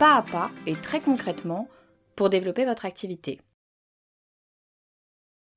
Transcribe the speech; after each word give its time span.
pas 0.00 0.16
à 0.16 0.22
pas 0.22 0.50
et 0.66 0.74
très 0.74 0.98
concrètement 0.98 1.68
pour 2.16 2.30
développer 2.30 2.64
votre 2.64 2.86
activité. 2.86 3.38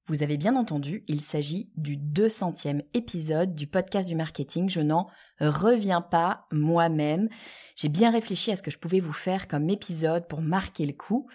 Vous 0.07 0.21
avez 0.21 0.35
bien 0.35 0.57
entendu, 0.57 1.05
il 1.07 1.21
s'agit 1.21 1.71
du 1.77 1.95
200e 1.95 2.81
épisode 2.93 3.55
du 3.55 3.67
podcast 3.67 4.09
du 4.09 4.15
marketing. 4.15 4.69
Je 4.69 4.81
n'en 4.81 5.07
reviens 5.39 6.01
pas 6.01 6.45
moi-même. 6.51 7.29
J'ai 7.77 7.87
bien 7.87 8.11
réfléchi 8.11 8.51
à 8.51 8.57
ce 8.57 8.61
que 8.61 8.69
je 8.69 8.79
pouvais 8.79 8.99
vous 8.99 9.13
faire 9.13 9.47
comme 9.47 9.69
épisode 9.69 10.27
pour 10.27 10.41
marquer 10.41 10.85
le 10.85 10.91
coup. 10.91 11.29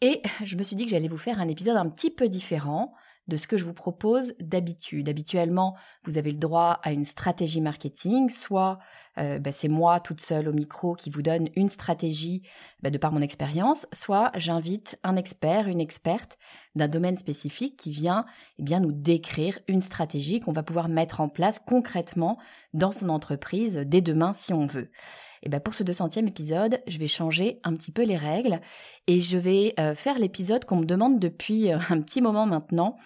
Et 0.00 0.22
je 0.44 0.54
me 0.56 0.62
suis 0.62 0.76
dit 0.76 0.84
que 0.84 0.90
j'allais 0.92 1.08
vous 1.08 1.18
faire 1.18 1.40
un 1.40 1.48
épisode 1.48 1.76
un 1.76 1.88
petit 1.88 2.12
peu 2.12 2.28
différent 2.28 2.92
de 3.28 3.36
ce 3.36 3.46
que 3.46 3.56
je 3.56 3.64
vous 3.64 3.72
propose 3.72 4.34
d'habitude. 4.40 5.08
Habituellement, 5.08 5.76
vous 6.04 6.18
avez 6.18 6.30
le 6.30 6.38
droit 6.38 6.80
à 6.82 6.92
une 6.92 7.04
stratégie 7.04 7.60
marketing, 7.60 8.30
soit 8.30 8.78
euh, 9.18 9.38
bah, 9.38 9.52
c'est 9.52 9.68
moi 9.68 10.00
toute 10.00 10.20
seule 10.20 10.48
au 10.48 10.52
micro 10.52 10.94
qui 10.94 11.10
vous 11.10 11.22
donne 11.22 11.48
une 11.54 11.68
stratégie 11.68 12.42
bah, 12.82 12.90
de 12.90 12.98
par 12.98 13.12
mon 13.12 13.20
expérience, 13.20 13.86
soit 13.92 14.32
j'invite 14.36 14.98
un 15.02 15.16
expert, 15.16 15.68
une 15.68 15.80
experte 15.80 16.38
d'un 16.74 16.88
domaine 16.88 17.16
spécifique 17.16 17.76
qui 17.76 17.90
vient 17.90 18.24
eh 18.58 18.62
bien 18.62 18.80
nous 18.80 18.92
décrire 18.92 19.58
une 19.68 19.80
stratégie 19.80 20.40
qu'on 20.40 20.52
va 20.52 20.62
pouvoir 20.62 20.88
mettre 20.88 21.20
en 21.20 21.28
place 21.28 21.58
concrètement 21.58 22.38
dans 22.74 22.92
son 22.92 23.08
entreprise 23.08 23.82
dès 23.86 24.00
demain 24.00 24.32
si 24.32 24.52
on 24.52 24.66
veut. 24.66 24.90
Et 25.42 25.48
ben 25.48 25.60
pour 25.60 25.74
ce 25.74 25.82
200e 25.82 26.26
épisode, 26.26 26.80
je 26.86 26.98
vais 26.98 27.08
changer 27.08 27.60
un 27.64 27.74
petit 27.74 27.90
peu 27.90 28.04
les 28.04 28.16
règles 28.16 28.60
et 29.06 29.20
je 29.20 29.36
vais 29.36 29.74
euh, 29.78 29.94
faire 29.94 30.18
l'épisode 30.18 30.64
qu'on 30.64 30.76
me 30.76 30.84
demande 30.84 31.18
depuis 31.18 31.72
euh, 31.72 31.78
un 31.90 32.00
petit 32.00 32.20
moment 32.20 32.46
maintenant 32.46 32.96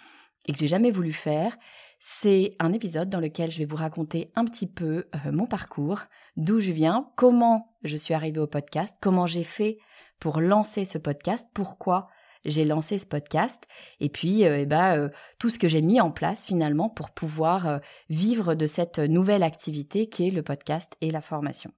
et 0.47 0.53
que 0.53 0.59
j'ai 0.59 0.69
jamais 0.69 0.91
voulu 0.91 1.13
faire. 1.13 1.57
C'est 1.99 2.55
un 2.59 2.73
épisode 2.73 3.09
dans 3.09 3.21
lequel 3.21 3.51
je 3.51 3.59
vais 3.59 3.65
vous 3.65 3.77
raconter 3.77 4.31
un 4.35 4.45
petit 4.45 4.67
peu 4.67 5.07
euh, 5.15 5.33
mon 5.33 5.47
parcours, 5.47 6.01
d'où 6.37 6.61
je 6.61 6.73
viens, 6.73 7.11
comment 7.17 7.77
je 7.83 7.97
suis 7.97 8.15
arrivée 8.15 8.41
au 8.41 8.47
podcast, 8.47 8.97
comment 9.01 9.27
j'ai 9.27 9.45
fait 9.45 9.79
pour 10.19 10.41
lancer 10.41 10.85
ce 10.85 10.99
podcast, 10.99 11.47
pourquoi 11.55 12.09
j'ai 12.45 12.65
lancé 12.65 12.99
ce 12.99 13.07
podcast 13.07 13.65
et 13.99 14.09
puis 14.09 14.43
eh 14.43 14.67
ben, 14.67 15.11
tout 15.41 15.51
ce 15.51 15.59
que 15.59 15.67
j'ai 15.67 15.83
mis 15.83 16.01
en 16.01 16.13
place 16.13 16.47
finalement 16.47 16.89
pour 16.89 17.11
pouvoir 17.11 17.81
vivre 18.09 18.55
de 18.55 18.67
cette 18.67 19.01
nouvelle 19.01 19.43
activité 19.43 20.09
qui 20.09 20.29
est 20.29 20.31
le 20.31 20.45
podcast 20.45 20.97
et 21.01 21.11
la 21.11 21.21
formation. 21.21 21.73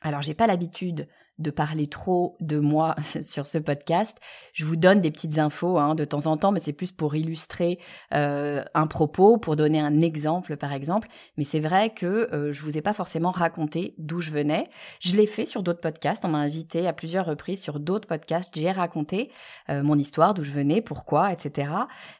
Alors 0.00 0.22
j'ai 0.22 0.34
pas 0.34 0.46
l'habitude 0.46 1.08
de 1.38 1.50
parler 1.50 1.86
trop 1.86 2.36
de 2.40 2.58
moi 2.58 2.94
sur 3.22 3.46
ce 3.46 3.58
podcast. 3.58 4.18
Je 4.52 4.64
vous 4.64 4.76
donne 4.76 5.00
des 5.00 5.10
petites 5.10 5.38
infos 5.38 5.78
hein, 5.78 5.94
de 5.94 6.04
temps 6.04 6.26
en 6.26 6.36
temps, 6.36 6.52
mais 6.52 6.60
c'est 6.60 6.72
plus 6.72 6.92
pour 6.92 7.14
illustrer 7.14 7.78
euh, 8.14 8.64
un 8.74 8.86
propos, 8.86 9.36
pour 9.38 9.56
donner 9.56 9.80
un 9.80 10.00
exemple 10.00 10.56
par 10.56 10.72
exemple. 10.72 11.08
Mais 11.36 11.44
c'est 11.44 11.60
vrai 11.60 11.90
que 11.90 12.06
euh, 12.32 12.52
je 12.52 12.62
vous 12.62 12.78
ai 12.78 12.82
pas 12.82 12.94
forcément 12.94 13.30
raconté 13.30 13.94
d'où 13.98 14.20
je 14.20 14.30
venais. 14.30 14.64
Je 15.00 15.16
l'ai 15.16 15.26
fait 15.26 15.46
sur 15.46 15.62
d'autres 15.62 15.80
podcasts. 15.80 16.24
On 16.24 16.28
m'a 16.28 16.38
invité 16.38 16.86
à 16.86 16.92
plusieurs 16.92 17.26
reprises 17.26 17.62
sur 17.62 17.80
d'autres 17.80 18.08
podcasts. 18.08 18.50
J'ai 18.54 18.70
raconté 18.70 19.30
euh, 19.68 19.82
mon 19.82 19.98
histoire, 19.98 20.34
d'où 20.34 20.42
je 20.42 20.52
venais, 20.52 20.80
pourquoi, 20.80 21.32
etc. 21.32 21.70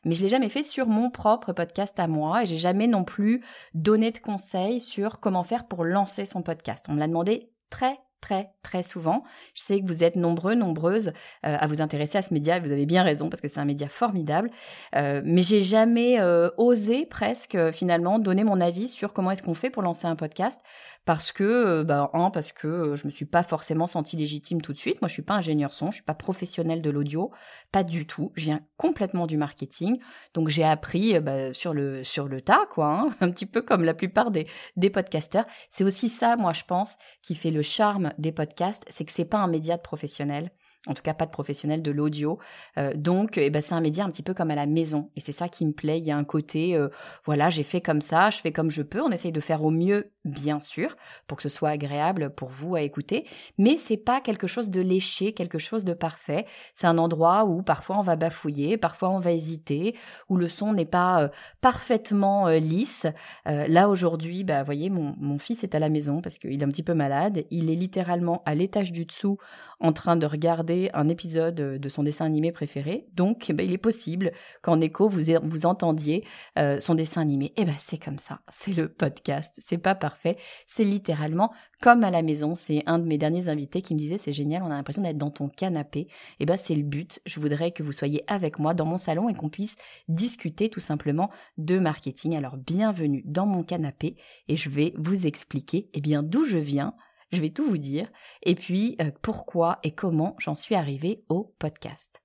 Mais 0.04 0.14
je 0.14 0.22
l'ai 0.22 0.28
jamais 0.28 0.48
fait 0.48 0.62
sur 0.62 0.86
mon 0.86 1.10
propre 1.10 1.52
podcast 1.52 1.98
à 1.98 2.06
moi 2.06 2.42
et 2.42 2.46
j'ai 2.46 2.58
jamais 2.58 2.86
non 2.86 3.04
plus 3.04 3.42
donné 3.74 4.10
de 4.10 4.18
conseils 4.18 4.80
sur 4.80 5.20
comment 5.20 5.44
faire 5.44 5.66
pour 5.66 5.84
lancer 5.84 6.26
son 6.26 6.42
podcast. 6.42 6.86
On 6.88 6.94
me 6.94 6.98
l'a 6.98 7.08
demandé 7.08 7.50
très 7.70 7.98
très 8.26 8.50
très 8.62 8.82
souvent. 8.82 9.22
Je 9.54 9.62
sais 9.62 9.80
que 9.80 9.86
vous 9.86 10.02
êtes 10.02 10.16
nombreux, 10.16 10.56
nombreuses 10.56 11.08
euh, 11.08 11.56
à 11.60 11.66
vous 11.68 11.80
intéresser 11.80 12.18
à 12.18 12.22
ce 12.22 12.34
média 12.34 12.56
et 12.56 12.60
vous 12.60 12.72
avez 12.72 12.86
bien 12.86 13.04
raison 13.04 13.28
parce 13.28 13.40
que 13.40 13.46
c'est 13.46 13.60
un 13.60 13.64
média 13.64 13.88
formidable. 13.88 14.50
Euh, 14.96 15.22
mais 15.24 15.42
j'ai 15.42 15.62
jamais 15.62 16.20
euh, 16.20 16.50
osé 16.56 17.06
presque 17.06 17.56
finalement 17.70 18.18
donner 18.18 18.42
mon 18.42 18.60
avis 18.60 18.88
sur 18.88 19.12
comment 19.12 19.30
est-ce 19.30 19.44
qu'on 19.44 19.54
fait 19.54 19.70
pour 19.70 19.82
lancer 19.82 20.08
un 20.08 20.16
podcast 20.16 20.60
parce 21.06 21.30
que, 21.30 21.44
euh, 21.44 21.84
bah, 21.84 22.10
un, 22.14 22.30
parce 22.30 22.52
que 22.52 22.66
euh, 22.66 22.96
je 22.96 23.06
me 23.06 23.10
suis 23.10 23.24
pas 23.24 23.44
forcément 23.44 23.86
sentie 23.86 24.16
légitime 24.16 24.60
tout 24.60 24.72
de 24.72 24.78
suite. 24.78 25.00
Moi, 25.00 25.08
je 25.08 25.14
suis 25.14 25.22
pas 25.22 25.34
ingénieur 25.34 25.72
son, 25.72 25.86
je 25.90 25.96
suis 25.96 26.02
pas 26.02 26.14
professionnel 26.14 26.82
de 26.82 26.90
l'audio, 26.90 27.30
pas 27.70 27.84
du 27.84 28.06
tout. 28.06 28.32
Je 28.34 28.44
viens 28.44 28.60
complètement 28.76 29.28
du 29.28 29.36
marketing, 29.36 30.00
donc 30.34 30.48
j'ai 30.48 30.64
appris 30.64 31.16
euh, 31.16 31.20
bah, 31.20 31.54
sur 31.54 31.72
le 31.72 32.02
sur 32.02 32.26
le 32.28 32.40
tas, 32.40 32.66
quoi, 32.70 32.88
hein, 32.88 33.10
un 33.20 33.30
petit 33.30 33.46
peu 33.46 33.62
comme 33.62 33.84
la 33.84 33.94
plupart 33.94 34.32
des 34.32 34.48
des 34.76 34.90
podcasteurs. 34.90 35.46
C'est 35.70 35.84
aussi 35.84 36.08
ça, 36.08 36.36
moi, 36.36 36.52
je 36.52 36.64
pense, 36.64 36.96
qui 37.22 37.36
fait 37.36 37.52
le 37.52 37.62
charme 37.62 38.12
des 38.18 38.32
podcasts, 38.32 38.84
c'est 38.88 39.04
que 39.04 39.12
c'est 39.12 39.24
pas 39.24 39.38
un 39.38 39.48
média 39.48 39.76
de 39.76 39.82
professionnel 39.82 40.50
en 40.86 40.94
tout 40.94 41.02
cas 41.02 41.14
pas 41.14 41.26
de 41.26 41.30
professionnel 41.30 41.82
de 41.82 41.90
l'audio. 41.90 42.38
Euh, 42.78 42.92
donc, 42.94 43.38
eh 43.38 43.50
ben, 43.50 43.60
c'est 43.60 43.74
un 43.74 43.80
média 43.80 44.04
un 44.04 44.10
petit 44.10 44.22
peu 44.22 44.34
comme 44.34 44.50
à 44.50 44.54
la 44.54 44.66
maison. 44.66 45.10
Et 45.16 45.20
c'est 45.20 45.32
ça 45.32 45.48
qui 45.48 45.66
me 45.66 45.72
plaît. 45.72 45.98
Il 45.98 46.04
y 46.06 46.10
a 46.10 46.16
un 46.16 46.24
côté, 46.24 46.76
euh, 46.76 46.88
voilà, 47.24 47.50
j'ai 47.50 47.62
fait 47.62 47.80
comme 47.80 48.00
ça, 48.00 48.30
je 48.30 48.38
fais 48.38 48.52
comme 48.52 48.70
je 48.70 48.82
peux. 48.82 49.00
On 49.00 49.10
essaye 49.10 49.32
de 49.32 49.40
faire 49.40 49.64
au 49.64 49.70
mieux, 49.70 50.12
bien 50.24 50.60
sûr, 50.60 50.96
pour 51.26 51.36
que 51.36 51.42
ce 51.42 51.48
soit 51.48 51.70
agréable 51.70 52.30
pour 52.30 52.48
vous 52.48 52.76
à 52.76 52.82
écouter. 52.82 53.26
Mais 53.58 53.76
c'est 53.76 53.96
pas 53.96 54.20
quelque 54.20 54.46
chose 54.46 54.70
de 54.70 54.80
léché, 54.80 55.32
quelque 55.32 55.58
chose 55.58 55.84
de 55.84 55.94
parfait. 55.94 56.46
C'est 56.74 56.86
un 56.86 56.98
endroit 56.98 57.44
où 57.44 57.62
parfois 57.62 57.98
on 57.98 58.02
va 58.02 58.16
bafouiller, 58.16 58.76
parfois 58.76 59.10
on 59.10 59.18
va 59.18 59.32
hésiter, 59.32 59.96
où 60.28 60.36
le 60.36 60.48
son 60.48 60.72
n'est 60.72 60.84
pas 60.84 61.22
euh, 61.22 61.28
parfaitement 61.60 62.48
lisse. 62.48 63.06
là 63.44 63.88
aujourd'hui, 63.88 64.44
bah, 64.44 64.62
voyez, 64.62 64.90
mon 64.90 65.38
fils 65.38 65.64
est 65.64 65.74
à 65.74 65.78
la 65.78 65.88
maison 65.88 66.20
parce 66.20 66.38
qu'il 66.38 66.60
est 66.60 66.64
un 66.64 66.68
petit 66.68 66.82
peu 66.82 66.94
malade. 66.94 67.44
Il 67.50 67.70
est 67.70 67.74
littéralement 67.74 68.42
à 68.44 68.54
l'étage 68.54 68.92
du 68.92 69.04
dessous 69.04 69.38
en 69.80 69.92
train 69.92 70.16
de 70.16 70.26
regarder 70.26 70.75
un 70.94 71.08
épisode 71.08 71.54
de 71.54 71.88
son 71.88 72.02
dessin 72.02 72.24
animé 72.24 72.52
préféré. 72.52 73.06
Donc, 73.14 73.48
eh 73.50 73.52
ben, 73.52 73.66
il 73.66 73.72
est 73.72 73.78
possible 73.78 74.32
qu'en 74.62 74.80
écho, 74.80 75.08
vous, 75.08 75.20
vous 75.42 75.66
entendiez 75.66 76.24
euh, 76.58 76.78
son 76.80 76.94
dessin 76.94 77.20
animé. 77.20 77.52
Eh 77.56 77.64
ben, 77.64 77.74
c'est 77.78 78.02
comme 78.02 78.18
ça. 78.18 78.40
C'est 78.48 78.74
le 78.74 78.88
podcast. 78.88 79.54
C'est 79.64 79.78
pas 79.78 79.94
parfait. 79.94 80.36
C'est 80.66 80.84
littéralement 80.84 81.52
comme 81.80 82.04
à 82.04 82.10
la 82.10 82.22
maison. 82.22 82.54
C'est 82.54 82.82
un 82.86 82.98
de 82.98 83.04
mes 83.04 83.18
derniers 83.18 83.48
invités 83.48 83.82
qui 83.82 83.94
me 83.94 83.98
disait, 83.98 84.18
c'est 84.18 84.32
génial, 84.32 84.62
on 84.62 84.66
a 84.66 84.76
l'impression 84.76 85.02
d'être 85.02 85.18
dans 85.18 85.30
ton 85.30 85.48
canapé. 85.48 86.00
Et 86.00 86.08
eh 86.40 86.46
ben, 86.46 86.56
c'est 86.56 86.74
le 86.74 86.82
but. 86.82 87.20
Je 87.26 87.40
voudrais 87.40 87.70
que 87.70 87.82
vous 87.82 87.92
soyez 87.92 88.24
avec 88.26 88.58
moi 88.58 88.74
dans 88.74 88.86
mon 88.86 88.98
salon 88.98 89.28
et 89.28 89.34
qu'on 89.34 89.50
puisse 89.50 89.76
discuter 90.08 90.68
tout 90.68 90.80
simplement 90.80 91.30
de 91.58 91.78
marketing. 91.78 92.36
Alors, 92.36 92.56
bienvenue 92.56 93.22
dans 93.24 93.46
mon 93.46 93.62
canapé 93.62 94.16
et 94.48 94.56
je 94.56 94.68
vais 94.68 94.92
vous 94.96 95.26
expliquer, 95.26 95.90
eh 95.94 96.00
bien, 96.00 96.22
d'où 96.22 96.44
je 96.44 96.58
viens, 96.58 96.94
je 97.32 97.40
vais 97.40 97.50
tout 97.50 97.68
vous 97.68 97.78
dire. 97.78 98.10
Et 98.42 98.54
puis, 98.54 98.96
euh, 99.00 99.10
pourquoi 99.22 99.78
et 99.82 99.92
comment 99.92 100.36
j'en 100.38 100.54
suis 100.54 100.74
arrivée 100.74 101.24
au 101.28 101.54
podcast. 101.58 102.22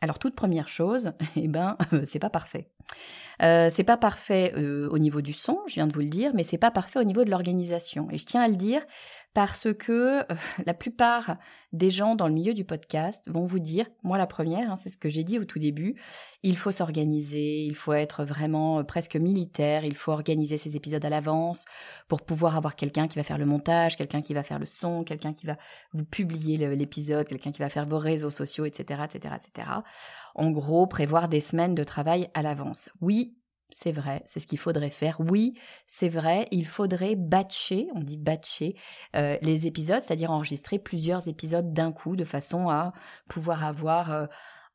Alors 0.00 0.18
toute 0.18 0.34
première 0.34 0.68
chose, 0.68 1.12
eh 1.36 1.48
ben 1.48 1.78
c'est 2.04 2.18
pas 2.18 2.30
parfait. 2.30 2.70
Euh, 3.42 3.68
c'est 3.70 3.84
pas 3.84 3.96
parfait 3.96 4.52
euh, 4.56 4.88
au 4.90 4.98
niveau 4.98 5.22
du 5.22 5.32
son, 5.32 5.60
je 5.66 5.74
viens 5.74 5.86
de 5.86 5.92
vous 5.92 6.00
le 6.00 6.08
dire, 6.08 6.32
mais 6.34 6.44
c'est 6.44 6.58
pas 6.58 6.70
parfait 6.70 6.98
au 6.98 7.04
niveau 7.04 7.24
de 7.24 7.30
l'organisation. 7.30 8.08
Et 8.10 8.18
je 8.18 8.26
tiens 8.26 8.42
à 8.42 8.48
le 8.48 8.56
dire 8.56 8.84
parce 9.34 9.66
que 9.74 10.20
euh, 10.20 10.36
la 10.64 10.74
plupart 10.74 11.36
des 11.72 11.90
gens 11.90 12.14
dans 12.14 12.28
le 12.28 12.34
milieu 12.34 12.54
du 12.54 12.64
podcast 12.64 13.28
vont 13.28 13.44
vous 13.44 13.58
dire, 13.58 13.86
moi 14.04 14.16
la 14.16 14.28
première, 14.28 14.70
hein, 14.70 14.76
c'est 14.76 14.90
ce 14.90 14.96
que 14.96 15.08
j'ai 15.08 15.24
dit 15.24 15.38
au 15.40 15.44
tout 15.44 15.58
début, 15.58 16.00
il 16.44 16.56
faut 16.56 16.70
s'organiser, 16.70 17.64
il 17.64 17.74
faut 17.74 17.92
être 17.92 18.24
vraiment 18.24 18.78
euh, 18.78 18.82
presque 18.84 19.16
militaire, 19.16 19.84
il 19.84 19.96
faut 19.96 20.12
organiser 20.12 20.56
ses 20.56 20.76
épisodes 20.76 21.04
à 21.04 21.10
l'avance 21.10 21.64
pour 22.06 22.22
pouvoir 22.22 22.56
avoir 22.56 22.76
quelqu'un 22.76 23.08
qui 23.08 23.18
va 23.18 23.24
faire 23.24 23.38
le 23.38 23.46
montage, 23.46 23.96
quelqu'un 23.96 24.22
qui 24.22 24.34
va 24.34 24.44
faire 24.44 24.60
le 24.60 24.66
son, 24.66 25.02
quelqu'un 25.02 25.34
qui 25.34 25.46
va 25.46 25.58
vous 25.92 26.04
publier 26.04 26.56
l'épisode, 26.76 27.26
quelqu'un 27.26 27.50
qui 27.50 27.60
va 27.60 27.68
faire 27.68 27.86
vos 27.86 27.98
réseaux 27.98 28.30
sociaux, 28.30 28.64
etc., 28.64 29.02
etc., 29.04 29.34
etc. 29.36 29.68
En 30.36 30.50
gros, 30.50 30.86
prévoir 30.86 31.28
des 31.28 31.40
semaines 31.40 31.74
de 31.74 31.84
travail 31.84 32.28
à 32.34 32.42
l'avance. 32.42 32.88
Oui, 33.00 33.36
c'est 33.70 33.92
vrai, 33.92 34.22
c'est 34.26 34.40
ce 34.40 34.46
qu'il 34.46 34.58
faudrait 34.58 34.90
faire. 34.90 35.20
Oui, 35.20 35.54
c'est 35.86 36.08
vrai, 36.08 36.46
il 36.50 36.66
faudrait 36.66 37.16
batcher, 37.16 37.88
on 37.94 38.00
dit 38.00 38.16
batcher, 38.16 38.76
euh, 39.16 39.36
les 39.42 39.66
épisodes, 39.66 40.00
c'est-à-dire 40.00 40.30
enregistrer 40.30 40.78
plusieurs 40.78 41.28
épisodes 41.28 41.72
d'un 41.72 41.92
coup 41.92 42.16
de 42.16 42.24
façon 42.24 42.68
à 42.68 42.92
pouvoir 43.28 43.64
avoir 43.64 44.12
euh, 44.12 44.26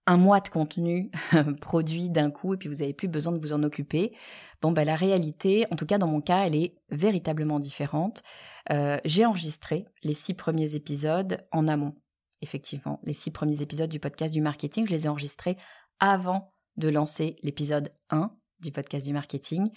un 0.06 0.18
mois 0.18 0.42
de 0.42 0.50
contenu 0.50 1.12
produit 1.62 2.10
d'un 2.10 2.32
coup 2.32 2.56
et 2.56 2.58
puis 2.58 2.68
vous 2.68 2.78
n'avez 2.78 2.94
plus 2.94 3.08
besoin 3.08 3.32
de 3.32 3.38
vous 3.38 3.54
en 3.54 3.64
occuper. 3.64 4.14
Bon, 4.62 4.72
ben 4.72 4.84
la 4.84 4.96
réalité, 4.96 5.66
en 5.72 5.76
tout 5.76 5.86
cas 5.86 5.98
dans 5.98 6.08
mon 6.08 6.20
cas, 6.20 6.46
elle 6.46 6.56
est 6.56 6.76
véritablement 6.90 7.60
différente. 7.60 8.24
Euh, 8.72 8.98
j'ai 9.06 9.26
enregistré 9.26 9.86
les 10.04 10.16
six 10.16 10.34
premiers 10.34 10.76
épisodes 10.76 11.46
en 11.52 11.68
amont. 11.68 11.96
Effectivement, 12.42 13.00
les 13.04 13.14
six 13.14 13.32
premiers 13.32 13.62
épisodes 13.62 13.90
du 13.90 14.00
podcast 14.00 14.34
du 14.34 14.42
marketing, 14.42 14.88
je 14.88 14.92
les 14.92 15.06
ai 15.06 15.10
enregistrés 15.10 15.58
avant 16.00 16.54
de 16.78 16.90
lancer 16.90 17.36
l'épisode 17.44 17.94
1 18.10 18.32
du 18.60 18.72
podcast 18.72 19.06
du 19.06 19.14
marketing. 19.14 19.70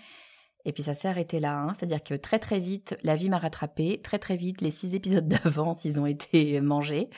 Et 0.65 0.73
puis 0.73 0.85
ça 0.85 0.95
s'est 0.95 1.09
arrêté 1.09 1.41
là, 1.41 1.59
hein. 1.59 1.75
c'est-à-dire 1.75 2.03
que 2.03 2.15
très 2.15 2.39
très 2.39 2.61
vite, 2.61 2.97
la 3.03 3.17
vie 3.17 3.29
m'a 3.29 3.39
rattrapé, 3.39 4.01
très 4.01 4.19
très 4.19 4.37
vite, 4.37 4.61
les 4.61 4.71
six 4.71 4.95
épisodes 4.95 5.27
d'avance, 5.45 5.85
ils 5.85 5.99
ont 5.99 6.07
été 6.07 6.61
mangés, 6.61 7.11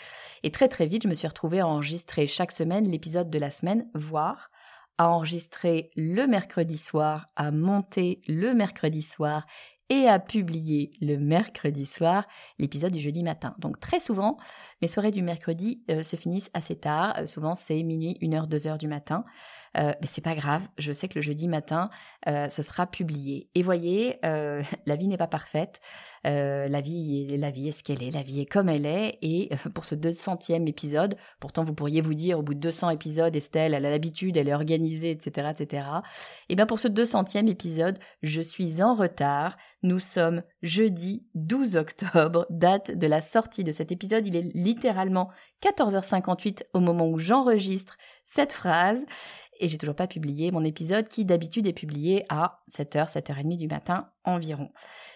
et 0.43 0.51
très 0.51 0.69
très 0.69 0.87
vite, 0.87 1.03
je 1.03 1.09
me 1.09 1.15
suis 1.15 1.29
retrouvée 1.29 1.61
à 1.61 1.67
enregistrer 1.67 2.27
chaque 2.27 2.53
semaine 2.53 2.89
l'épisode 2.89 3.29
de 3.29 3.39
la 3.39 3.51
semaine, 3.51 3.87
voire 3.95 4.51
à 4.97 5.09
enregistrer 5.09 5.91
le 5.97 6.27
mercredi 6.27 6.79
soir, 6.79 7.29
à 7.37 7.51
monter 7.51 8.23
le 8.29 8.55
mercredi 8.55 9.03
soir 9.03 9.45
et 9.91 10.09
à 10.09 10.19
publier 10.19 10.91
le 11.01 11.19
mercredi 11.19 11.87
soir 11.87 12.27
l'épisode 12.59 12.93
du 12.93 13.01
jeudi 13.01 13.23
matin. 13.23 13.55
Donc 13.59 13.81
très 13.81 14.01
souvent, 14.01 14.39
mes 14.81 14.89
soirées 14.89 15.11
du 15.11 15.23
mercredi 15.23 15.83
euh, 15.91 16.03
se 16.03 16.17
finissent 16.17 16.51
assez 16.55 16.77
tard. 16.77 17.15
Euh, 17.19 17.27
souvent, 17.27 17.55
c'est 17.55 17.83
minuit, 17.83 18.19
1h, 18.23 18.49
2h 18.49 18.79
du 18.79 18.89
matin. 18.89 19.25
Euh, 19.77 19.93
mais 20.01 20.07
c'est 20.07 20.23
pas 20.23 20.35
grave. 20.35 20.63
Je 20.79 20.93
sais 20.93 21.09
que 21.09 21.17
le 21.17 21.23
jeudi 21.23 21.49
matin, 21.49 21.91
ce 22.27 22.63
sera 22.63 22.87
publié. 22.87 23.49
Et 23.55 23.63
voyez, 23.63 24.19
la 24.23 24.97
vie 24.97 25.09
n'est 25.09 25.17
pas 25.17 25.27
parfaite. 25.27 25.81
la 26.23 26.81
vie, 26.81 27.27
est, 27.29 27.37
la 27.37 27.51
vie 27.51 27.69
est 27.69 27.73
ce 27.73 27.83
qu'elle 27.83 28.03
est. 28.03 28.13
La 28.13 28.23
vie 28.23 28.41
est 28.41 28.47
comme 28.47 28.69
elle 28.69 28.87
est. 28.87 29.19
Et 29.21 29.51
pour 29.75 29.85
ce 29.85 29.97
200e 29.97 30.69
épisode, 30.69 31.17
pourtant 31.41 31.65
vous 31.65 31.75
pourriez 31.75 32.03
vous 32.03 32.15
dire 32.15 32.39
au 32.39 32.43
bout 32.43 32.55
de 32.55 32.61
200 32.61 32.91
épisodes, 32.91 33.35
Estelle, 33.35 33.75
elle 33.75 33.85
a 33.85 33.91
l'habitude, 33.91 34.37
elle 34.37 34.49
est 34.49 34.55
organisée, 34.55 35.11
etc., 35.11 35.49
etc. 35.51 35.87
Et 36.49 36.55
bien 36.55 36.67
pour 36.67 36.79
ce 36.79 36.87
200e 36.87 37.49
épisode, 37.49 37.99
je 38.23 38.41
suis 38.41 38.81
en 38.81 38.95
retard. 38.95 39.57
Nous 39.85 39.99
sommes 39.99 40.43
jeudi 40.63 41.27
12 41.35 41.77
octobre, 41.77 42.47
date 42.49 42.97
de 42.97 43.07
la 43.07 43.21
sortie 43.21 43.65
de 43.65 43.71
cet 43.71 43.93
épisode. 43.93 44.27
Il 44.27 44.35
est 44.35 44.51
littéralement 44.55 45.29
14h58 45.63 46.63
au 46.73 46.81
moment 46.81 47.07
où 47.07 47.19
j'enregistre 47.19 47.99
cette 48.25 48.55
phrase 48.55 49.05
et 49.61 49.69
j'ai 49.69 49.77
toujours 49.77 49.95
pas 49.95 50.07
publié 50.07 50.51
mon 50.53 50.65
épisode 50.65 51.07
qui 51.09 51.27
d'habitude 51.27 51.67
est 51.67 51.75
publié 51.75 52.25
à 52.31 52.63
7h, 52.71 53.13
7h30 53.13 53.59
du 53.59 53.69
matin 53.69 54.09
environ. 54.25 54.71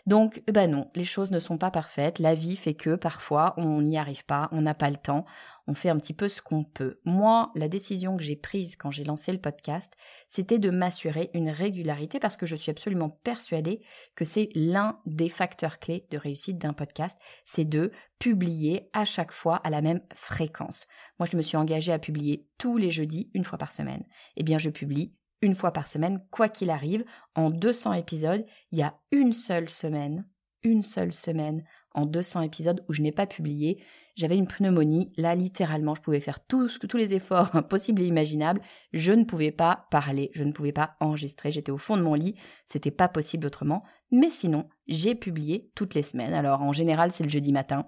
Donc, 0.06 0.42
ben 0.50 0.70
non, 0.70 0.90
les 0.94 1.04
choses 1.04 1.30
ne 1.30 1.38
sont 1.38 1.58
pas 1.58 1.70
parfaites. 1.70 2.18
La 2.18 2.34
vie 2.34 2.56
fait 2.56 2.74
que 2.74 2.94
parfois 2.94 3.54
on 3.58 3.82
n'y 3.82 3.98
arrive 3.98 4.24
pas, 4.24 4.48
on 4.52 4.62
n'a 4.62 4.74
pas 4.74 4.88
le 4.88 4.96
temps, 4.96 5.26
on 5.66 5.74
fait 5.74 5.90
un 5.90 5.98
petit 5.98 6.14
peu 6.14 6.28
ce 6.28 6.40
qu'on 6.40 6.64
peut. 6.64 6.98
Moi, 7.04 7.52
la 7.54 7.68
décision 7.68 8.16
que 8.16 8.22
j'ai 8.22 8.36
prise 8.36 8.76
quand 8.76 8.90
j'ai 8.90 9.04
lancé 9.04 9.32
le 9.32 9.38
podcast, 9.38 9.92
c'était 10.26 10.58
de 10.58 10.70
m'assurer 10.70 11.30
une 11.34 11.50
régularité 11.50 12.20
parce 12.20 12.38
que 12.38 12.46
je 12.46 12.56
suis 12.56 12.70
absolument 12.70 13.10
persuadée 13.10 13.82
que 14.16 14.24
c'est 14.24 14.48
l'un 14.54 14.98
des 15.04 15.28
facteurs 15.28 15.78
clés 15.78 16.06
de 16.10 16.16
réussite 16.16 16.56
d'un 16.56 16.72
podcast, 16.72 17.18
c'est 17.44 17.66
de 17.66 17.92
publier 18.18 18.88
à 18.94 19.04
chaque 19.04 19.32
fois 19.32 19.56
à 19.56 19.68
la 19.68 19.82
même 19.82 20.00
fréquence. 20.14 20.86
Moi, 21.18 21.28
je 21.30 21.36
me 21.36 21.42
suis 21.42 21.56
engagée 21.58 21.92
à 21.92 21.98
publier 21.98 22.48
tous 22.56 22.78
les 22.78 22.90
jeudis, 22.90 23.30
une 23.34 23.44
fois 23.44 23.58
par 23.58 23.72
semaine. 23.72 24.04
Eh 24.36 24.42
bien, 24.42 24.58
je 24.58 24.70
publie 24.70 25.14
une 25.42 25.54
fois 25.54 25.72
par 25.72 25.88
semaine, 25.88 26.24
quoi 26.30 26.48
qu'il 26.48 26.70
arrive. 26.70 27.04
En 27.34 27.50
200 27.50 27.94
épisodes, 27.94 28.44
il 28.72 28.78
y 28.78 28.82
a 28.82 28.98
une 29.10 29.32
seule 29.32 29.68
semaine, 29.68 30.26
une 30.62 30.82
seule 30.82 31.12
semaine 31.12 31.64
en 31.94 32.06
200 32.06 32.42
épisodes 32.42 32.84
où 32.88 32.92
je 32.92 33.02
n'ai 33.02 33.12
pas 33.12 33.26
publié. 33.26 33.82
J'avais 34.14 34.36
une 34.36 34.46
pneumonie. 34.46 35.12
Là, 35.16 35.34
littéralement, 35.34 35.94
je 35.94 36.00
pouvais 36.00 36.20
faire 36.20 36.44
tous, 36.44 36.78
tous 36.78 36.96
les 36.96 37.14
efforts 37.14 37.50
possibles 37.68 38.02
et 38.02 38.06
imaginables. 38.06 38.60
Je 38.92 39.12
ne 39.12 39.24
pouvais 39.24 39.52
pas 39.52 39.86
parler, 39.90 40.30
je 40.34 40.44
ne 40.44 40.52
pouvais 40.52 40.72
pas 40.72 40.96
enregistrer. 41.00 41.50
J'étais 41.50 41.72
au 41.72 41.78
fond 41.78 41.96
de 41.96 42.02
mon 42.02 42.14
lit. 42.14 42.34
C'était 42.66 42.90
pas 42.90 43.08
possible 43.08 43.46
autrement. 43.46 43.82
Mais 44.10 44.30
sinon, 44.30 44.68
j'ai 44.86 45.14
publié 45.14 45.70
toutes 45.74 45.94
les 45.94 46.02
semaines. 46.02 46.34
Alors, 46.34 46.62
en 46.62 46.72
général, 46.72 47.10
c'est 47.10 47.24
le 47.24 47.30
jeudi 47.30 47.52
matin. 47.52 47.86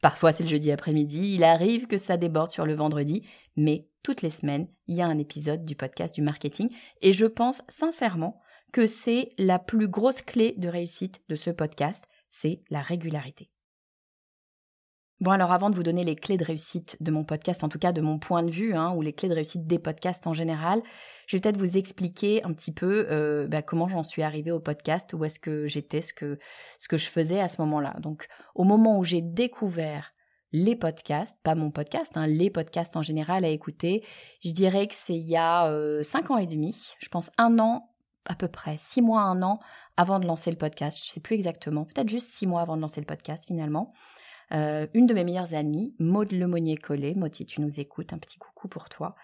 Parfois, 0.00 0.32
c'est 0.32 0.44
le 0.44 0.48
jeudi 0.48 0.70
après-midi. 0.70 1.34
Il 1.34 1.44
arrive 1.44 1.86
que 1.86 1.98
ça 1.98 2.16
déborde 2.16 2.50
sur 2.50 2.66
le 2.66 2.74
vendredi. 2.74 3.26
Mais 3.56 3.88
toutes 4.02 4.22
les 4.22 4.30
semaines, 4.30 4.68
il 4.86 4.96
y 4.96 5.02
a 5.02 5.06
un 5.06 5.18
épisode 5.18 5.64
du 5.64 5.74
podcast 5.74 6.14
du 6.14 6.22
marketing. 6.22 6.70
Et 7.02 7.12
je 7.12 7.26
pense 7.26 7.62
sincèrement 7.68 8.40
que 8.72 8.86
c'est 8.86 9.30
la 9.38 9.58
plus 9.58 9.88
grosse 9.88 10.22
clé 10.22 10.54
de 10.56 10.68
réussite 10.68 11.22
de 11.28 11.36
ce 11.36 11.50
podcast 11.50 12.04
c'est 12.30 12.62
la 12.70 12.82
régularité. 12.82 13.50
Bon 15.20 15.32
alors 15.32 15.50
avant 15.50 15.68
de 15.68 15.74
vous 15.74 15.82
donner 15.82 16.04
les 16.04 16.14
clés 16.14 16.36
de 16.36 16.44
réussite 16.44 16.96
de 17.00 17.10
mon 17.10 17.24
podcast, 17.24 17.64
en 17.64 17.68
tout 17.68 17.80
cas 17.80 17.90
de 17.90 18.00
mon 18.00 18.20
point 18.20 18.44
de 18.44 18.52
vue, 18.52 18.74
hein, 18.74 18.92
ou 18.92 19.02
les 19.02 19.12
clés 19.12 19.28
de 19.28 19.34
réussite 19.34 19.66
des 19.66 19.80
podcasts 19.80 20.28
en 20.28 20.32
général, 20.32 20.80
je 21.26 21.36
vais 21.36 21.40
peut-être 21.40 21.56
vous 21.56 21.76
expliquer 21.76 22.44
un 22.44 22.52
petit 22.52 22.70
peu 22.70 23.08
euh, 23.10 23.48
bah, 23.48 23.60
comment 23.60 23.88
j'en 23.88 24.04
suis 24.04 24.22
arrivée 24.22 24.52
au 24.52 24.60
podcast, 24.60 25.12
où 25.14 25.24
est-ce 25.24 25.40
que 25.40 25.66
j'étais, 25.66 26.02
ce 26.02 26.12
que, 26.12 26.38
ce 26.78 26.86
que 26.86 26.98
je 26.98 27.06
faisais 27.06 27.40
à 27.40 27.48
ce 27.48 27.60
moment-là. 27.62 27.96
Donc 28.00 28.28
au 28.54 28.62
moment 28.62 28.96
où 28.96 29.02
j'ai 29.02 29.20
découvert 29.20 30.12
les 30.52 30.76
podcasts, 30.76 31.36
pas 31.42 31.56
mon 31.56 31.72
podcast, 31.72 32.12
hein, 32.14 32.28
les 32.28 32.48
podcasts 32.48 32.96
en 32.96 33.02
général 33.02 33.44
à 33.44 33.48
écouter, 33.48 34.04
je 34.44 34.52
dirais 34.52 34.86
que 34.86 34.94
c'est 34.94 35.16
il 35.16 35.28
y 35.28 35.36
a 35.36 35.66
euh, 35.66 36.04
cinq 36.04 36.30
ans 36.30 36.38
et 36.38 36.46
demi, 36.46 36.94
je 37.00 37.08
pense 37.08 37.32
un 37.38 37.58
an 37.58 37.90
à 38.24 38.36
peu 38.36 38.46
près 38.46 38.76
six 38.78 39.02
mois, 39.02 39.22
un 39.22 39.42
an 39.42 39.58
avant 39.96 40.20
de 40.20 40.26
lancer 40.26 40.52
le 40.52 40.58
podcast. 40.58 41.00
Je 41.04 41.10
sais 41.10 41.20
plus 41.20 41.34
exactement, 41.34 41.86
peut-être 41.86 42.08
juste 42.08 42.28
six 42.28 42.46
mois 42.46 42.60
avant 42.60 42.76
de 42.76 42.82
lancer 42.82 43.00
le 43.00 43.06
podcast 43.06 43.44
finalement. 43.48 43.88
Euh, 44.52 44.86
une 44.94 45.06
de 45.06 45.14
mes 45.14 45.24
meilleures 45.24 45.54
amies, 45.54 45.94
Maude 45.98 46.32
Lemonnier-Collet, 46.32 47.14
Maude 47.14 47.32
tu 47.32 47.60
nous 47.60 47.80
écoutes, 47.80 48.12
un 48.12 48.18
petit 48.18 48.38
coucou 48.38 48.68
pour 48.68 48.88
toi. 48.88 49.14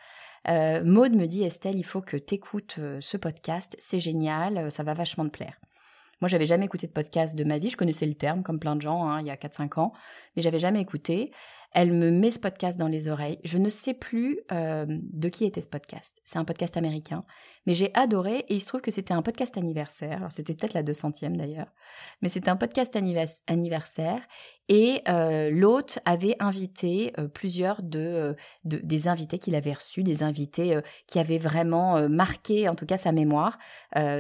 Euh, 0.49 0.85
Maude 0.85 1.15
me 1.15 1.27
dit 1.27 1.43
Estelle, 1.43 1.77
il 1.77 1.85
faut 1.85 2.03
que 2.03 2.17
tu 2.17 2.35
écoutes 2.35 2.77
euh, 2.79 2.99
ce 3.01 3.17
podcast, 3.17 3.75
c'est 3.79 3.99
génial, 3.99 4.71
ça 4.71 4.83
va 4.83 4.95
vachement 4.95 5.25
te 5.25 5.31
plaire. 5.31 5.59
Moi, 6.21 6.29
j'avais 6.29 6.47
jamais 6.47 6.67
écouté 6.67 6.87
de 6.87 6.93
podcast 6.93 7.35
de 7.35 7.45
ma 7.45 7.59
vie. 7.59 7.69
Je 7.69 7.77
connaissais 7.77 8.07
le 8.07 8.15
terme, 8.15 8.43
comme 8.43 8.59
plein 8.59 8.77
de 8.77 8.81
gens, 8.81 9.09
hein, 9.09 9.21
il 9.21 9.27
y 9.27 9.31
a 9.31 9.37
4-5 9.37 9.81
ans, 9.81 9.93
mais 10.37 10.43
j'avais 10.43 10.59
jamais 10.59 10.81
écouté. 10.81 11.33
Elle 11.75 11.93
me 11.93 12.13
met 12.13 12.31
ce 12.31 12.39
podcast 12.39 12.79
dans 12.79 12.87
les 12.87 13.09
oreilles. 13.09 13.41
Je 13.43 13.59
ne 13.59 13.69
sais 13.69 13.95
plus 13.95 14.39
euh, 14.53 14.87
de 14.89 15.29
qui 15.29 15.45
était 15.45 15.61
ce 15.61 15.67
podcast. 15.67 16.23
C'est 16.25 16.39
un 16.39 16.45
podcast 16.45 16.77
américain, 16.77 17.25
mais 17.67 17.75
j'ai 17.75 17.91
adoré 17.95 18.45
et 18.49 18.55
il 18.55 18.61
se 18.61 18.67
trouve 18.67 18.81
que 18.81 18.93
c'était 18.93 19.13
un 19.13 19.23
podcast 19.23 19.59
anniversaire. 19.59 20.19
Alors 20.19 20.31
c'était 20.31 20.55
peut-être 20.55 20.73
la 20.75 20.85
200e 20.85 21.37
d'ailleurs, 21.37 21.67
mais 22.23 22.29
c'était 22.29 22.49
un 22.49 22.57
podcast 22.57 22.97
anniversaire 23.49 24.21
et 24.69 25.03
euh, 25.09 25.51
l'hôte 25.51 25.99
avait 26.05 26.37
invité 26.39 27.13
euh, 27.19 27.27
plusieurs 27.27 27.83
de, 27.83 28.37
des 28.63 29.09
invités 29.09 29.39
qu'il 29.39 29.57
avait 29.57 29.73
reçus, 29.73 30.05
des 30.05 30.23
invités 30.23 30.79
qui 31.09 31.19
avaient 31.19 31.39
vraiment 31.39 32.09
marqué 32.09 32.69
en 32.69 32.77
tout 32.77 32.87
cas 32.87 32.99
sa 32.99 33.11
mémoire 33.11 33.59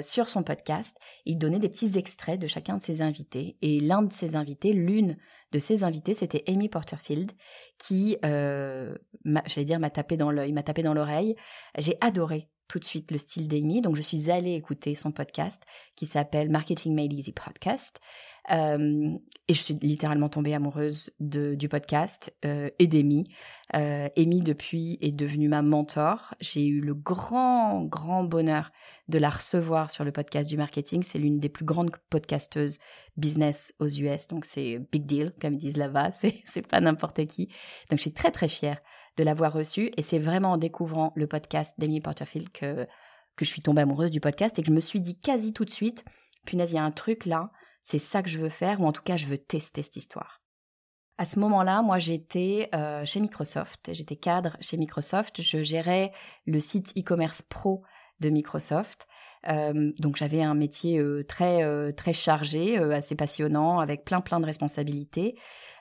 sur 0.02 0.28
son 0.28 0.42
podcast. 0.42 0.99
Il 1.25 1.38
donnait 1.38 1.61
des 1.61 1.68
petits 1.68 1.96
extraits 1.96 2.40
de 2.40 2.49
chacun 2.49 2.78
de 2.78 2.82
ses 2.82 3.00
invités 3.00 3.56
et 3.62 3.78
l'un 3.78 4.02
de 4.02 4.12
ses 4.12 4.34
invités, 4.34 4.73
l'une 4.73 5.16
de 5.54 5.61
ses 5.61 5.84
invités, 5.84 6.14
c'était 6.14 6.42
Amy 6.49 6.68
Porterfield, 6.68 7.30
qui, 7.78 8.18
euh, 8.25 8.92
j'allais 9.46 9.64
dire, 9.64 9.78
m'a 9.78 9.88
tapé 9.88 10.16
dans 10.16 10.32
l'œil, 10.32 10.52
m'a 10.52 10.64
tapé 10.64 10.82
dans 10.82 10.94
l'oreille. 10.94 11.37
J'ai 11.78 11.96
adoré 12.00 12.50
tout 12.66 12.80
de 12.80 12.84
suite 12.84 13.12
le 13.12 13.18
style 13.18 13.46
d'Amy, 13.46 13.80
donc 13.80 13.94
je 13.94 14.02
suis 14.02 14.30
allée 14.32 14.54
écouter 14.54 14.96
son 14.96 15.12
podcast 15.12 15.62
qui 15.94 16.06
s'appelle 16.06 16.50
Marketing 16.50 16.92
Made 16.94 17.12
Easy 17.12 17.32
Podcast. 17.32 18.00
Et 18.50 19.54
je 19.54 19.60
suis 19.60 19.74
littéralement 19.74 20.28
tombée 20.28 20.54
amoureuse 20.54 21.10
du 21.20 21.68
podcast 21.68 22.34
euh, 22.44 22.70
et 22.78 22.86
d'Amy. 22.86 23.24
Euh, 23.74 24.08
Amy, 24.16 24.40
depuis, 24.40 24.98
est 25.02 25.12
devenue 25.12 25.48
ma 25.48 25.60
mentor. 25.60 26.34
J'ai 26.40 26.66
eu 26.66 26.80
le 26.80 26.94
grand, 26.94 27.84
grand 27.84 28.24
bonheur 28.24 28.70
de 29.08 29.18
la 29.18 29.28
recevoir 29.28 29.90
sur 29.90 30.04
le 30.04 30.12
podcast 30.12 30.48
du 30.48 30.56
marketing. 30.56 31.02
C'est 31.02 31.18
l'une 31.18 31.40
des 31.40 31.50
plus 31.50 31.66
grandes 31.66 31.90
podcasteuses 32.08 32.78
business 33.16 33.74
aux 33.80 33.88
US, 33.88 34.28
donc 34.28 34.44
c'est 34.44 34.78
big 34.90 35.04
deal, 35.04 35.32
comme 35.40 35.54
ils 35.54 35.58
disent 35.58 35.76
là-bas. 35.76 36.10
C'est, 36.24 36.42
c'est 36.46 36.66
pas 36.66 36.80
n'importe 36.80 37.26
qui. 37.26 37.48
Donc 37.90 37.98
je 37.98 38.02
suis 38.02 38.12
très, 38.12 38.30
très 38.30 38.48
fière 38.48 38.80
de 39.16 39.24
l'avoir 39.24 39.52
reçue. 39.52 39.90
Et 39.96 40.02
c'est 40.02 40.18
vraiment 40.18 40.52
en 40.52 40.56
découvrant 40.56 41.12
le 41.16 41.26
podcast 41.26 41.74
d'Amy 41.78 42.00
Porterfield 42.00 42.50
que, 42.50 42.86
que 43.36 43.44
je 43.44 43.50
suis 43.50 43.62
tombée 43.62 43.82
amoureuse 43.82 44.10
du 44.10 44.20
podcast 44.20 44.58
et 44.58 44.62
que 44.62 44.68
je 44.68 44.72
me 44.72 44.80
suis 44.80 45.00
dit 45.00 45.18
quasi 45.18 45.52
tout 45.52 45.64
de 45.64 45.70
suite, 45.70 46.04
punaise, 46.46 46.72
il 46.72 46.76
y 46.76 46.78
a 46.78 46.84
un 46.84 46.90
truc 46.90 47.26
là 47.26 47.50
c'est 47.85 47.99
ça 47.99 48.23
que 48.23 48.29
je 48.29 48.38
veux 48.38 48.49
faire, 48.49 48.81
ou 48.81 48.87
en 48.87 48.93
tout 48.93 49.03
cas 49.03 49.17
je 49.17 49.26
veux 49.26 49.38
tester 49.38 49.83
cette 49.83 49.97
histoire. 49.97 50.41
À 51.17 51.25
ce 51.25 51.38
moment-là, 51.38 51.83
moi, 51.83 52.00
j'étais 52.00 52.69
euh, 52.75 53.05
chez 53.05 53.21
Microsoft. 53.21 53.91
J'étais 53.93 54.17
cadre 54.17 54.57
chez 54.61 54.76
Microsoft. 54.76 55.43
Je 55.43 55.62
gérais 55.62 56.11
le 56.45 56.59
site 56.59 56.93
e-commerce 56.99 57.41
pro 57.43 57.85
de 58.19 58.31
Microsoft. 58.31 59.07
Euh, 59.49 59.93
donc 60.00 60.17
j'avais 60.17 60.43
un 60.43 60.55
métier 60.55 60.99
euh, 60.99 61.23
très 61.23 61.93
très 61.93 62.12
chargé, 62.12 62.79
assez 62.79 63.14
passionnant, 63.14 63.79
avec 63.79 64.05
plein 64.05 64.21
plein 64.21 64.41
de 64.41 64.47
responsabilités. 64.47 65.37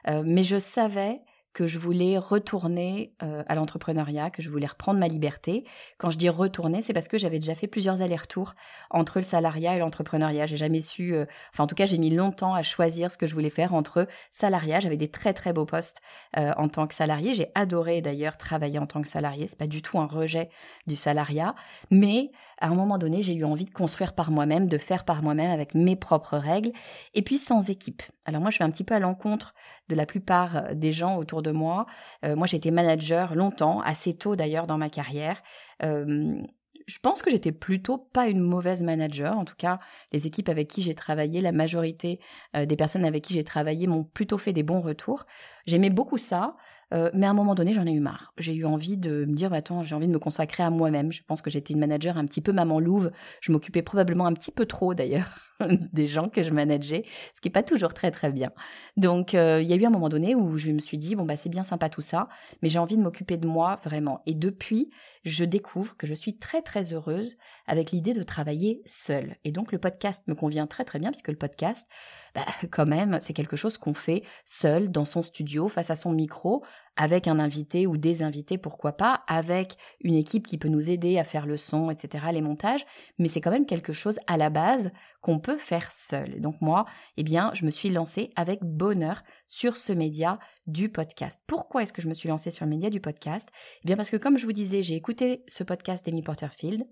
mais 0.08 0.44
je 0.44 0.60
savais 0.60 1.22
que 1.54 1.68
je 1.68 1.78
voulais 1.78 2.18
retourner 2.18 3.14
euh, 3.22 3.44
à 3.48 3.56
l'entrepreneuriat, 3.56 4.30
que 4.32 4.42
je 4.42 4.50
voulais 4.50 4.68
reprendre 4.68 5.00
ma 5.00 5.08
liberté. 5.08 5.66
Quand 5.98 6.10
je 6.10 6.18
dis 6.18 6.30
retourner, 6.30 6.82
c'est 6.82 6.94
parce 6.94 7.08
que 7.08 7.18
j'avais 7.18 7.40
déjà 7.40 7.56
fait 7.56 7.68
plusieurs 7.68 8.02
allers-retours 8.02 8.56
entre 8.90 9.20
le 9.20 9.24
salariat 9.24 9.76
et 9.76 9.80
l'entrepreneuriat. 9.80 10.48
J'ai 10.48 10.58
jamais 10.58 10.82
su, 10.82 11.14
euh, 11.14 11.26
enfin 11.54 11.66
en 11.66 11.68
tout 11.68 11.76
cas 11.76 11.86
j'ai 11.86 11.98
mis 11.98 12.10
longtemps 12.10 12.56
à 12.56 12.64
choisir 12.64 13.12
ce 13.12 13.18
que 13.18 13.28
je 13.28 13.34
voulais 13.34 13.50
faire 13.50 13.74
entre 13.74 14.08
salariat. 14.32 14.80
J'avais 14.80 14.98
des 14.98 15.10
très 15.10 15.34
très 15.34 15.54
beaux 15.54 15.66
postes 15.66 16.02
euh, 16.38 16.54
en 16.58 16.68
tant 16.68 16.88
que 16.88 16.96
salarié. 16.96 17.36
J'ai 17.36 17.50
adoré 17.56 18.02
d'ailleurs 18.02 18.38
travailler 18.38 18.80
en 18.80 18.88
tant 18.88 19.02
que 19.02 19.08
salarié. 19.08 19.48
C'est 19.48 19.58
pas 19.58 19.68
du 19.68 19.82
tout 19.82 20.00
un 20.00 20.08
rejet 20.08 20.50
du 20.88 20.96
salariat, 20.96 21.56
mais 21.92 22.32
à 22.58 22.68
un 22.68 22.76
moment 22.76 22.98
donné, 22.98 23.22
j'ai 23.22 23.34
eu 23.36 23.44
envie 23.44 23.66
de 23.66 23.72
construire 23.72 24.14
par 24.14 24.32
moi-même, 24.32 24.68
de 24.68 24.78
faire 24.78 25.06
par 25.06 25.22
moi-même 25.22 25.52
avec 25.52 25.76
mes 25.76 25.96
propres 25.96 26.38
règles, 26.38 26.72
et 27.14 27.22
puis 27.22 27.38
sans 27.38 27.70
équipe. 27.70 28.04
Alors 28.26 28.42
moi, 28.42 28.52
je 28.52 28.60
vais 28.60 28.66
un 28.66 28.70
petit 28.70 28.84
peu 28.84 28.96
à 28.96 29.00
l'encontre 29.00 29.54
de 29.90 29.96
la 29.96 30.06
plupart 30.06 30.76
des 30.76 30.94
gens 30.94 31.18
autour 31.18 31.42
de 31.42 31.52
moi. 31.52 31.86
Euh, 32.24 32.36
moi, 32.36 32.48
j'ai 32.48 32.58
été 32.58 32.72
manager 32.72 33.36
longtemps, 33.36 33.82
assez 33.82 34.14
tôt 34.14 34.36
d'ailleurs 34.36 34.68
dans 34.68 34.78
ma 34.78 34.90
carrière. 34.90 35.42
Euh, 35.84 36.42
je 36.86 37.00
pense 37.00 37.22
que 37.22 37.30
j'étais 37.30 37.52
plutôt 37.52 37.98
pas 37.98 38.28
une 38.28 38.42
mauvaise 38.42 38.84
manager. 38.84 39.38
En 39.38 39.46
tout 39.46 39.56
cas, 39.58 39.80
les 40.12 40.28
équipes 40.28 40.50
avec 40.50 40.68
qui 40.68 40.82
j'ai 40.82 40.96
travaillé, 40.96 41.42
la 41.42 41.52
majorité 41.52 42.20
euh, 42.56 42.66
des 42.66 42.76
personnes 42.76 43.06
avec 43.06 43.24
qui 43.24 43.34
j'ai 43.34 43.44
travaillé 43.44 43.88
m'ont 43.88 44.04
plutôt 44.04 44.38
fait 44.38 44.54
des 44.54 44.64
bons 44.64 44.82
retours. 44.82 45.26
J'aimais 45.66 45.90
beaucoup 45.90 46.18
ça. 46.18 46.56
Euh, 46.94 47.10
mais 47.14 47.26
à 47.26 47.32
un 47.32 47.34
moment 47.34 47.56
donné, 47.56 47.74
j'en 47.74 47.86
ai 47.86 47.92
eu 47.92 48.00
marre. 48.00 48.34
J'ai 48.38 48.54
eu 48.54 48.66
envie 48.66 48.98
de 48.98 49.26
me 49.26 49.34
dire, 49.34 49.50
bah, 49.50 49.58
attends, 49.58 49.84
j'ai 49.84 49.96
envie 49.96 50.08
de 50.08 50.14
me 50.14 50.20
consacrer 50.20 50.64
à 50.64 50.70
moi-même. 50.70 51.12
Je 51.12 51.24
pense 51.24 51.42
que 51.42 51.50
j'étais 51.50 51.74
une 51.74 51.80
manager 51.80 52.18
un 52.18 52.26
petit 52.26 52.42
peu 52.42 52.52
maman 52.52 52.80
louve. 52.80 53.12
Je 53.42 53.52
m'occupais 53.52 53.82
probablement 53.82 54.26
un 54.26 54.34
petit 54.34 54.52
peu 54.52 54.66
trop 54.66 54.94
d'ailleurs 54.94 55.54
des 55.94 56.08
gens 56.08 56.30
que 56.30 56.44
je 56.44 56.52
manageais, 56.52 57.04
ce 57.34 57.42
qui 57.42 57.48
n'est 57.48 57.54
pas 57.54 57.64
toujours 57.64 57.94
très 57.94 58.12
très 58.12 58.32
bien. 58.32 58.52
Donc 58.98 59.34
euh, 59.34 59.62
il 59.62 59.68
y 59.68 59.74
a 59.74 59.76
eu 59.76 59.86
un 59.86 59.90
moment 59.90 60.10
donné 60.10 60.36
où 60.36 60.58
je 60.58 60.72
me 60.72 60.80
suis 60.80 60.98
dit, 60.98 61.16
bon 61.16 61.26
bah 61.26 61.38
c'est 61.38 61.50
bien 61.50 61.64
sympa 61.64 61.90
tout 61.90 62.02
ça, 62.02 62.28
mais 62.62 62.70
j'ai 62.70 62.80
envie 62.80 62.98
de 62.98 63.02
m'occuper 63.02 63.38
de 63.38 63.48
moi 63.48 63.80
vraiment. 63.84 64.22
Et 64.26 64.34
depuis, 64.34 64.90
je 65.24 65.46
découvre 65.46 65.96
que 65.98 66.08
je 66.08 66.14
suis 66.14 66.38
très 66.38 66.62
très 66.62 66.94
heureuse 66.94 67.38
avec 67.66 67.92
l'idée 67.92 68.14
de 68.14 68.24
travailler 68.24 68.82
seule. 68.86 69.38
Et 69.44 69.52
donc 69.52 69.72
le 69.72 69.78
podcast 69.78 70.24
me 70.28 70.36
convient 70.36 70.68
très 70.68 70.84
très 70.84 71.00
bien 71.00 71.12
puisque 71.12 71.30
le 71.30 71.38
podcast, 71.38 71.88
bah, 72.36 72.46
quand 72.72 72.86
même, 72.86 73.20
c'est 73.22 73.34
quelque 73.34 73.56
chose 73.56 73.78
qu'on 73.78 73.94
fait 73.94 74.24
seul 74.46 74.92
dans 74.92 75.06
son 75.06 75.22
studio 75.22 75.68
face 75.68 75.92
à 75.92 75.96
son 75.96 76.12
micro 76.12 76.64
avec 76.96 77.28
un 77.28 77.40
invité 77.40 77.88
ou 77.88 77.98
des 77.98 78.22
invités, 78.22 78.58
pourquoi 78.58 78.94
pas, 78.94 79.24
avec 79.28 79.78
une 80.02 80.14
équipe 80.14 80.46
qui 80.46 80.58
peut 80.58 80.68
nous 80.68 80.92
aider 80.92 81.18
à 81.18 81.24
faire 81.24 81.46
le 81.46 81.58
son, 81.58 81.90
etc., 81.90 82.26
les 82.32 82.42
montages, 82.42 82.86
mais 83.18 83.28
c'est 83.28 83.42
quand 83.42 83.52
même 83.52 83.66
quelque 83.66 83.94
chose 83.94 84.20
à 84.28 84.38
la 84.38 84.50
base 84.50 84.92
qu'on 85.22 85.40
peut 85.40 85.58
faire 85.58 85.92
seul. 85.92 86.36
Et 86.36 86.40
donc 86.40 86.62
moi, 86.62 86.86
eh 87.18 87.24
bien, 87.24 87.52
je 87.54 87.66
me 87.66 87.72
suis 87.72 87.90
lancée 87.90 88.32
avec 88.36 88.64
bonheur 88.64 89.24
sur 89.48 89.78
ce 89.78 89.94
média 89.94 90.40
du 90.68 90.90
podcast. 90.90 91.40
Pourquoi 91.48 91.84
est-ce 91.84 91.94
que 91.94 92.02
je 92.02 92.10
me 92.10 92.14
suis 92.14 92.30
lancée 92.30 92.52
sur 92.52 92.66
le 92.66 92.70
média 92.70 92.90
du 92.90 93.00
podcast? 93.00 93.48
Eh 93.84 93.88
bien 93.88 93.96
parce 93.96 94.10
que 94.10 94.18
comme 94.18 94.38
je 94.38 94.46
vous 94.46 94.54
disais, 94.54 94.84
j'ai 94.84 94.96
écouté 94.96 95.44
ce 95.48 95.64
podcast 95.64 96.06
d'Amy 96.06 96.22
Porterfield, 96.22 96.84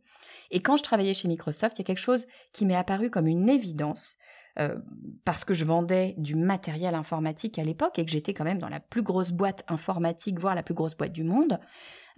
et 0.49 0.61
quand 0.61 0.77
je 0.77 0.83
travaillais 0.83 1.13
chez 1.13 1.27
Microsoft, 1.27 1.77
il 1.77 1.81
y 1.81 1.85
a 1.85 1.85
quelque 1.85 1.97
chose 1.97 2.25
qui 2.53 2.65
m'est 2.65 2.75
apparu 2.75 3.09
comme 3.09 3.27
une 3.27 3.49
évidence, 3.49 4.17
euh, 4.59 4.77
parce 5.25 5.45
que 5.45 5.53
je 5.53 5.65
vendais 5.65 6.15
du 6.17 6.35
matériel 6.35 6.95
informatique 6.95 7.57
à 7.59 7.63
l'époque 7.63 7.99
et 7.99 8.05
que 8.05 8.11
j'étais 8.11 8.33
quand 8.33 8.43
même 8.43 8.59
dans 8.59 8.69
la 8.69 8.79
plus 8.79 9.01
grosse 9.01 9.31
boîte 9.31 9.63
informatique, 9.67 10.39
voire 10.39 10.55
la 10.55 10.63
plus 10.63 10.73
grosse 10.73 10.95
boîte 10.95 11.13
du 11.13 11.23
monde, 11.23 11.59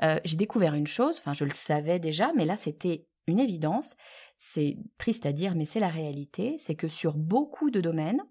euh, 0.01 0.17
j'ai 0.23 0.37
découvert 0.37 0.73
une 0.73 0.87
chose, 0.87 1.17
enfin 1.19 1.33
je 1.33 1.45
le 1.45 1.51
savais 1.51 1.99
déjà, 1.99 2.31
mais 2.35 2.45
là 2.45 2.57
c'était 2.57 3.05
une 3.27 3.39
évidence, 3.39 3.95
c'est 4.37 4.77
triste 4.97 5.25
à 5.25 5.31
dire, 5.31 5.55
mais 5.55 5.65
c'est 5.65 5.79
la 5.79 5.89
réalité, 5.89 6.57
c'est 6.57 6.75
que 6.75 6.87
sur 6.87 7.15
beaucoup 7.15 7.69
de 7.69 7.81
domaines, 7.81 8.21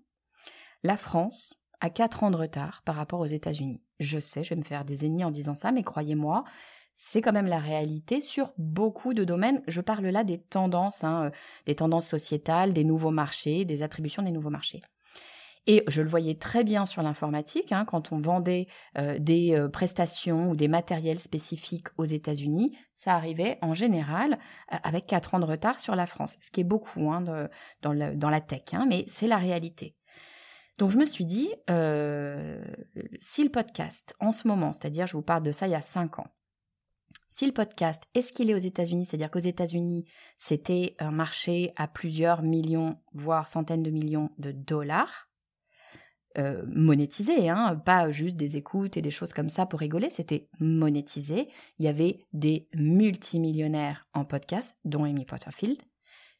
la 0.82 0.96
France 0.96 1.54
a 1.80 1.90
quatre 1.90 2.22
ans 2.24 2.30
de 2.30 2.36
retard 2.36 2.82
par 2.84 2.96
rapport 2.96 3.20
aux 3.20 3.26
États-Unis. 3.26 3.82
Je 4.00 4.18
sais, 4.18 4.44
je 4.44 4.50
vais 4.50 4.60
me 4.60 4.64
faire 4.64 4.84
des 4.84 5.06
ennemis 5.06 5.24
en 5.24 5.30
disant 5.30 5.54
ça, 5.54 5.72
mais 5.72 5.82
croyez-moi, 5.82 6.44
c'est 6.94 7.20
quand 7.20 7.32
même 7.32 7.46
la 7.46 7.58
réalité 7.58 8.20
sur 8.20 8.52
beaucoup 8.58 9.14
de 9.14 9.24
domaines. 9.24 9.60
Je 9.66 9.80
parle 9.80 10.06
là 10.06 10.24
des 10.24 10.38
tendances, 10.38 11.04
hein, 11.04 11.26
euh, 11.26 11.30
des 11.66 11.74
tendances 11.74 12.06
sociétales, 12.06 12.72
des 12.72 12.84
nouveaux 12.84 13.10
marchés, 13.10 13.64
des 13.64 13.82
attributions 13.82 14.22
des 14.22 14.30
nouveaux 14.30 14.50
marchés. 14.50 14.82
Et 15.68 15.84
je 15.86 16.02
le 16.02 16.08
voyais 16.08 16.34
très 16.34 16.64
bien 16.64 16.84
sur 16.84 17.02
l'informatique, 17.02 17.70
hein, 17.70 17.84
quand 17.84 18.10
on 18.10 18.18
vendait 18.18 18.66
euh, 18.98 19.16
des 19.20 19.54
euh, 19.54 19.68
prestations 19.68 20.50
ou 20.50 20.56
des 20.56 20.66
matériels 20.66 21.20
spécifiques 21.20 21.86
aux 21.98 22.04
États-Unis, 22.04 22.76
ça 22.94 23.14
arrivait 23.14 23.58
en 23.62 23.72
général 23.72 24.38
avec 24.68 25.06
quatre 25.06 25.34
ans 25.34 25.38
de 25.38 25.44
retard 25.44 25.78
sur 25.78 25.94
la 25.94 26.06
France, 26.06 26.36
ce 26.40 26.50
qui 26.50 26.62
est 26.62 26.64
beaucoup 26.64 27.12
hein, 27.12 27.22
dans, 27.82 27.92
la 27.92 28.40
tech, 28.40 28.62
mais 28.88 29.04
c'est 29.06 29.28
la 29.28 29.38
réalité. 29.38 29.94
Donc 30.78 30.90
je 30.90 30.98
me 30.98 31.06
suis 31.06 31.26
dit, 31.26 31.48
si 33.20 33.44
le 33.44 33.50
podcast 33.50 34.14
en 34.18 34.32
ce 34.32 34.48
moment, 34.48 34.72
c'est-à-dire 34.72 35.06
je 35.06 35.16
vous 35.16 35.22
parle 35.22 35.42
de 35.42 35.52
ça 35.52 35.66
il 35.68 35.72
y 35.72 35.76
a 35.76 35.82
cinq 35.82 36.18
ans, 36.18 36.28
si 37.34 37.46
le 37.46 37.52
podcast, 37.52 38.02
est-ce 38.12 38.30
qu'il 38.30 38.50
est 38.50 38.54
aux 38.54 38.58
États-Unis? 38.58 39.06
C'est-à-dire 39.06 39.30
qu'aux 39.30 39.38
États-Unis, 39.38 40.04
c'était 40.36 40.94
un 40.98 41.10
marché 41.10 41.72
à 41.76 41.88
plusieurs 41.88 42.42
millions, 42.42 42.98
voire 43.14 43.48
centaines 43.48 43.82
de 43.82 43.90
millions 43.90 44.28
de 44.36 44.52
dollars, 44.52 45.30
euh, 46.36 46.62
monétisé, 46.66 47.48
hein, 47.48 47.76
pas 47.76 48.10
juste 48.10 48.36
des 48.36 48.58
écoutes 48.58 48.98
et 48.98 49.02
des 49.02 49.10
choses 49.10 49.32
comme 49.32 49.48
ça 49.48 49.64
pour 49.64 49.80
rigoler, 49.80 50.10
c'était 50.10 50.50
monétisé. 50.60 51.48
Il 51.78 51.86
y 51.86 51.88
avait 51.88 52.26
des 52.34 52.68
multimillionnaires 52.74 54.06
en 54.12 54.26
podcast, 54.26 54.76
dont 54.84 55.04
Amy 55.04 55.24
Potterfield, 55.24 55.78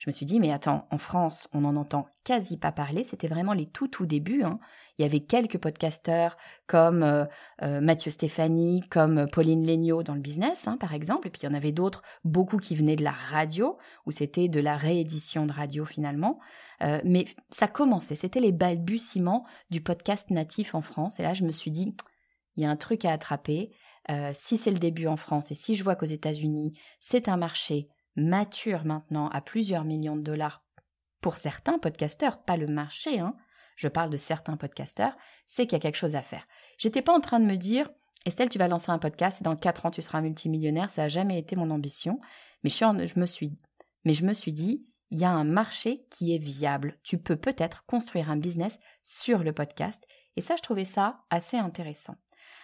je 0.03 0.11
me 0.11 0.13
suis 0.13 0.27
dit, 0.27 0.41
mais 0.41 0.51
attends, 0.51 0.89
en 0.91 0.99
France, 0.99 1.47
on 1.53 1.61
n'en 1.61 1.77
entend 1.77 2.09
quasi 2.25 2.57
pas 2.57 2.73
parler. 2.73 3.05
C'était 3.05 3.29
vraiment 3.29 3.53
les 3.53 3.67
tout 3.67 3.87
tout 3.87 4.05
débuts. 4.05 4.43
Hein. 4.43 4.59
Il 4.99 5.03
y 5.03 5.05
avait 5.05 5.21
quelques 5.21 5.59
podcasteurs 5.59 6.37
comme 6.67 7.05
euh, 7.05 7.25
euh, 7.63 7.81
Mathieu 7.81 8.11
Stéphanie, 8.11 8.83
comme 8.91 9.29
Pauline 9.31 9.65
Legnaud 9.65 10.03
dans 10.03 10.17
le 10.17 10.21
business, 10.21 10.67
hein, 10.67 10.77
par 10.77 10.93
exemple. 10.93 11.29
Et 11.29 11.31
puis 11.31 11.43
il 11.43 11.47
y 11.47 11.49
en 11.49 11.55
avait 11.55 11.71
d'autres, 11.71 12.03
beaucoup 12.25 12.57
qui 12.57 12.75
venaient 12.75 12.97
de 12.97 13.05
la 13.05 13.13
radio, 13.13 13.79
où 14.05 14.11
c'était 14.11 14.49
de 14.49 14.59
la 14.59 14.77
réédition 14.77 15.47
de 15.47 15.53
radio 15.53 15.85
finalement. 15.85 16.41
Euh, 16.83 17.01
mais 17.05 17.27
ça 17.51 17.69
commençait, 17.69 18.17
c'était 18.17 18.41
les 18.41 18.51
balbutiements 18.51 19.47
du 19.71 19.83
podcast 19.83 20.31
natif 20.31 20.75
en 20.75 20.83
France. 20.83 21.21
Et 21.21 21.23
là, 21.23 21.33
je 21.33 21.45
me 21.45 21.53
suis 21.53 21.71
dit, 21.71 21.95
il 22.57 22.65
y 22.65 22.67
a 22.67 22.71
un 22.71 22.77
truc 22.77 23.05
à 23.05 23.13
attraper. 23.13 23.71
si 24.33 24.59
c'est 24.59 24.73
le 24.73 24.81
début 24.81 25.07
en 25.07 25.17
France 25.17 25.53
et 25.53 25.55
si 25.55 25.77
je 25.77 25.85
vois 25.85 25.95
qu'aux 25.95 26.07
États-Unis, 26.07 26.77
c'est 26.99 27.29
un 27.29 27.37
marché 27.37 27.89
mature 28.17 28.85
maintenant 28.85 29.29
à 29.29 29.41
plusieurs 29.41 29.85
millions 29.85 30.17
de 30.17 30.23
dollars 30.23 30.65
pour 31.21 31.37
certains 31.37 31.79
podcasteurs, 31.79 32.43
pas 32.43 32.57
le 32.57 32.67
marché, 32.67 33.21
hein, 33.21 33.37
je 33.77 33.89
parle 33.89 34.11
de 34.11 34.17
certains 34.17 34.57
podcasteurs, 34.57 35.17
c'est 35.47 35.67
qu'il 35.67 35.75
y 35.75 35.77
a 35.77 35.81
quelque 35.81 35.97
chose 35.97 36.17
à 36.17 36.23
faire. 36.23 36.47
J'étais 36.79 37.01
pas 37.01 37.15
en 37.15 37.21
train 37.21 37.41
de 37.41 37.47
me 37.47 37.57
dire, 37.57 37.89
Estelle, 38.27 38.49
tu 38.49 38.59
vas 38.59 38.69
lancer 38.69 38.91
un 38.91 38.99
podcast 38.99 39.41
et 39.41 39.45
dans 39.45 39.57
quatre 39.57 39.87
ans 39.87 39.91
tu 39.91 40.03
seras 40.03 40.21
multimillionnaire, 40.21 40.91
ça 40.91 41.03
n'a 41.03 41.09
jamais 41.09 41.39
été 41.39 41.57
mon 41.57 41.71
ambition, 41.71 42.21
mais 42.65 42.71
je, 42.71 43.19
me 43.19 43.27
suis, 43.27 43.57
mais 44.05 44.15
je 44.15 44.25
me 44.25 44.33
suis 44.33 44.53
dit, 44.53 44.87
il 45.11 45.19
y 45.19 45.25
a 45.25 45.31
un 45.31 45.45
marché 45.45 46.07
qui 46.11 46.35
est 46.35 46.39
viable. 46.39 46.99
Tu 47.03 47.19
peux 47.19 47.37
peut-être 47.37 47.85
construire 47.85 48.31
un 48.31 48.37
business 48.37 48.79
sur 49.03 49.43
le 49.43 49.53
podcast. 49.53 50.07
Et 50.37 50.41
ça, 50.41 50.57
je 50.57 50.63
trouvais 50.63 50.87
ça 50.87 51.21
assez 51.29 51.59
intéressant. 51.59 52.17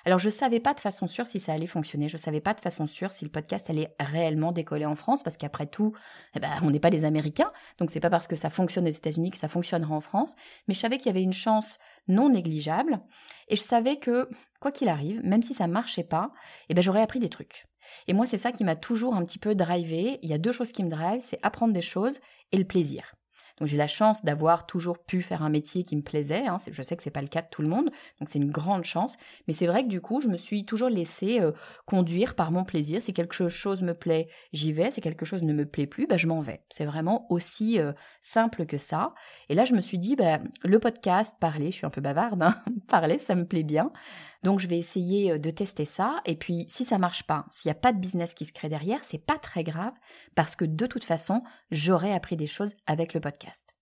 Alors 0.09 0.19
je 0.19 0.29
ne 0.29 0.33
savais 0.33 0.59
pas 0.59 0.73
de 0.73 0.81
façon 0.81 1.07
sûre 1.07 1.27
si 1.27 1.39
ça 1.39 1.53
allait 1.53 1.67
fonctionner, 1.67 2.09
je 2.09 2.17
ne 2.17 2.21
savais 2.23 2.41
pas 2.41 2.55
de 2.55 2.63
façon 2.63 2.87
sûre 2.87 3.13
si 3.13 3.27
le 3.27 3.31
podcast 3.31 3.69
allait 3.69 3.95
réellement 4.01 4.53
décoller 4.53 4.87
en 4.87 4.95
France, 4.95 5.23
parce 5.23 5.37
qu'après 5.37 5.67
tout, 5.67 5.93
eh 6.35 6.41
ben, 6.41 6.49
on 6.63 6.71
n'est 6.71 6.81
pas 6.81 6.89
des 6.89 7.05
Américains, 7.05 7.53
donc 7.77 7.91
c'est 7.91 8.01
pas 8.01 8.09
parce 8.09 8.27
que 8.27 8.35
ça 8.35 8.49
fonctionne 8.49 8.87
aux 8.87 8.91
États-Unis 8.91 9.33
que 9.33 9.37
ça 9.37 9.49
fonctionnera 9.49 9.95
en 9.95 10.01
France, 10.01 10.35
mais 10.67 10.73
je 10.73 10.81
savais 10.81 10.97
qu'il 10.97 11.09
y 11.09 11.11
avait 11.11 11.23
une 11.23 11.35
chance 11.35 11.77
non 12.09 12.31
négligeable, 12.31 13.03
et 13.49 13.57
je 13.57 13.61
savais 13.61 13.99
que, 13.99 14.31
quoi 14.61 14.73
qu'il 14.73 14.89
arrive, 14.89 15.21
même 15.25 15.43
si 15.43 15.53
ça 15.53 15.67
marchait 15.67 16.05
pas, 16.05 16.31
eh 16.71 16.75
ben, 16.75 16.81
j'aurais 16.81 17.03
appris 17.03 17.21
des 17.21 17.29
trucs. 17.29 17.67
Et 18.07 18.15
moi, 18.15 18.25
c'est 18.25 18.39
ça 18.39 18.51
qui 18.51 18.65
m'a 18.65 18.77
toujours 18.77 19.15
un 19.15 19.27
petit 19.27 19.39
peu 19.39 19.55
drivé. 19.55 20.21
Il 20.23 20.31
y 20.31 20.33
a 20.33 20.39
deux 20.39 20.53
choses 20.53 20.73
qui 20.73 20.85
me 20.85 20.89
drivent, 20.89 21.23
c'est 21.23 21.39
apprendre 21.43 21.75
des 21.75 21.83
choses 21.83 22.19
et 22.51 22.57
le 22.57 22.65
plaisir. 22.65 23.15
Donc 23.59 23.69
j'ai 23.69 23.77
la 23.77 23.87
chance 23.87 24.25
d'avoir 24.25 24.67
toujours 24.67 24.99
pu 24.99 25.23
faire 25.23 25.43
un 25.43 25.49
métier 25.49 25.85
qui 25.85 25.97
me 25.97 26.03
plaisait. 26.03 26.47
Hein. 26.47 26.57
Je 26.71 26.83
sais 26.83 26.97
que 26.97 27.03
c'est 27.03 27.11
pas 27.11 27.23
le 27.23 27.29
cas 27.29 27.43
de 27.43 27.49
tout 27.51 27.63
le 27.63 27.69
monde, 27.69 27.91
donc 28.19 28.29
c'est 28.29 28.39
une 28.39 28.51
grande 28.51 28.85
chance. 28.85 29.17
Mais 29.47 29.55
c'est 29.55 29.67
vrai 29.67 29.85
que 29.85 29.89
du 29.89 30.01
coup, 30.01 30.21
je 30.21 30.29
me 30.29 30.37
suis 30.37 30.65
toujours 30.65 30.89
laissée 30.89 31.41
euh, 31.41 31.53
conduire 31.87 32.35
par 32.35 32.51
mon 32.51 32.65
plaisir. 32.65 33.03
Si 33.03 33.13
quelque 33.13 33.49
chose 33.49 33.83
me 33.83 33.95
plaît, 33.95 34.29
j'y 34.53 34.73
vais. 34.73 34.91
Si 34.91 35.01
quelque 35.01 35.25
chose 35.25 35.43
ne 35.43 35.53
me 35.53 35.67
plaît 35.67 35.87
plus, 35.87 36.07
bah, 36.07 36.17
je 36.17 36.27
m'en 36.27 36.41
vais. 36.41 36.63
C'est 36.69 36.85
vraiment 36.85 37.27
aussi 37.31 37.81
euh, 37.81 37.93
simple 38.23 38.67
que 38.67 38.79
ça. 38.79 39.15
Et 39.49 39.55
là, 39.55 39.65
je 39.65 39.75
me 39.75 39.81
suis 39.81 39.99
dit, 39.99 40.17
bah, 40.17 40.39
le 40.63 40.79
podcast, 40.79 41.35
parler, 41.41 41.71
je 41.71 41.77
suis 41.77 41.87
un 41.87 41.91
peu 41.91 42.01
bavarde, 42.01 42.43
hein. 42.43 42.57
parler, 42.89 43.19
ça 43.19 43.35
me 43.35 43.47
plaît 43.47 43.65
bien. 43.65 43.93
Donc 44.43 44.61
je 44.61 44.69
vais 44.69 44.79
essayer 44.79 45.33
euh, 45.33 45.39
de 45.39 45.51
tester 45.51 45.85
ça. 45.85 46.21
Et 46.25 46.37
puis 46.37 46.67
si 46.69 46.85
ça 46.85 46.99
marche 46.99 47.25
pas, 47.25 47.47
s'il 47.51 47.69
n'y 47.69 47.77
a 47.77 47.81
pas 47.81 47.93
de 47.93 47.99
business 47.99 48.35
qui 48.35 48.45
se 48.45 48.53
crée 48.53 48.69
derrière, 48.69 49.05
c'est 49.05 49.25
pas 49.25 49.39
très 49.39 49.65
grave 49.65 49.95
parce 50.35 50.57
que 50.57 50.65
de 50.65 50.87
toute 50.87 51.05
façon, 51.05 51.43
j'aurai 51.71 52.13
appris 52.13 52.37
des 52.37 52.47
choses 52.47 52.75
avec 52.87 53.15
le 53.15 53.21
podcast. 53.21 53.75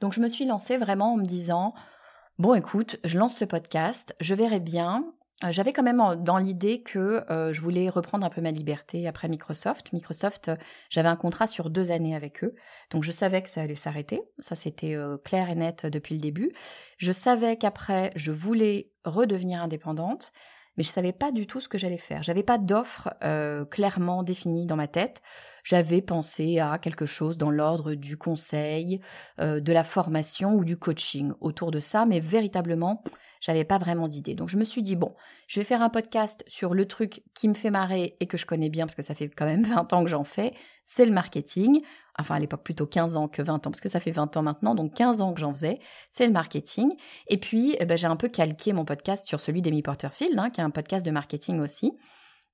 Donc 0.00 0.12
je 0.12 0.20
me 0.20 0.28
suis 0.28 0.44
lancée 0.44 0.76
vraiment 0.76 1.14
en 1.14 1.16
me 1.16 1.24
disant 1.24 1.74
bon 2.38 2.54
écoute, 2.54 2.98
je 3.04 3.18
lance 3.18 3.36
ce 3.36 3.44
podcast, 3.44 4.14
je 4.20 4.34
verrai 4.34 4.60
bien. 4.60 5.12
Euh, 5.44 5.52
j'avais 5.52 5.74
quand 5.74 5.82
même 5.82 6.02
dans 6.22 6.38
l'idée 6.38 6.82
que 6.82 7.22
euh, 7.30 7.52
je 7.52 7.60
voulais 7.60 7.90
reprendre 7.90 8.26
un 8.26 8.30
peu 8.30 8.40
ma 8.40 8.50
liberté 8.50 9.06
après 9.06 9.28
Microsoft. 9.28 9.92
Microsoft, 9.92 10.48
euh, 10.48 10.56
j'avais 10.88 11.10
un 11.10 11.16
contrat 11.16 11.46
sur 11.46 11.68
deux 11.68 11.92
années 11.92 12.16
avec 12.16 12.42
eux, 12.42 12.54
donc 12.90 13.02
je 13.02 13.12
savais 13.12 13.42
que 13.42 13.50
ça 13.50 13.60
allait 13.60 13.74
s'arrêter. 13.74 14.22
Ça, 14.38 14.54
c'était 14.56 14.96
clair 15.24 15.50
et 15.50 15.54
net 15.54 15.84
depuis 15.86 16.14
le 16.14 16.20
début. 16.20 16.52
Je 16.96 17.12
savais 17.12 17.56
qu'après, 17.56 18.12
je 18.16 18.32
voulais 18.32 18.90
redevenir 19.04 19.62
indépendante, 19.62 20.32
mais 20.76 20.84
je 20.84 20.88
savais 20.88 21.12
pas 21.12 21.32
du 21.32 21.46
tout 21.46 21.60
ce 21.60 21.68
que 21.68 21.78
j'allais 21.78 21.96
faire. 21.98 22.22
J'avais 22.22 22.42
pas 22.42 22.58
d'offre 22.58 23.10
clairement 23.70 24.22
définie 24.22 24.66
dans 24.66 24.76
ma 24.76 24.88
tête. 24.88 25.22
J'avais 25.68 26.00
pensé 26.00 26.60
à 26.60 26.78
quelque 26.78 27.06
chose 27.06 27.38
dans 27.38 27.50
l'ordre 27.50 27.94
du 27.94 28.16
conseil, 28.16 29.00
de 29.40 29.72
la 29.72 29.82
formation 29.82 30.54
ou 30.54 30.64
du 30.64 30.76
coaching 30.76 31.32
autour 31.40 31.72
de 31.72 31.80
ça, 31.80 32.06
mais 32.06 32.20
véritablement, 32.20 33.02
j'avais 33.40 33.64
pas 33.64 33.78
vraiment 33.78 34.08
d'idée. 34.08 34.34
Donc 34.34 34.48
je 34.48 34.56
me 34.56 34.64
suis 34.64 34.82
dit, 34.82 34.96
bon, 34.96 35.14
je 35.48 35.60
vais 35.60 35.64
faire 35.64 35.82
un 35.82 35.88
podcast 35.88 36.44
sur 36.46 36.74
le 36.74 36.86
truc 36.86 37.22
qui 37.34 37.48
me 37.48 37.54
fait 37.54 37.70
marrer 37.70 38.16
et 38.20 38.26
que 38.26 38.36
je 38.36 38.46
connais 38.46 38.68
bien 38.68 38.86
parce 38.86 38.94
que 38.94 39.02
ça 39.02 39.14
fait 39.14 39.28
quand 39.28 39.46
même 39.46 39.62
20 39.64 39.92
ans 39.92 40.04
que 40.04 40.10
j'en 40.10 40.24
fais, 40.24 40.54
c'est 40.84 41.04
le 41.04 41.12
marketing. 41.12 41.82
Enfin, 42.18 42.36
à 42.36 42.38
l'époque, 42.38 42.62
plutôt 42.62 42.86
15 42.86 43.16
ans 43.16 43.28
que 43.28 43.42
20 43.42 43.66
ans, 43.66 43.70
parce 43.70 43.80
que 43.80 43.88
ça 43.88 44.00
fait 44.00 44.10
20 44.10 44.36
ans 44.36 44.42
maintenant, 44.42 44.74
donc 44.74 44.94
15 44.94 45.20
ans 45.20 45.34
que 45.34 45.40
j'en 45.40 45.52
faisais, 45.52 45.80
c'est 46.10 46.26
le 46.26 46.32
marketing. 46.32 46.94
Et 47.28 47.38
puis, 47.38 47.76
eh 47.78 47.84
ben, 47.84 47.98
j'ai 47.98 48.06
un 48.06 48.16
peu 48.16 48.28
calqué 48.28 48.72
mon 48.72 48.84
podcast 48.84 49.26
sur 49.26 49.40
celui 49.40 49.62
d'Amy 49.62 49.82
Porterfield, 49.82 50.38
hein, 50.38 50.50
qui 50.50 50.60
est 50.60 50.64
un 50.64 50.70
podcast 50.70 51.04
de 51.04 51.10
marketing 51.10 51.60
aussi. 51.60 51.92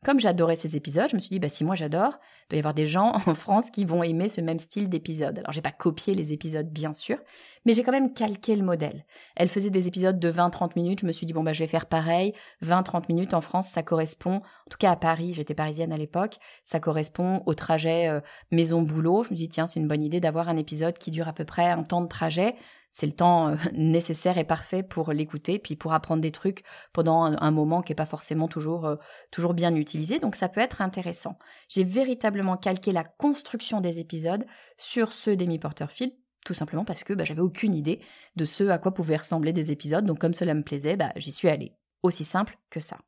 Comme 0.05 0.19
j'adorais 0.19 0.57
ces 0.57 0.75
épisodes, 0.75 1.09
je 1.11 1.15
me 1.15 1.21
suis 1.21 1.31
dit, 1.31 1.39
bah, 1.39 1.49
si 1.49 1.65
moi 1.65 1.77
j'adore, 1.77 2.19
doit 2.53 2.59
y 2.59 2.61
avoir 2.61 2.75
des 2.75 2.87
gens 2.87 3.13
en 3.27 3.35
France 3.35 3.71
qui 3.71 3.85
vont 3.85 4.03
aimer 4.03 4.29
ce 4.29 4.41
même 4.41 4.59
style 4.59 4.89
d'épisode. 4.89 5.39
Alors, 5.39 5.53
j'ai 5.53 5.63
pas 5.63 5.73
copié 5.73 6.15
les 6.15 6.33
épisodes, 6.33 6.69
bien 6.69 6.93
sûr, 6.93 7.19
mais 7.65 7.75
j'ai 7.75 7.83
quand 7.83 7.93
même 7.93 8.13
calqué 8.13 8.55
le 8.57 8.63
modèle. 8.63 9.05
Elle 9.37 9.49
faisait 9.49 9.71
des 9.71 9.89
épisodes 9.89 10.19
de 10.19 10.31
20-30 10.31 10.73
minutes, 10.77 11.01
je 11.01 11.07
me 11.07 11.13
suis 11.13 11.27
dit, 11.27 11.33
bon, 11.33 11.43
bah, 11.43 11.53
je 11.53 11.61
vais 11.61 11.69
faire 11.69 11.87
pareil. 11.87 12.35
20-30 12.65 13.05
minutes 13.09 13.35
en 13.35 13.41
France, 13.41 13.69
ça 13.69 13.83
correspond, 13.83 14.37
en 14.37 14.71
tout 14.71 14.79
cas 14.79 14.91
à 14.91 14.97
Paris, 14.97 15.35
j'étais 15.35 15.55
parisienne 15.55 15.93
à 15.93 15.97
l'époque, 15.97 16.37
ça 16.65 16.81
correspond 16.81 17.43
au 17.47 17.55
trajet 17.55 18.09
euh, 18.09 18.21
maison-boulot. 18.51 19.25
Je 19.25 19.31
me 19.31 19.37
suis 19.37 19.47
dit, 19.47 19.49
tiens, 19.49 19.67
c'est 19.67 19.81
une 19.81 19.89
bonne 19.89 20.03
idée 20.03 20.21
d'avoir 20.21 20.49
un 20.49 20.57
épisode 20.57 20.99
qui 20.99 21.11
dure 21.11 21.29
à 21.29 21.33
peu 21.33 21.45
près 21.45 21.69
un 21.69 21.83
temps 21.83 22.03
de 22.03 22.09
trajet 22.09 22.55
c'est 22.93 23.07
le 23.07 23.13
temps 23.13 23.49
euh, 23.49 23.57
nécessaire 23.73 24.39
et 24.39 24.45
parfait 24.45 24.85
pour 24.85 25.13
l'écouter, 25.13 25.59
puis 25.59 25.75
pour 25.75 25.93
apprendre 25.95 26.23
des 26.23 26.31
trucs 26.31 26.63
pendant 26.93 27.25
un, 27.25 27.51
moment 27.51 27.83
qui 27.83 27.91
n'est 27.91 27.97
pas 27.97 28.07
forcément 28.07 28.47
toujours, 28.47 28.87
euh, 28.87 28.97
toujours 29.33 29.55
bien 29.55 29.75
utilisé. 29.75 30.21
Donc 30.21 30.37
ça 30.37 30.49
peut 30.49 30.61
être 30.61 30.81
intéressant. 30.81 31.39
J'ai 31.69 31.85
véritablement 31.85 32.42
calqué 32.57 32.93
la 32.93 33.05
construction 33.05 33.81
des 33.81 34.01
épisodes 34.01 34.45
sur 34.77 35.13
ceux 35.13 35.37
d'Amy 35.37 35.59
Porterfield, 35.59 36.13
tout 36.45 36.55
simplement 36.55 36.85
parce 36.85 37.05
que 37.05 37.13
bah, 37.13 37.25
j'avais 37.25 37.41
aucune 37.41 37.75
idée 37.75 38.01
de 38.37 38.45
ce 38.45 38.65
à 38.65 38.79
quoi 38.79 38.95
pouvaient 38.95 39.17
ressembler 39.17 39.53
des 39.53 39.71
épisodes. 39.71 40.05
Donc 40.05 40.19
comme 40.19 40.35
cela 40.35 40.55
me 40.55 40.63
plaisait, 40.63 40.97
bah, 40.97 41.13
j'y 41.17 41.33
suis 41.33 41.49
allée. 41.49 41.75
Aussi 42.03 42.25
simple 42.25 42.59
que 42.71 42.81
ça. 42.81 42.99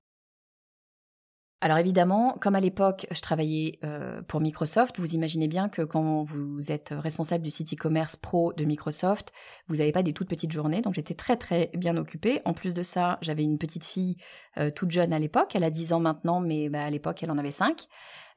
Alors 1.61 1.79
évidemment, 1.79 2.37
comme 2.41 2.57
à 2.57 2.61
l'époque, 2.61 3.07
je 3.11 3.21
travaillais 3.23 3.79
euh, 3.85 4.21
pour 4.29 4.43
Microsoft, 4.43 4.99
vous 4.99 5.15
imaginez 5.15 5.49
bien 5.49 5.71
que 5.71 5.81
quand 5.81 6.23
vous 6.23 6.71
êtes 6.71 6.93
responsable 6.95 7.43
du 7.43 7.51
site 7.51 7.73
e-commerce 7.73 8.17
pro 8.17 8.53
de 8.53 8.65
Microsoft, 8.65 9.33
vous 9.69 9.77
n'avez 9.77 9.93
pas 9.93 10.03
des 10.03 10.13
toutes 10.13 10.29
petites 10.29 10.53
journées, 10.53 10.83
donc 10.83 10.93
j'étais 10.93 11.15
très 11.15 11.37
très 11.39 11.71
bien 11.75 11.97
occupée. 11.97 12.43
En 12.45 12.53
plus 12.53 12.75
de 12.75 12.83
ça, 12.83 13.19
j'avais 13.23 13.45
une 13.45 13.57
petite 13.57 13.87
fille 13.87 14.17
euh, 14.59 14.71
toute 14.71 14.91
jeune 14.91 15.15
à 15.15 15.19
l'époque, 15.19 15.53
elle 15.55 15.65
a 15.65 15.71
10 15.71 15.95
ans 15.95 16.01
maintenant, 16.01 16.41
mais 16.41 16.69
bah, 16.69 16.85
à 16.85 16.91
l'époque 16.91 17.23
elle 17.23 17.31
en 17.31 17.39
avait 17.39 17.51
5. 17.51 17.87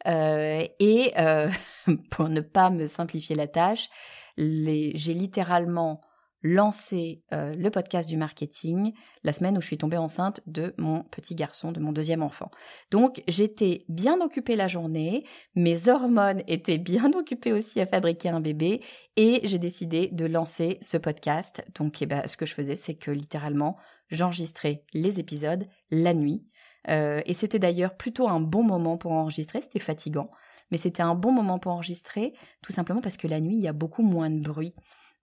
Euh, 0.08 0.64
et 0.80 1.12
pour 2.10 2.30
ne 2.30 2.40
pas 2.40 2.70
me 2.70 2.86
simplifier 2.86 3.36
la 3.36 3.48
tâche, 3.48 3.90
j'ai 4.38 5.14
littéralement 5.14 6.00
lancé 6.44 7.24
euh, 7.34 7.56
le 7.56 7.70
podcast 7.70 8.08
du 8.08 8.18
marketing 8.18 8.94
la 9.24 9.34
semaine 9.34 9.58
où 9.58 9.62
je 9.62 9.68
suis 9.68 9.78
tombée 9.78 9.98
enceinte 9.98 10.42
de 10.46 10.74
mon 10.78 11.04
petit 11.04 11.36
garçon, 11.36 11.72
de 11.72 11.80
mon 11.80 11.92
deuxième 11.92 12.24
enfant. 12.24 12.52
Donc 12.92 13.24
j'étais 13.28 13.86
bien 13.90 14.22
occupée 14.22 14.56
la 14.56 14.68
journée, 14.68 15.26
mes 15.56 15.90
hormones 15.90 16.44
étaient 16.48 16.78
bien 16.78 17.12
occupées 17.14 17.54
aussi 17.54 17.80
à 17.80 17.86
fabriquer 17.86 18.30
un 18.30 18.42
bébé 18.42 18.82
et 19.16 19.42
j'ai 19.44 19.60
décidé 19.60 20.10
de 20.12 20.26
lancer 20.26 20.78
ce 20.82 20.98
podcast. 20.98 21.64
Donc 21.76 22.02
eh 22.02 22.06
ben, 22.06 22.28
ce 22.28 22.38
que 22.38 22.46
je 22.46 22.54
faisais, 22.54 22.76
c'est 22.76 22.96
que 22.96 23.12
littéralement 23.12 23.78
j'enregistrais 24.10 24.84
les 24.94 25.20
épisodes 25.20 25.68
la 25.92 26.14
nuit. 26.14 26.46
Euh, 26.90 27.22
et 27.26 27.34
c'était 27.34 27.60
d'ailleurs 27.60 27.96
plutôt 27.98 28.30
un 28.30 28.40
bon 28.40 28.64
moment 28.64 28.98
pour 28.98 29.12
enregistrer, 29.12 29.62
c'était 29.62 29.80
fatigant, 29.80 30.32
mais 30.72 30.78
c'était 30.78 31.04
un 31.04 31.16
bon 31.16 31.32
moment 31.32 31.60
pour 31.60 31.74
enregistrer, 31.74 32.34
tout 32.62 32.72
simplement 32.72 33.02
parce 33.02 33.18
que 33.18 33.28
la 33.28 33.40
nuit, 33.40 33.56
il 33.56 33.62
y 33.62 33.68
a 33.68 33.74
beaucoup 33.74 34.04
moins 34.04 34.30
de 34.30 34.40
bruit. 34.40 34.74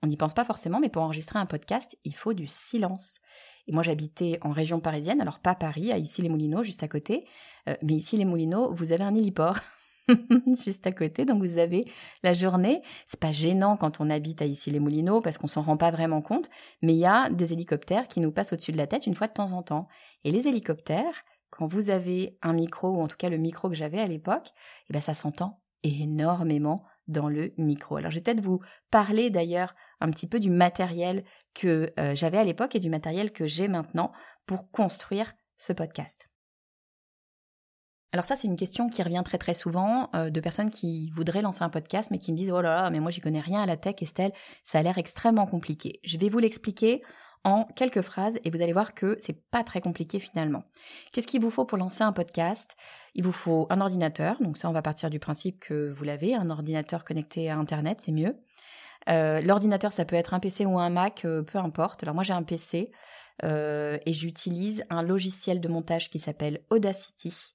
On 0.05 0.07
n'y 0.07 0.19
pense 0.19 0.35
pas 0.35 0.45
forcément, 0.45 0.81
mais 0.81 0.91
pour 0.91 1.01
enregistrer 1.01 1.39
un 1.39 1.47
podcast, 1.47 1.97
il 2.05 2.15
faut 2.15 2.35
du 2.35 2.47
silence. 2.47 3.21
Et 3.67 3.73
moi, 3.73 3.83
j'habitais 3.83 4.39
en 4.43 4.51
région 4.51 4.79
parisienne, 4.79 5.19
alors 5.23 5.39
pas 5.39 5.55
Paris, 5.55 5.93
à 5.93 5.97
Issy-les-Moulineaux, 5.97 6.63
juste 6.63 6.83
à 6.83 6.89
côté. 6.89 7.27
Euh, 7.71 7.75
mais 7.83 7.95
ici 7.95 8.19
les 8.19 8.27
Moulineaux, 8.27 8.71
vous 8.75 8.93
avez 8.93 9.03
un 9.03 9.15
héliport. 9.15 9.57
juste 10.63 10.87
à 10.87 10.93
côté, 10.93 11.25
donc 11.25 11.43
vous 11.43 11.57
avez 11.57 11.87
la 12.23 12.35
journée. 12.35 12.83
C'est 13.07 13.19
pas 13.19 13.33
gênant 13.33 13.79
quand 13.79 13.99
on 13.99 14.11
habite 14.11 14.43
à 14.43 14.45
Issy-les-Moulineaux 14.45 15.23
parce 15.23 15.39
qu'on 15.39 15.47
s'en 15.47 15.63
rend 15.63 15.79
pas 15.79 15.91
vraiment 15.91 16.21
compte, 16.21 16.51
mais 16.83 16.93
il 16.93 16.99
y 16.99 17.07
a 17.07 17.31
des 17.31 17.55
hélicoptères 17.55 18.07
qui 18.07 18.21
nous 18.21 18.31
passent 18.31 18.53
au-dessus 18.53 18.73
de 18.73 18.77
la 18.77 18.87
tête 18.87 19.07
une 19.07 19.15
fois 19.15 19.29
de 19.29 19.33
temps 19.33 19.53
en 19.53 19.63
temps. 19.63 19.89
Et 20.25 20.33
les 20.33 20.49
hélicoptères, 20.49 21.25
quand 21.49 21.67
vous 21.67 21.89
avez 21.89 22.37
un 22.43 22.53
micro, 22.53 22.91
ou 22.91 23.01
en 23.01 23.09
tout 23.09 23.17
cas 23.17 23.31
le 23.31 23.39
micro 23.39 23.71
que 23.71 23.75
j'avais 23.75 24.01
à 24.01 24.07
l'époque, 24.07 24.51
eh 24.91 24.93
ben 24.93 25.01
ça 25.01 25.15
s'entend 25.15 25.63
énormément 25.83 26.85
dans 27.09 27.29
le 27.29 27.53
micro. 27.59 27.97
Alors 27.97 28.11
je 28.11 28.17
vais 28.17 28.23
peut-être 28.23 28.41
vous 28.41 28.61
parler 28.91 29.31
d'ailleurs 29.31 29.75
un 30.05 30.11
petit 30.11 30.27
peu 30.27 30.39
du 30.39 30.51
matériel 30.51 31.25
que 31.55 31.93
euh, 31.99 32.15
j'avais 32.15 32.39
à 32.39 32.45
l'époque 32.45 32.75
et 32.77 32.81
du 32.81 32.91
matériel 32.91 33.33
que 33.33 33.47
j'ai 33.47 33.69
maintenant 33.69 34.13
pour 34.47 34.71
construire 34.71 35.33
ce 35.57 35.73
podcast. 35.73 36.29
Alors 38.13 38.27
ça, 38.27 38.37
c'est 38.37 38.47
une 38.47 38.57
question 38.57 38.89
qui 38.89 39.03
revient 39.03 39.23
très 39.25 39.39
très 39.39 39.55
souvent 39.55 40.09
euh, 40.15 40.31
de 40.31 40.41
personnes 40.41 40.71
qui 40.71 41.11
voudraient 41.11 41.43
lancer 41.43 41.65
un 41.65 41.71
podcast 41.71 42.11
mais 42.13 42.19
qui 42.19 42.33
me 42.33 42.37
disent 42.37 42.53
oh 42.53 42.61
là 42.61 42.83
là, 42.83 42.91
mais 42.91 43.01
moi 43.01 43.11
j'y 43.11 43.21
connais 43.21 43.41
rien 43.41 43.63
à 43.63 43.67
la 43.67 43.77
tech, 43.77 43.97
Estelle, 44.03 44.33
ça 44.63 44.79
a 44.79 44.83
l'air 44.83 44.99
extrêmement 44.99 45.47
compliqué. 45.47 45.99
Je 46.05 46.19
vais 46.19 46.29
vous 46.29 46.39
l'expliquer 46.39 47.03
en 47.43 47.65
quelques 47.77 48.03
phrases 48.03 48.39
et 48.45 48.51
vous 48.51 48.63
allez 48.63 48.73
voir 48.73 48.95
que 48.95 49.17
c'est 49.21 49.45
pas 49.51 49.65
très 49.65 49.81
compliqué 49.81 50.19
finalement. 50.19 50.65
Qu'est-ce 51.13 51.27
qu'il 51.27 51.41
vous 51.41 51.51
faut 51.51 51.65
pour 51.65 51.77
lancer 51.77 52.03
un 52.03 52.13
podcast? 52.13 52.77
Il 53.15 53.25
vous 53.25 53.33
faut 53.33 53.67
un 53.71 53.81
ordinateur, 53.81 54.41
donc 54.41 54.59
ça 54.59 54.69
on 54.69 54.73
va 54.73 54.83
partir 54.83 55.11
du 55.11 55.19
principe 55.19 55.61
que 55.61 55.91
vous 55.91 56.05
l'avez, 56.05 56.35
un 56.35 56.51
ordinateur 56.51 57.05
connecté 57.05 57.51
à 57.51 57.59
Internet, 57.59 58.01
c'est 58.01 58.13
mieux. 58.13 58.37
Euh, 59.09 59.41
l'ordinateur, 59.41 59.93
ça 59.93 60.05
peut 60.05 60.17
être 60.17 60.35
un 60.35 60.41
PC 60.41 60.65
ou 60.67 60.79
un 60.79 60.91
Mac, 60.91 61.25
euh, 61.25 61.43
peu 61.43 61.59
importe. 61.59 62.03
Alors 62.03 62.15
moi 62.15 62.25
j'ai 62.25 62.33
un 62.33 62.43
PC 62.43 62.91
euh, 63.43 63.99
et 64.07 64.13
j'utilise 64.13 64.85
un 64.91 65.03
logiciel 65.03 65.61
de 65.61 65.69
montage 65.69 66.11
qui 66.11 66.19
s'appelle 66.19 66.63
Audacity. 66.71 67.55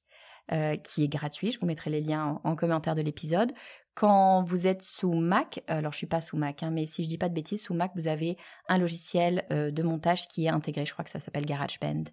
qui 0.84 1.04
est 1.04 1.08
gratuit. 1.08 1.52
Je 1.52 1.60
vous 1.60 1.68
mettrai 1.68 1.92
les 1.92 2.02
liens 2.02 2.42
en 2.44 2.56
commentaire 2.56 2.96
de 2.96 3.04
l'épisode. 3.04 3.52
Quand 4.00 4.44
vous 4.44 4.66
êtes 4.66 4.82
sous 4.82 5.14
Mac, 5.14 5.62
alors 5.68 5.92
je 5.92 5.98
suis 5.98 6.08
pas 6.08 6.22
sous 6.22 6.38
Mac, 6.38 6.64
hein, 6.64 6.72
mais 6.72 6.86
si 6.86 7.04
je 7.04 7.10
dis 7.10 7.18
pas 7.18 7.28
de 7.28 7.34
bêtises, 7.34 7.64
sous 7.64 7.74
Mac 7.74 7.92
vous 7.96 8.08
avez 8.08 8.38
un 8.70 8.78
logiciel 8.78 9.46
euh, 9.52 9.72
de 9.72 9.84
montage 9.84 10.30
qui 10.30 10.46
est 10.46 10.50
intégré, 10.50 10.86
je 10.86 10.94
crois 10.94 11.04
que 11.04 11.12
ça 11.12 11.20
s'appelle 11.20 11.46
GarageBand, 11.46 12.06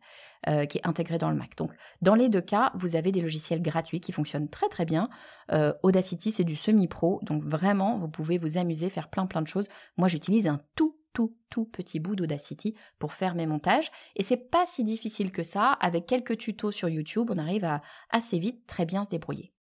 euh, 0.48 0.66
qui 0.66 0.78
est 0.78 0.86
intégré 0.88 1.16
dans 1.18 1.30
le 1.30 1.36
Mac. 1.36 1.56
Donc 1.56 1.70
dans 2.02 2.16
les 2.16 2.28
deux 2.28 2.40
cas, 2.40 2.72
vous 2.74 2.96
avez 2.96 3.12
des 3.12 3.20
logiciels 3.20 3.62
gratuits 3.62 4.00
qui 4.00 4.10
fonctionnent 4.10 4.48
très 4.48 4.68
très 4.68 4.84
bien. 4.84 5.08
Euh, 5.52 5.74
Audacity 5.84 6.32
c'est 6.32 6.42
du 6.42 6.56
semi-pro, 6.56 7.20
donc 7.22 7.44
vraiment 7.44 8.00
vous 8.00 8.08
pouvez 8.08 8.38
vous 8.38 8.58
amuser, 8.58 8.90
faire 8.90 9.08
plein 9.08 9.26
plein 9.26 9.42
de 9.42 9.46
choses. 9.46 9.68
Moi 9.96 10.08
j'utilise 10.08 10.48
un 10.48 10.60
tout 10.74 10.98
tout 11.12 11.36
tout 11.50 11.66
petit 11.66 12.00
bout 12.00 12.16
d'Audacity 12.16 12.74
pour 12.98 13.12
faire 13.12 13.36
mes 13.36 13.46
montages 13.46 13.92
et 14.16 14.24
c'est 14.24 14.50
pas 14.50 14.66
si 14.66 14.82
difficile 14.82 15.30
que 15.30 15.44
ça. 15.44 15.70
Avec 15.74 16.06
quelques 16.06 16.36
tutos 16.36 16.72
sur 16.72 16.88
YouTube, 16.88 17.30
on 17.32 17.38
arrive 17.38 17.64
à 17.64 17.80
assez 18.10 18.40
vite 18.40 18.66
très 18.66 18.86
bien 18.86 19.04
se 19.04 19.10
débrouiller. 19.10 19.52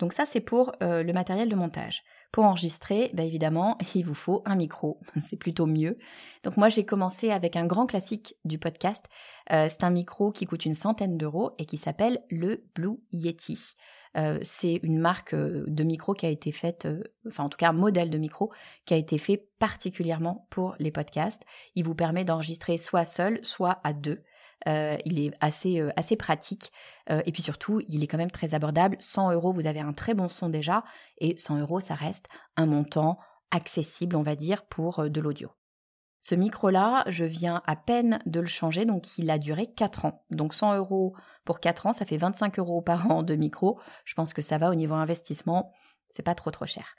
Donc 0.00 0.14
ça, 0.14 0.24
c'est 0.24 0.40
pour 0.40 0.72
euh, 0.82 1.02
le 1.02 1.12
matériel 1.12 1.48
de 1.48 1.54
montage. 1.54 2.02
Pour 2.32 2.44
enregistrer, 2.44 3.10
bah, 3.12 3.22
évidemment, 3.22 3.76
il 3.94 4.04
vous 4.04 4.14
faut 4.14 4.42
un 4.46 4.56
micro. 4.56 4.98
c'est 5.20 5.36
plutôt 5.36 5.66
mieux. 5.66 5.98
Donc 6.42 6.56
moi, 6.56 6.68
j'ai 6.68 6.84
commencé 6.84 7.30
avec 7.30 7.54
un 7.54 7.66
grand 7.66 7.86
classique 7.86 8.34
du 8.44 8.58
podcast. 8.58 9.04
Euh, 9.52 9.68
c'est 9.68 9.84
un 9.84 9.90
micro 9.90 10.32
qui 10.32 10.46
coûte 10.46 10.64
une 10.64 10.74
centaine 10.74 11.18
d'euros 11.18 11.52
et 11.58 11.66
qui 11.66 11.76
s'appelle 11.76 12.24
le 12.30 12.64
Blue 12.74 12.98
Yeti. 13.12 13.76
Euh, 14.16 14.38
c'est 14.42 14.80
une 14.82 14.98
marque 14.98 15.36
de 15.36 15.84
micro 15.84 16.14
qui 16.14 16.26
a 16.26 16.30
été 16.30 16.50
faite, 16.50 16.88
enfin 17.28 17.44
en 17.44 17.48
tout 17.48 17.58
cas 17.58 17.68
un 17.68 17.72
modèle 17.72 18.10
de 18.10 18.18
micro 18.18 18.50
qui 18.84 18.92
a 18.92 18.96
été 18.96 19.18
fait 19.18 19.48
particulièrement 19.60 20.48
pour 20.50 20.74
les 20.80 20.90
podcasts. 20.90 21.44
Il 21.76 21.84
vous 21.84 21.94
permet 21.94 22.24
d'enregistrer 22.24 22.76
soit 22.76 23.04
seul, 23.04 23.38
soit 23.44 23.78
à 23.84 23.92
deux. 23.92 24.24
Euh, 24.68 24.96
il 25.04 25.18
est 25.18 25.32
assez, 25.40 25.80
euh, 25.80 26.16
pratique. 26.18 26.72
Euh, 27.10 27.22
et 27.26 27.32
puis 27.32 27.42
surtout, 27.42 27.80
il 27.88 28.02
est 28.02 28.06
quand 28.06 28.18
même 28.18 28.30
très 28.30 28.54
abordable. 28.54 28.96
100 29.00 29.32
euros, 29.32 29.52
vous 29.52 29.66
avez 29.66 29.80
un 29.80 29.92
très 29.92 30.14
bon 30.14 30.28
son 30.28 30.48
déjà. 30.48 30.84
Et 31.18 31.36
100 31.38 31.58
euros, 31.58 31.80
ça 31.80 31.94
reste 31.94 32.26
un 32.56 32.66
montant 32.66 33.18
accessible, 33.50 34.16
on 34.16 34.22
va 34.22 34.36
dire, 34.36 34.66
pour 34.66 35.08
de 35.08 35.20
l'audio. 35.20 35.50
Ce 36.22 36.34
micro-là, 36.34 37.04
je 37.06 37.24
viens 37.24 37.62
à 37.66 37.76
peine 37.76 38.18
de 38.26 38.40
le 38.40 38.46
changer, 38.46 38.84
donc 38.84 39.16
il 39.16 39.30
a 39.30 39.38
duré 39.38 39.72
4 39.72 40.04
ans. 40.04 40.24
Donc 40.30 40.52
100 40.52 40.76
euros 40.76 41.14
pour 41.44 41.60
4 41.60 41.86
ans, 41.86 41.92
ça 41.94 42.04
fait 42.04 42.18
25 42.18 42.58
euros 42.58 42.82
par 42.82 43.10
an 43.10 43.22
de 43.22 43.34
micro. 43.34 43.80
Je 44.04 44.14
pense 44.14 44.34
que 44.34 44.42
ça 44.42 44.58
va 44.58 44.70
au 44.70 44.74
niveau 44.74 44.94
investissement, 44.94 45.72
c'est 46.08 46.22
pas 46.22 46.34
trop 46.34 46.50
trop 46.50 46.66
cher. 46.66 46.94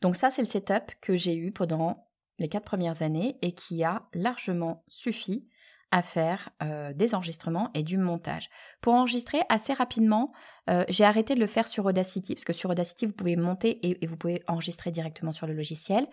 Donc 0.00 0.16
ça, 0.16 0.30
c'est 0.30 0.42
le 0.42 0.48
setup 0.48 0.92
que 1.00 1.14
j'ai 1.14 1.36
eu 1.36 1.52
pendant 1.52 2.08
les 2.38 2.48
quatre 2.48 2.64
premières 2.64 3.02
années 3.02 3.38
et 3.42 3.52
qui 3.52 3.84
a 3.84 4.08
largement 4.12 4.84
suffi 4.88 5.48
à 5.90 6.02
faire 6.02 6.50
euh, 6.62 6.92
des 6.92 7.14
enregistrements 7.14 7.70
et 7.74 7.82
du 7.82 7.98
montage. 7.98 8.50
Pour 8.80 8.94
enregistrer 8.94 9.40
assez 9.48 9.72
rapidement, 9.72 10.32
euh, 10.68 10.84
j'ai 10.88 11.04
arrêté 11.04 11.34
de 11.34 11.40
le 11.40 11.46
faire 11.46 11.68
sur 11.68 11.86
Audacity, 11.86 12.34
parce 12.34 12.44
que 12.44 12.52
sur 12.52 12.70
Audacity, 12.70 13.06
vous 13.06 13.12
pouvez 13.12 13.36
monter 13.36 13.86
et, 13.86 14.06
vous 14.06 14.16
pouvez 14.16 14.42
enregistrer 14.48 14.90
directement 14.90 15.32
sur 15.32 15.46
le 15.46 15.54
logiciel. 15.54 16.06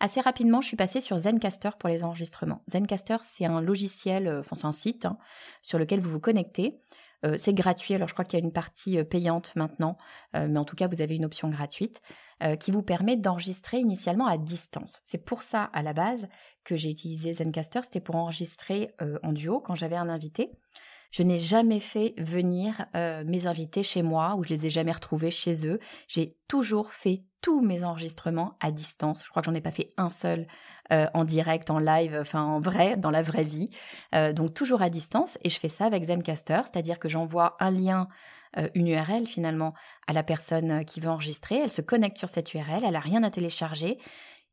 Assez 0.00 0.20
rapidement, 0.20 0.60
je 0.60 0.66
suis 0.66 0.76
passée 0.76 1.00
sur 1.00 1.18
Zencaster 1.18 1.70
pour 1.78 1.88
les 1.88 2.02
enregistrements. 2.02 2.62
Zencaster, 2.68 3.18
c'est 3.22 3.44
un 3.44 3.60
logiciel, 3.60 4.26
euh, 4.26 4.40
enfin 4.40 4.56
c'est 4.56 4.66
un 4.66 4.72
site 4.72 5.06
hein, 5.06 5.16
sur 5.62 5.78
lequel 5.78 6.00
vous 6.00 6.10
vous 6.10 6.20
connectez. 6.20 6.80
Euh, 7.24 7.36
c'est 7.38 7.54
gratuit, 7.54 7.94
alors 7.94 8.08
je 8.08 8.14
crois 8.14 8.24
qu'il 8.24 8.38
y 8.38 8.42
a 8.42 8.44
une 8.44 8.52
partie 8.52 8.98
euh, 8.98 9.04
payante 9.04 9.54
maintenant, 9.54 9.96
euh, 10.34 10.48
mais 10.48 10.58
en 10.58 10.64
tout 10.64 10.76
cas 10.76 10.88
vous 10.88 11.00
avez 11.00 11.16
une 11.16 11.24
option 11.24 11.48
gratuite 11.48 12.00
qui 12.58 12.72
vous 12.72 12.82
permet 12.82 13.14
d'enregistrer 13.16 13.78
initialement 13.78 14.26
à 14.26 14.36
distance. 14.36 15.00
C'est 15.04 15.24
pour 15.24 15.44
ça 15.44 15.70
à 15.72 15.80
la 15.80 15.92
base 15.92 16.26
que 16.64 16.76
j'ai 16.76 16.90
utilisé 16.90 17.32
Zencaster, 17.32 17.78
c'était 17.84 18.00
pour 18.00 18.16
enregistrer 18.16 18.96
en 19.22 19.32
duo 19.32 19.60
quand 19.60 19.76
j'avais 19.76 19.94
un 19.94 20.08
invité. 20.08 20.50
Je 21.12 21.22
n'ai 21.22 21.38
jamais 21.38 21.78
fait 21.78 22.14
venir 22.18 22.86
mes 22.94 23.46
invités 23.46 23.82
chez 23.82 24.02
moi 24.02 24.34
ou 24.36 24.42
je 24.42 24.48
les 24.48 24.66
ai 24.66 24.70
jamais 24.70 24.92
retrouvés 24.92 25.30
chez 25.30 25.66
eux. 25.66 25.78
J'ai 26.08 26.30
toujours 26.48 26.92
fait 26.92 27.22
tous 27.42 27.60
mes 27.60 27.84
enregistrements 27.84 28.56
à 28.60 28.70
distance. 28.70 29.24
Je 29.24 29.28
crois 29.28 29.42
que 29.42 29.46
j'en 29.46 29.54
ai 29.54 29.60
pas 29.60 29.72
fait 29.72 29.92
un 29.98 30.08
seul 30.08 30.46
euh, 30.92 31.08
en 31.12 31.24
direct, 31.24 31.70
en 31.70 31.80
live, 31.80 32.16
enfin 32.18 32.42
en 32.42 32.60
vrai, 32.60 32.96
dans 32.96 33.10
la 33.10 33.20
vraie 33.20 33.44
vie. 33.44 33.66
Euh, 34.14 34.32
donc 34.32 34.54
toujours 34.54 34.80
à 34.80 34.88
distance. 34.88 35.36
Et 35.42 35.50
je 35.50 35.58
fais 35.58 35.68
ça 35.68 35.84
avec 35.84 36.04
Zencaster, 36.04 36.60
c'est-à-dire 36.64 36.98
que 36.98 37.08
j'envoie 37.08 37.56
un 37.58 37.72
lien, 37.72 38.08
euh, 38.56 38.68
une 38.74 38.86
URL 38.86 39.26
finalement, 39.26 39.74
à 40.06 40.12
la 40.12 40.22
personne 40.22 40.84
qui 40.84 41.00
veut 41.00 41.10
enregistrer. 41.10 41.56
Elle 41.56 41.70
se 41.70 41.82
connecte 41.82 42.16
sur 42.16 42.28
cette 42.28 42.54
URL, 42.54 42.84
elle 42.86 42.96
a 42.96 43.00
rien 43.00 43.24
à 43.24 43.30
télécharger. 43.30 43.98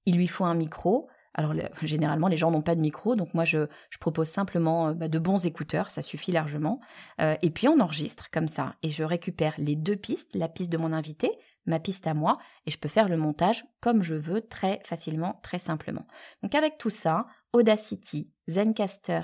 Il 0.05 0.15
lui 0.15 0.27
faut 0.27 0.45
un 0.45 0.55
micro. 0.55 1.09
Alors 1.33 1.53
généralement 1.83 2.27
les 2.27 2.37
gens 2.37 2.51
n'ont 2.51 2.61
pas 2.61 2.75
de 2.75 2.81
micro, 2.81 3.15
donc 3.15 3.33
moi 3.33 3.45
je, 3.45 3.67
propose 3.99 4.27
simplement 4.27 4.93
bah, 4.93 5.07
de 5.07 5.19
bons 5.19 5.45
écouteurs, 5.45 5.91
ça 5.91 6.01
suffit 6.01 6.31
largement. 6.31 6.79
et 7.19 7.49
puis 7.51 7.67
on 7.67 7.79
enregistre 7.79 8.29
comme 8.31 8.47
ça, 8.47 8.75
et 8.81 8.89
je 8.89 9.03
récupère 9.03 9.53
les 9.57 9.75
deux 9.75 9.95
pistes, 9.95 10.35
la 10.35 10.49
piste 10.49 10.71
de 10.71 10.77
mon 10.77 10.91
invité, 10.91 11.31
ma 11.69 11.79
piste 11.79 12.07
à 12.07 12.13
moi 12.13 12.37
et 12.65 12.71
je 12.71 12.77
peux 12.77 12.89
faire 12.89 13.07
le 13.07 13.17
montage 13.17 13.65
comme 13.79 14.01
je 14.01 14.15
veux 14.15 14.41
très 14.41 14.81
facilement, 14.83 15.39
très 15.43 15.59
simplement. 15.59 16.05
Donc 16.43 16.55
avec 16.55 16.77
tout 16.77 16.89
ça, 16.89 17.27
Audacity, 17.53 18.31
Zencaster, 18.49 19.21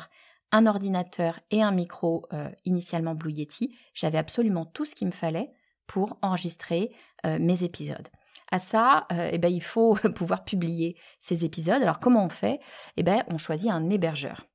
un 0.51 0.67
ordinateur 0.67 1.39
et 1.51 1.61
un 1.61 1.71
micro 1.71 2.25
euh, 2.31 2.49
initialement 2.63 3.15
Blue 3.15 3.31
Yeti, 3.31 3.75
j'avais 3.93 4.17
absolument 4.17 4.65
tout 4.65 4.85
ce 4.85 4.95
qu'il 4.95 5.07
me 5.07 5.11
fallait 5.11 5.51
pour 5.87 6.17
enregistrer 6.21 6.91
euh, 7.25 7.37
mes 7.39 7.63
épisodes. 7.63 8.07
À 8.51 8.59
ça, 8.59 9.07
euh, 9.11 9.29
eh 9.31 9.37
ben, 9.37 9.51
il 9.51 9.61
faut 9.61 9.95
pouvoir 10.15 10.43
publier 10.43 10.95
ces 11.19 11.45
épisodes. 11.45 11.81
Alors 11.81 11.99
comment 11.99 12.25
on 12.25 12.29
fait? 12.29 12.59
Eh 12.97 13.03
ben, 13.03 13.23
On 13.27 13.37
choisit 13.37 13.71
un 13.71 13.89
hébergeur. 13.89 14.45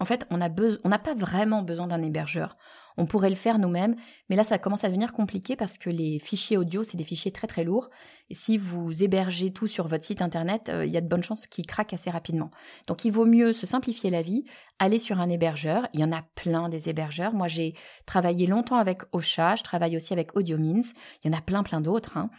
En 0.00 0.06
fait, 0.06 0.26
on 0.30 0.38
n'a 0.38 0.98
pas 0.98 1.14
vraiment 1.14 1.62
besoin 1.62 1.86
d'un 1.86 2.02
hébergeur. 2.02 2.56
On 2.96 3.06
pourrait 3.06 3.30
le 3.30 3.36
faire 3.36 3.58
nous-mêmes, 3.58 3.96
mais 4.28 4.36
là 4.36 4.44
ça 4.44 4.58
commence 4.58 4.84
à 4.84 4.88
devenir 4.88 5.12
compliqué 5.12 5.56
parce 5.56 5.78
que 5.78 5.90
les 5.90 6.18
fichiers 6.18 6.56
audio, 6.56 6.82
c'est 6.84 6.96
des 6.96 7.04
fichiers 7.04 7.30
très 7.30 7.46
très 7.46 7.64
lourds. 7.64 7.90
Et 8.28 8.34
si 8.34 8.58
vous 8.58 9.02
hébergez 9.02 9.52
tout 9.52 9.66
sur 9.66 9.86
votre 9.88 10.04
site 10.04 10.22
internet, 10.22 10.68
euh, 10.68 10.84
il 10.84 10.92
y 10.92 10.96
a 10.96 11.00
de 11.00 11.08
bonnes 11.08 11.22
chances 11.22 11.46
qu'ils 11.46 11.66
craquent 11.66 11.94
assez 11.94 12.10
rapidement. 12.10 12.50
Donc 12.86 13.04
il 13.04 13.10
vaut 13.10 13.24
mieux 13.24 13.52
se 13.52 13.66
simplifier 13.66 14.10
la 14.10 14.22
vie, 14.22 14.44
aller 14.78 14.98
sur 14.98 15.20
un 15.20 15.28
hébergeur. 15.28 15.88
Il 15.94 16.00
y 16.00 16.04
en 16.04 16.12
a 16.12 16.22
plein 16.34 16.68
des 16.68 16.88
hébergeurs. 16.88 17.32
Moi 17.34 17.48
j'ai 17.48 17.74
travaillé 18.06 18.46
longtemps 18.46 18.76
avec 18.76 19.02
Ocha, 19.12 19.56
je 19.56 19.62
travaille 19.62 19.96
aussi 19.96 20.12
avec 20.12 20.36
AudioMeans. 20.36 20.92
Il 21.22 21.30
y 21.30 21.34
en 21.34 21.38
a 21.38 21.42
plein 21.42 21.62
plein 21.62 21.80
d'autres. 21.80 22.16
Hein. 22.16 22.30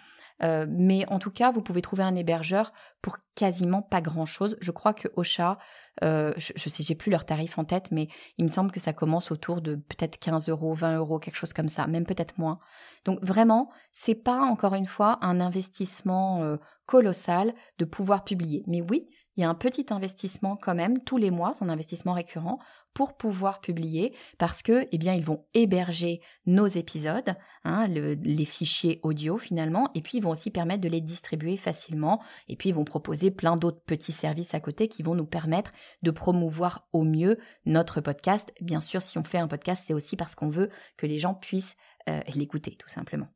Euh, 0.43 0.65
mais 0.69 1.05
en 1.09 1.19
tout 1.19 1.31
cas, 1.31 1.51
vous 1.51 1.61
pouvez 1.61 1.81
trouver 1.81 2.03
un 2.03 2.15
hébergeur 2.15 2.73
pour 3.01 3.17
quasiment 3.35 3.81
pas 3.81 4.01
grand-chose. 4.01 4.57
Je 4.59 4.71
crois 4.71 4.93
que 4.93 5.07
Ocha, 5.15 5.57
euh, 6.03 6.33
je, 6.37 6.53
je, 6.55 6.69
sais, 6.69 6.83
j'ai 6.83 6.95
plus 6.95 7.11
leur 7.11 7.25
tarif 7.25 7.57
en 7.57 7.65
tête, 7.65 7.91
mais 7.91 8.07
il 8.37 8.45
me 8.45 8.49
semble 8.49 8.71
que 8.71 8.79
ça 8.79 8.93
commence 8.93 9.31
autour 9.31 9.61
de 9.61 9.75
peut-être 9.75 10.17
15 10.17 10.49
euros, 10.49 10.73
20 10.73 10.97
euros, 10.97 11.19
quelque 11.19 11.35
chose 11.35 11.53
comme 11.53 11.69
ça, 11.69 11.87
même 11.87 12.05
peut-être 12.05 12.37
moins. 12.37 12.59
Donc 13.05 13.19
vraiment, 13.23 13.69
c'est 13.91 14.15
pas 14.15 14.41
encore 14.41 14.73
une 14.73 14.85
fois 14.85 15.19
un 15.21 15.39
investissement 15.39 16.41
euh, 16.41 16.57
colossal 16.85 17.53
de 17.77 17.85
pouvoir 17.85 18.23
publier. 18.23 18.63
Mais 18.67 18.81
oui, 18.81 19.09
il 19.35 19.41
y 19.41 19.43
a 19.43 19.49
un 19.49 19.55
petit 19.55 19.85
investissement 19.91 20.57
quand 20.57 20.75
même 20.75 21.03
tous 21.03 21.17
les 21.17 21.31
mois, 21.31 21.53
c'est 21.55 21.63
un 21.63 21.69
investissement 21.69 22.13
récurrent 22.13 22.59
pour 22.93 23.15
pouvoir 23.17 23.61
publier 23.61 24.13
parce 24.37 24.61
que 24.61 24.87
eh 24.91 24.97
bien 24.97 25.13
ils 25.13 25.23
vont 25.23 25.45
héberger 25.53 26.21
nos 26.45 26.67
épisodes, 26.67 27.35
hein, 27.63 27.87
les 27.87 28.45
fichiers 28.45 28.99
audio 29.03 29.37
finalement, 29.37 29.89
et 29.95 30.01
puis 30.01 30.17
ils 30.17 30.23
vont 30.23 30.31
aussi 30.31 30.51
permettre 30.51 30.81
de 30.81 30.89
les 30.89 31.01
distribuer 31.01 31.57
facilement, 31.57 32.21
et 32.47 32.55
puis 32.55 32.69
ils 32.69 32.75
vont 32.75 32.83
proposer 32.83 33.31
plein 33.31 33.57
d'autres 33.57 33.81
petits 33.85 34.11
services 34.11 34.53
à 34.53 34.59
côté 34.59 34.87
qui 34.87 35.03
vont 35.03 35.15
nous 35.15 35.25
permettre 35.25 35.71
de 36.01 36.11
promouvoir 36.11 36.87
au 36.93 37.03
mieux 37.03 37.37
notre 37.65 38.01
podcast. 38.01 38.53
Bien 38.61 38.81
sûr, 38.81 39.01
si 39.01 39.17
on 39.17 39.23
fait 39.23 39.39
un 39.39 39.47
podcast, 39.47 39.83
c'est 39.85 39.93
aussi 39.93 40.15
parce 40.15 40.35
qu'on 40.35 40.49
veut 40.49 40.69
que 40.97 41.05
les 41.05 41.19
gens 41.19 41.33
puissent 41.33 41.75
euh, 42.09 42.19
l'écouter 42.35 42.75
tout 42.77 42.89
simplement. 42.89 43.27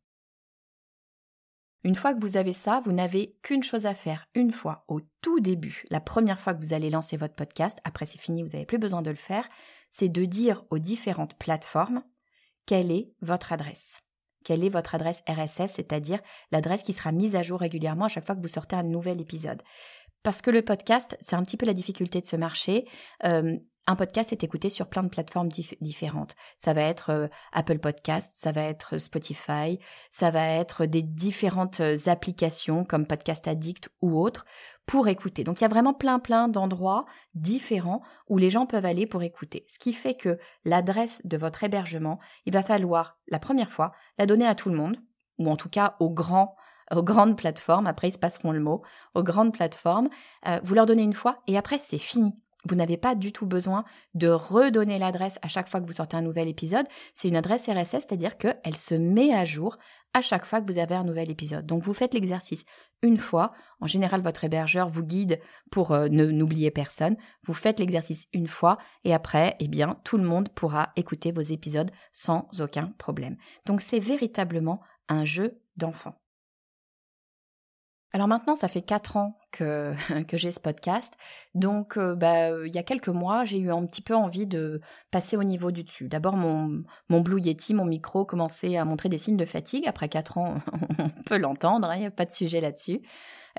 Une 1.85 1.93
fois 1.93 2.15
que 2.15 2.19
vous 2.19 2.35
avez 2.35 2.51
ça, 2.51 2.81
vous 2.83 2.93
n'avez 2.93 3.37
qu'une 3.43 3.61
chose 3.61 3.85
à 3.85 3.93
faire 3.93 4.25
une 4.33 4.51
fois 4.51 4.85
au 4.87 5.01
tout 5.21 5.39
début, 5.39 5.85
la 5.91 5.99
première 5.99 6.39
fois 6.39 6.55
que 6.55 6.59
vous 6.59 6.73
allez 6.73 6.89
lancer 6.89 7.15
votre 7.15 7.35
podcast, 7.35 7.77
après 7.83 8.07
c'est 8.07 8.19
fini, 8.19 8.41
vous 8.41 8.49
n'avez 8.49 8.65
plus 8.65 8.79
besoin 8.79 9.03
de 9.03 9.11
le 9.11 9.15
faire, 9.15 9.47
c'est 9.91 10.09
de 10.09 10.25
dire 10.25 10.63
aux 10.71 10.79
différentes 10.79 11.35
plateformes 11.35 12.01
quelle 12.65 12.91
est 12.91 13.11
votre 13.21 13.53
adresse. 13.53 13.99
Quelle 14.43 14.63
est 14.63 14.69
votre 14.69 14.95
adresse 14.95 15.21
RSS, 15.29 15.73
c'est-à-dire 15.73 16.21
l'adresse 16.51 16.81
qui 16.81 16.91
sera 16.91 17.11
mise 17.11 17.35
à 17.35 17.43
jour 17.43 17.59
régulièrement 17.59 18.05
à 18.05 18.09
chaque 18.09 18.25
fois 18.25 18.35
que 18.35 18.41
vous 18.41 18.47
sortez 18.47 18.75
un 18.75 18.81
nouvel 18.81 19.21
épisode. 19.21 19.61
Parce 20.23 20.41
que 20.41 20.49
le 20.49 20.63
podcast, 20.63 21.15
c'est 21.21 21.35
un 21.35 21.43
petit 21.43 21.55
peu 21.55 21.67
la 21.67 21.75
difficulté 21.75 22.19
de 22.19 22.25
ce 22.25 22.35
marché. 22.35 22.87
Euh, 23.25 23.59
un 23.87 23.95
podcast 23.95 24.31
est 24.31 24.43
écouté 24.43 24.69
sur 24.69 24.87
plein 24.87 25.03
de 25.03 25.09
plateformes 25.09 25.49
différentes. 25.81 26.35
Ça 26.57 26.73
va 26.73 26.81
être 26.81 27.11
euh, 27.11 27.27
Apple 27.53 27.79
Podcast, 27.79 28.31
ça 28.33 28.51
va 28.51 28.61
être 28.61 28.97
Spotify, 28.97 29.79
ça 30.09 30.31
va 30.31 30.45
être 30.47 30.85
des 30.85 31.03
différentes 31.03 31.81
euh, 31.81 31.95
applications 32.07 32.83
comme 32.83 33.05
Podcast 33.05 33.47
Addict 33.47 33.89
ou 34.01 34.19
autres 34.19 34.45
pour 34.85 35.07
écouter. 35.07 35.43
Donc 35.43 35.59
il 35.59 35.63
y 35.63 35.65
a 35.65 35.69
vraiment 35.69 35.93
plein 35.93 36.19
plein 36.19 36.47
d'endroits 36.47 37.05
différents 37.35 38.01
où 38.27 38.37
les 38.37 38.49
gens 38.49 38.65
peuvent 38.65 38.85
aller 38.85 39.05
pour 39.05 39.23
écouter. 39.23 39.65
Ce 39.67 39.79
qui 39.79 39.93
fait 39.93 40.15
que 40.15 40.39
l'adresse 40.63 41.21
de 41.23 41.37
votre 41.37 41.63
hébergement, 41.63 42.19
il 42.45 42.53
va 42.53 42.63
falloir 42.63 43.17
la 43.27 43.39
première 43.39 43.71
fois 43.71 43.91
la 44.17 44.25
donner 44.25 44.47
à 44.47 44.55
tout 44.55 44.69
le 44.69 44.77
monde 44.77 44.97
ou 45.37 45.49
en 45.49 45.55
tout 45.55 45.69
cas 45.69 45.95
aux 45.99 46.09
grands 46.09 46.55
aux 46.93 47.03
grandes 47.03 47.35
plateformes, 47.35 47.87
après 47.87 48.09
ils 48.09 48.13
se 48.13 48.19
passeront 48.19 48.51
le 48.51 48.59
mot, 48.59 48.83
aux 49.15 49.23
grandes 49.23 49.51
plateformes, 49.51 50.07
euh, 50.47 50.59
vous 50.63 50.75
leur 50.75 50.85
donnez 50.85 51.01
une 51.01 51.13
fois 51.13 51.41
et 51.47 51.57
après 51.57 51.79
c'est 51.81 51.97
fini. 51.97 52.35
Vous 52.67 52.75
n'avez 52.75 52.97
pas 52.97 53.15
du 53.15 53.31
tout 53.31 53.45
besoin 53.45 53.85
de 54.13 54.27
redonner 54.27 54.97
l'adresse 54.97 55.37
à 55.41 55.47
chaque 55.47 55.69
fois 55.69 55.79
que 55.79 55.85
vous 55.85 55.93
sortez 55.93 56.17
un 56.17 56.21
nouvel 56.21 56.47
épisode. 56.47 56.87
C'est 57.13 57.27
une 57.27 57.35
adresse 57.35 57.67
RSS, 57.67 57.91
c'est-à-dire 57.91 58.37
qu'elle 58.37 58.75
se 58.75 58.95
met 58.95 59.33
à 59.33 59.45
jour 59.45 59.77
à 60.13 60.21
chaque 60.21 60.45
fois 60.45 60.61
que 60.61 60.71
vous 60.71 60.79
avez 60.79 60.95
un 60.95 61.03
nouvel 61.03 61.29
épisode. 61.29 61.65
Donc 61.65 61.83
vous 61.83 61.93
faites 61.93 62.13
l'exercice 62.13 62.63
une 63.01 63.17
fois. 63.17 63.51
En 63.81 63.87
général, 63.87 64.21
votre 64.21 64.45
hébergeur 64.45 64.89
vous 64.89 65.03
guide 65.03 65.39
pour 65.71 65.91
euh, 65.91 66.07
n'oublier 66.07 66.71
personne. 66.71 67.17
Vous 67.43 67.53
faites 67.53 67.79
l'exercice 67.79 68.27
une 68.33 68.47
fois 68.47 68.77
et 69.03 69.13
après, 69.13 69.55
eh 69.59 69.67
bien, 69.67 69.99
tout 70.03 70.17
le 70.17 70.23
monde 70.23 70.49
pourra 70.49 70.91
écouter 70.95 71.31
vos 71.31 71.41
épisodes 71.41 71.91
sans 72.13 72.47
aucun 72.59 72.93
problème. 72.97 73.35
Donc 73.65 73.81
c'est 73.81 73.99
véritablement 73.99 74.81
un 75.09 75.25
jeu 75.25 75.61
d'enfant. 75.75 76.15
Alors 78.15 78.29
maintenant, 78.29 78.55
ça 78.55 78.69
fait 78.69 78.81
quatre 78.81 79.17
ans 79.17 79.37
que, 80.27 80.37
j'ai 80.37 80.51
ce 80.51 80.59
podcast. 80.59 81.13
Donc, 81.53 81.97
euh, 81.97 82.15
bah, 82.15 82.49
il 82.65 82.73
y 82.73 82.77
a 82.77 82.83
quelques 82.83 83.09
mois, 83.09 83.45
j'ai 83.45 83.59
eu 83.59 83.71
un 83.71 83.85
petit 83.85 84.01
peu 84.01 84.15
envie 84.15 84.47
de 84.47 84.81
passer 85.11 85.37
au 85.37 85.43
niveau 85.43 85.71
du 85.71 85.83
dessus. 85.83 86.07
D'abord, 86.07 86.35
mon, 86.35 86.83
mon 87.09 87.21
Blue 87.21 87.39
Yeti, 87.39 87.73
mon 87.73 87.85
micro, 87.85 88.25
commençait 88.25 88.77
à 88.77 88.85
montrer 88.85 89.09
des 89.09 89.17
signes 89.17 89.37
de 89.37 89.45
fatigue. 89.45 89.87
Après 89.87 90.09
quatre 90.09 90.37
ans, 90.37 90.55
on 90.99 91.09
peut 91.23 91.37
l'entendre, 91.37 91.87
il 91.91 91.95
hein, 91.95 91.99
n'y 91.99 92.05
a 92.05 92.11
pas 92.11 92.25
de 92.25 92.33
sujet 92.33 92.61
là-dessus. 92.61 93.01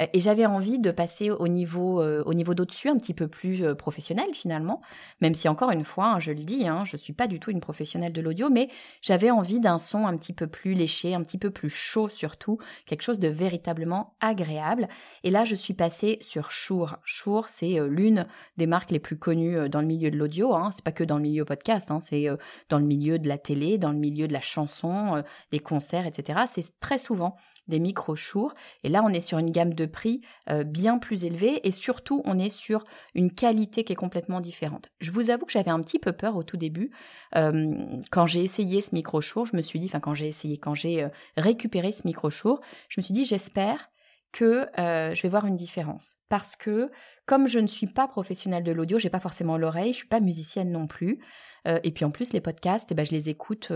Euh, 0.00 0.06
et 0.12 0.20
j'avais 0.20 0.46
envie 0.46 0.78
de 0.78 0.90
passer 0.90 1.30
au 1.30 1.48
niveau, 1.48 2.00
euh, 2.00 2.22
au 2.26 2.34
niveau 2.34 2.54
d'au-dessus, 2.54 2.88
un 2.88 2.96
petit 2.96 3.14
peu 3.14 3.28
plus 3.28 3.64
euh, 3.64 3.74
professionnel 3.74 4.28
finalement, 4.32 4.80
même 5.20 5.34
si 5.34 5.48
encore 5.48 5.70
une 5.70 5.84
fois, 5.84 6.06
hein, 6.14 6.18
je 6.18 6.32
le 6.32 6.44
dis, 6.44 6.66
hein, 6.68 6.84
je 6.84 6.96
suis 6.96 7.12
pas 7.12 7.26
du 7.26 7.40
tout 7.40 7.50
une 7.50 7.60
professionnelle 7.60 8.12
de 8.12 8.20
l'audio, 8.20 8.50
mais 8.50 8.68
j'avais 9.02 9.30
envie 9.30 9.60
d'un 9.60 9.78
son 9.78 10.06
un 10.06 10.16
petit 10.16 10.32
peu 10.32 10.46
plus 10.46 10.74
léché, 10.74 11.14
un 11.14 11.22
petit 11.22 11.38
peu 11.38 11.50
plus 11.50 11.70
chaud 11.70 12.08
surtout, 12.08 12.58
quelque 12.86 13.02
chose 13.02 13.18
de 13.18 13.28
véritablement 13.28 14.16
agréable. 14.20 14.88
Et 15.24 15.30
là, 15.30 15.44
je 15.44 15.54
suis 15.54 15.74
passée 15.74 16.18
sur 16.20 16.50
Shure. 16.50 16.98
Shure, 17.04 17.48
c'est 17.48 17.78
l'une 17.88 18.26
des 18.56 18.66
marques 18.66 18.90
les 18.90 18.98
plus 18.98 19.18
connues 19.18 19.68
dans 19.68 19.80
le 19.80 19.86
milieu 19.86 20.10
de 20.10 20.16
l'audio. 20.16 20.54
Hein. 20.54 20.70
C'est 20.72 20.84
pas 20.84 20.92
que 20.92 21.04
dans 21.04 21.16
le 21.16 21.22
milieu 21.22 21.44
podcast, 21.44 21.90
hein, 21.90 22.00
c'est 22.00 22.28
dans 22.68 22.78
le 22.78 22.84
milieu 22.84 23.18
de 23.18 23.28
la 23.28 23.38
télé, 23.38 23.78
dans 23.78 23.92
le 23.92 23.98
milieu 23.98 24.28
de 24.28 24.32
la 24.32 24.40
chanson, 24.40 25.22
des 25.50 25.58
concerts, 25.58 26.06
etc. 26.06 26.40
C'est 26.46 26.78
très 26.80 26.98
souvent 26.98 27.36
des 27.68 27.80
micro-chours. 27.80 28.54
Et 28.84 28.88
là, 28.88 29.02
on 29.04 29.08
est 29.08 29.20
sur 29.20 29.38
une 29.38 29.50
gamme 29.50 29.74
de 29.74 29.86
prix 29.86 30.20
euh, 30.50 30.64
bien 30.64 30.98
plus 30.98 31.24
élevée 31.24 31.66
et 31.66 31.70
surtout, 31.70 32.22
on 32.24 32.38
est 32.38 32.50
sur 32.50 32.84
une 33.14 33.32
qualité 33.32 33.84
qui 33.84 33.92
est 33.92 33.96
complètement 33.96 34.40
différente. 34.40 34.88
Je 35.00 35.10
vous 35.10 35.30
avoue 35.30 35.46
que 35.46 35.52
j'avais 35.52 35.70
un 35.70 35.80
petit 35.80 35.98
peu 35.98 36.12
peur 36.12 36.36
au 36.36 36.42
tout 36.42 36.56
début. 36.56 36.90
Euh, 37.36 37.74
quand 38.10 38.26
j'ai 38.26 38.42
essayé 38.42 38.80
ce 38.80 38.94
micro-chour, 38.94 39.46
je 39.46 39.56
me 39.56 39.62
suis 39.62 39.80
dit, 39.80 39.86
enfin 39.86 40.00
quand 40.00 40.14
j'ai 40.14 40.28
essayé, 40.28 40.58
quand 40.58 40.74
j'ai 40.74 41.04
euh, 41.04 41.08
récupéré 41.36 41.92
ce 41.92 42.06
micro-chour, 42.06 42.60
je 42.88 43.00
me 43.00 43.02
suis 43.02 43.14
dit, 43.14 43.24
j'espère 43.24 43.90
que 44.32 44.68
je 44.76 45.22
vais 45.22 45.28
voir 45.30 45.46
une 45.46 45.56
différence. 45.56 46.18
Parce 46.28 46.56
que 46.56 46.90
comme 47.24 47.48
je 47.48 47.58
ne 47.58 47.66
suis 47.66 47.86
pas 47.86 48.06
professionnelle 48.06 48.64
de 48.64 48.72
l'audio, 48.72 48.98
j'ai 48.98 49.08
pas 49.08 49.20
forcément 49.20 49.56
l'oreille, 49.56 49.92
je 49.92 49.98
suis 49.98 50.08
pas 50.08 50.20
musicienne 50.20 50.70
non 50.70 50.86
plus. 50.86 51.20
Et 51.64 51.90
puis 51.90 52.04
en 52.04 52.10
plus, 52.10 52.34
les 52.34 52.42
podcasts, 52.42 52.92
eh 52.92 52.94
ben, 52.94 53.06
je 53.06 53.12
les 53.12 53.30
écoute 53.30 53.72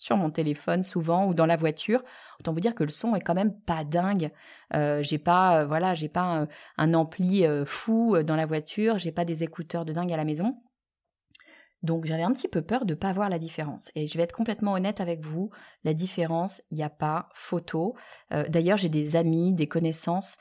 sur 0.00 0.16
mon 0.16 0.30
téléphone 0.30 0.82
souvent 0.82 1.26
ou 1.26 1.34
dans 1.34 1.46
la 1.46 1.56
voiture. 1.56 2.02
Autant 2.40 2.52
vous 2.52 2.60
dire 2.60 2.74
que 2.74 2.82
le 2.82 2.90
son 2.90 3.14
est 3.14 3.20
quand 3.20 3.34
même 3.34 3.54
pas 3.60 3.84
dingue. 3.84 4.30
j'ai 4.72 5.18
pas, 5.18 5.64
voilà, 5.66 5.94
j'ai 5.94 6.08
pas 6.08 6.46
un, 6.78 6.94
ampli 6.94 7.44
fou 7.66 8.22
dans 8.22 8.36
la 8.36 8.46
voiture, 8.46 8.96
j'ai 8.96 9.12
pas 9.12 9.26
des 9.26 9.42
écouteurs 9.42 9.84
de 9.84 9.92
dingue 9.92 10.12
à 10.12 10.16
la 10.16 10.24
maison. 10.24 10.56
Donc 11.82 12.04
j'avais 12.04 12.22
un 12.22 12.32
petit 12.32 12.48
peu 12.48 12.62
peur 12.62 12.84
de 12.84 12.92
ne 12.92 12.98
pas 12.98 13.12
voir 13.12 13.28
la 13.28 13.38
différence. 13.38 13.90
Et 13.94 14.06
je 14.06 14.16
vais 14.16 14.24
être 14.24 14.34
complètement 14.34 14.72
honnête 14.72 15.00
avec 15.00 15.20
vous, 15.20 15.50
la 15.84 15.94
différence, 15.94 16.62
il 16.70 16.76
n'y 16.76 16.82
a 16.82 16.90
pas 16.90 17.28
photo. 17.34 17.94
Euh, 18.32 18.44
d'ailleurs, 18.48 18.76
j'ai 18.76 18.88
des 18.88 19.16
amis, 19.16 19.54
des 19.54 19.66
connaissances 19.66 20.36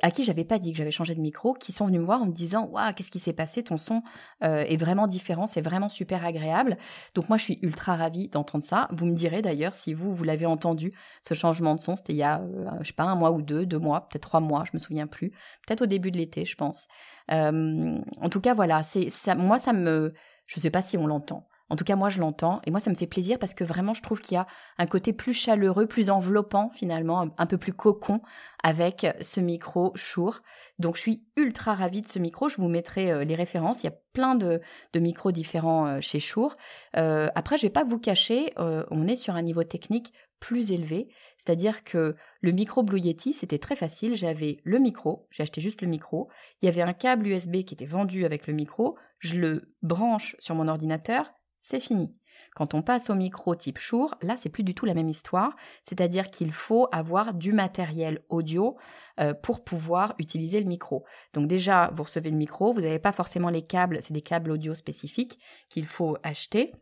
à 0.00 0.10
qui 0.10 0.24
j'avais 0.24 0.44
pas 0.44 0.58
dit 0.58 0.72
que 0.72 0.78
j'avais 0.78 0.90
changé 0.90 1.14
de 1.14 1.20
micro, 1.20 1.52
qui 1.54 1.72
sont 1.72 1.86
venus 1.86 2.00
me 2.00 2.06
voir 2.06 2.22
en 2.22 2.26
me 2.26 2.32
disant 2.32 2.66
waouh 2.66 2.92
qu'est-ce 2.94 3.10
qui 3.10 3.18
s'est 3.18 3.32
passé, 3.32 3.62
ton 3.62 3.76
son 3.76 4.02
euh, 4.42 4.64
est 4.66 4.76
vraiment 4.76 5.06
différent, 5.06 5.46
c'est 5.46 5.60
vraiment 5.60 5.88
super 5.88 6.24
agréable. 6.24 6.78
Donc 7.14 7.28
moi 7.28 7.38
je 7.38 7.44
suis 7.44 7.58
ultra 7.62 7.96
ravie 7.96 8.28
d'entendre 8.28 8.64
ça. 8.64 8.88
Vous 8.92 9.06
me 9.06 9.14
direz 9.14 9.42
d'ailleurs 9.42 9.74
si 9.74 9.92
vous 9.92 10.14
vous 10.14 10.24
l'avez 10.24 10.46
entendu 10.46 10.92
ce 11.22 11.34
changement 11.34 11.74
de 11.74 11.80
son, 11.80 11.96
c'était 11.96 12.12
il 12.14 12.18
y 12.18 12.22
a 12.22 12.40
euh, 12.40 12.70
je 12.80 12.88
sais 12.88 12.92
pas 12.94 13.04
un 13.04 13.14
mois 13.14 13.32
ou 13.32 13.42
deux, 13.42 13.66
deux 13.66 13.78
mois, 13.78 14.08
peut-être 14.08 14.22
trois 14.22 14.40
mois, 14.40 14.64
je 14.64 14.70
me 14.74 14.78
souviens 14.78 15.06
plus, 15.06 15.30
peut-être 15.66 15.82
au 15.82 15.86
début 15.86 16.10
de 16.10 16.16
l'été 16.16 16.44
je 16.44 16.56
pense. 16.56 16.86
en 17.28 18.28
tout 18.30 18.40
cas 18.40 18.54
voilà, 18.54 18.82
c'est 18.82 19.10
ça, 19.10 19.34
moi 19.34 19.58
ça 19.58 19.72
me 19.72 20.14
je 20.46 20.60
sais 20.60 20.70
pas 20.70 20.82
si 20.82 20.96
on 20.96 21.06
l'entend. 21.06 21.46
En 21.70 21.76
tout 21.76 21.84
cas, 21.84 21.96
moi, 21.96 22.10
je 22.10 22.20
l'entends. 22.20 22.60
Et 22.64 22.70
moi, 22.70 22.80
ça 22.80 22.90
me 22.90 22.94
fait 22.94 23.06
plaisir 23.06 23.38
parce 23.38 23.54
que 23.54 23.64
vraiment, 23.64 23.94
je 23.94 24.02
trouve 24.02 24.20
qu'il 24.20 24.34
y 24.34 24.38
a 24.38 24.46
un 24.78 24.86
côté 24.86 25.12
plus 25.12 25.32
chaleureux, 25.32 25.86
plus 25.86 26.10
enveloppant, 26.10 26.70
finalement, 26.70 27.28
un 27.36 27.46
peu 27.46 27.58
plus 27.58 27.72
cocon 27.72 28.20
avec 28.62 29.06
ce 29.20 29.40
micro 29.40 29.92
Shure. 29.94 30.42
Donc, 30.78 30.96
je 30.96 31.00
suis 31.00 31.24
ultra 31.36 31.74
ravie 31.74 32.02
de 32.02 32.08
ce 32.08 32.18
micro. 32.18 32.48
Je 32.48 32.56
vous 32.56 32.68
mettrai 32.68 33.10
euh, 33.10 33.24
les 33.24 33.34
références. 33.34 33.82
Il 33.82 33.86
y 33.86 33.90
a 33.90 33.96
plein 34.12 34.34
de, 34.34 34.60
micros 34.94 35.32
différents 35.32 35.86
euh, 35.86 36.00
chez 36.00 36.20
Shure. 36.20 36.56
Euh, 36.96 37.28
après, 37.34 37.56
je 37.56 37.62
vais 37.62 37.70
pas 37.70 37.84
vous 37.84 37.98
cacher, 37.98 38.52
on 38.56 39.06
est 39.08 39.16
sur 39.16 39.34
un 39.34 39.42
niveau 39.42 39.64
technique 39.64 40.12
plus 40.42 40.72
élevé. 40.72 41.08
C'est-à-dire 41.38 41.84
que 41.84 42.16
le 42.40 42.50
micro 42.50 42.82
Blue 42.82 42.98
Yeti, 42.98 43.32
c'était 43.32 43.58
très 43.58 43.76
facile. 43.76 44.16
J'avais 44.16 44.58
le 44.64 44.78
micro, 44.78 45.28
j'ai 45.30 45.44
acheté 45.44 45.60
juste 45.60 45.80
le 45.82 45.88
micro. 45.88 46.28
Il 46.60 46.66
y 46.66 46.68
avait 46.68 46.82
un 46.82 46.92
câble 46.92 47.28
USB 47.28 47.62
qui 47.62 47.74
était 47.74 47.86
vendu 47.86 48.24
avec 48.24 48.48
le 48.48 48.52
micro. 48.52 48.98
Je 49.20 49.36
le 49.36 49.72
branche 49.82 50.34
sur 50.40 50.56
mon 50.56 50.66
ordinateur, 50.66 51.32
c'est 51.62 51.80
fini. 51.80 52.14
Quand 52.54 52.74
on 52.74 52.82
passe 52.82 53.08
au 53.08 53.14
micro 53.14 53.54
type 53.54 53.78
Shure, 53.78 54.14
là, 54.20 54.36
c'est 54.36 54.50
plus 54.50 54.64
du 54.64 54.74
tout 54.74 54.84
la 54.84 54.94
même 54.94 55.08
histoire. 55.08 55.56
C'est-à-dire 55.84 56.30
qu'il 56.30 56.52
faut 56.52 56.88
avoir 56.92 57.32
du 57.32 57.52
matériel 57.52 58.22
audio 58.28 58.76
euh, 59.20 59.32
pour 59.32 59.64
pouvoir 59.64 60.14
utiliser 60.18 60.60
le 60.60 60.66
micro. 60.66 61.04
Donc 61.32 61.48
déjà, 61.48 61.90
vous 61.94 62.02
recevez 62.02 62.30
le 62.30 62.36
micro, 62.36 62.72
vous 62.72 62.82
n'avez 62.82 62.98
pas 62.98 63.12
forcément 63.12 63.48
les 63.48 63.62
câbles, 63.62 63.98
c'est 64.02 64.12
des 64.12 64.22
câbles 64.22 64.50
audio 64.50 64.74
spécifiques 64.74 65.38
qu'il 65.70 65.86
faut 65.86 66.18
acheter. 66.22 66.72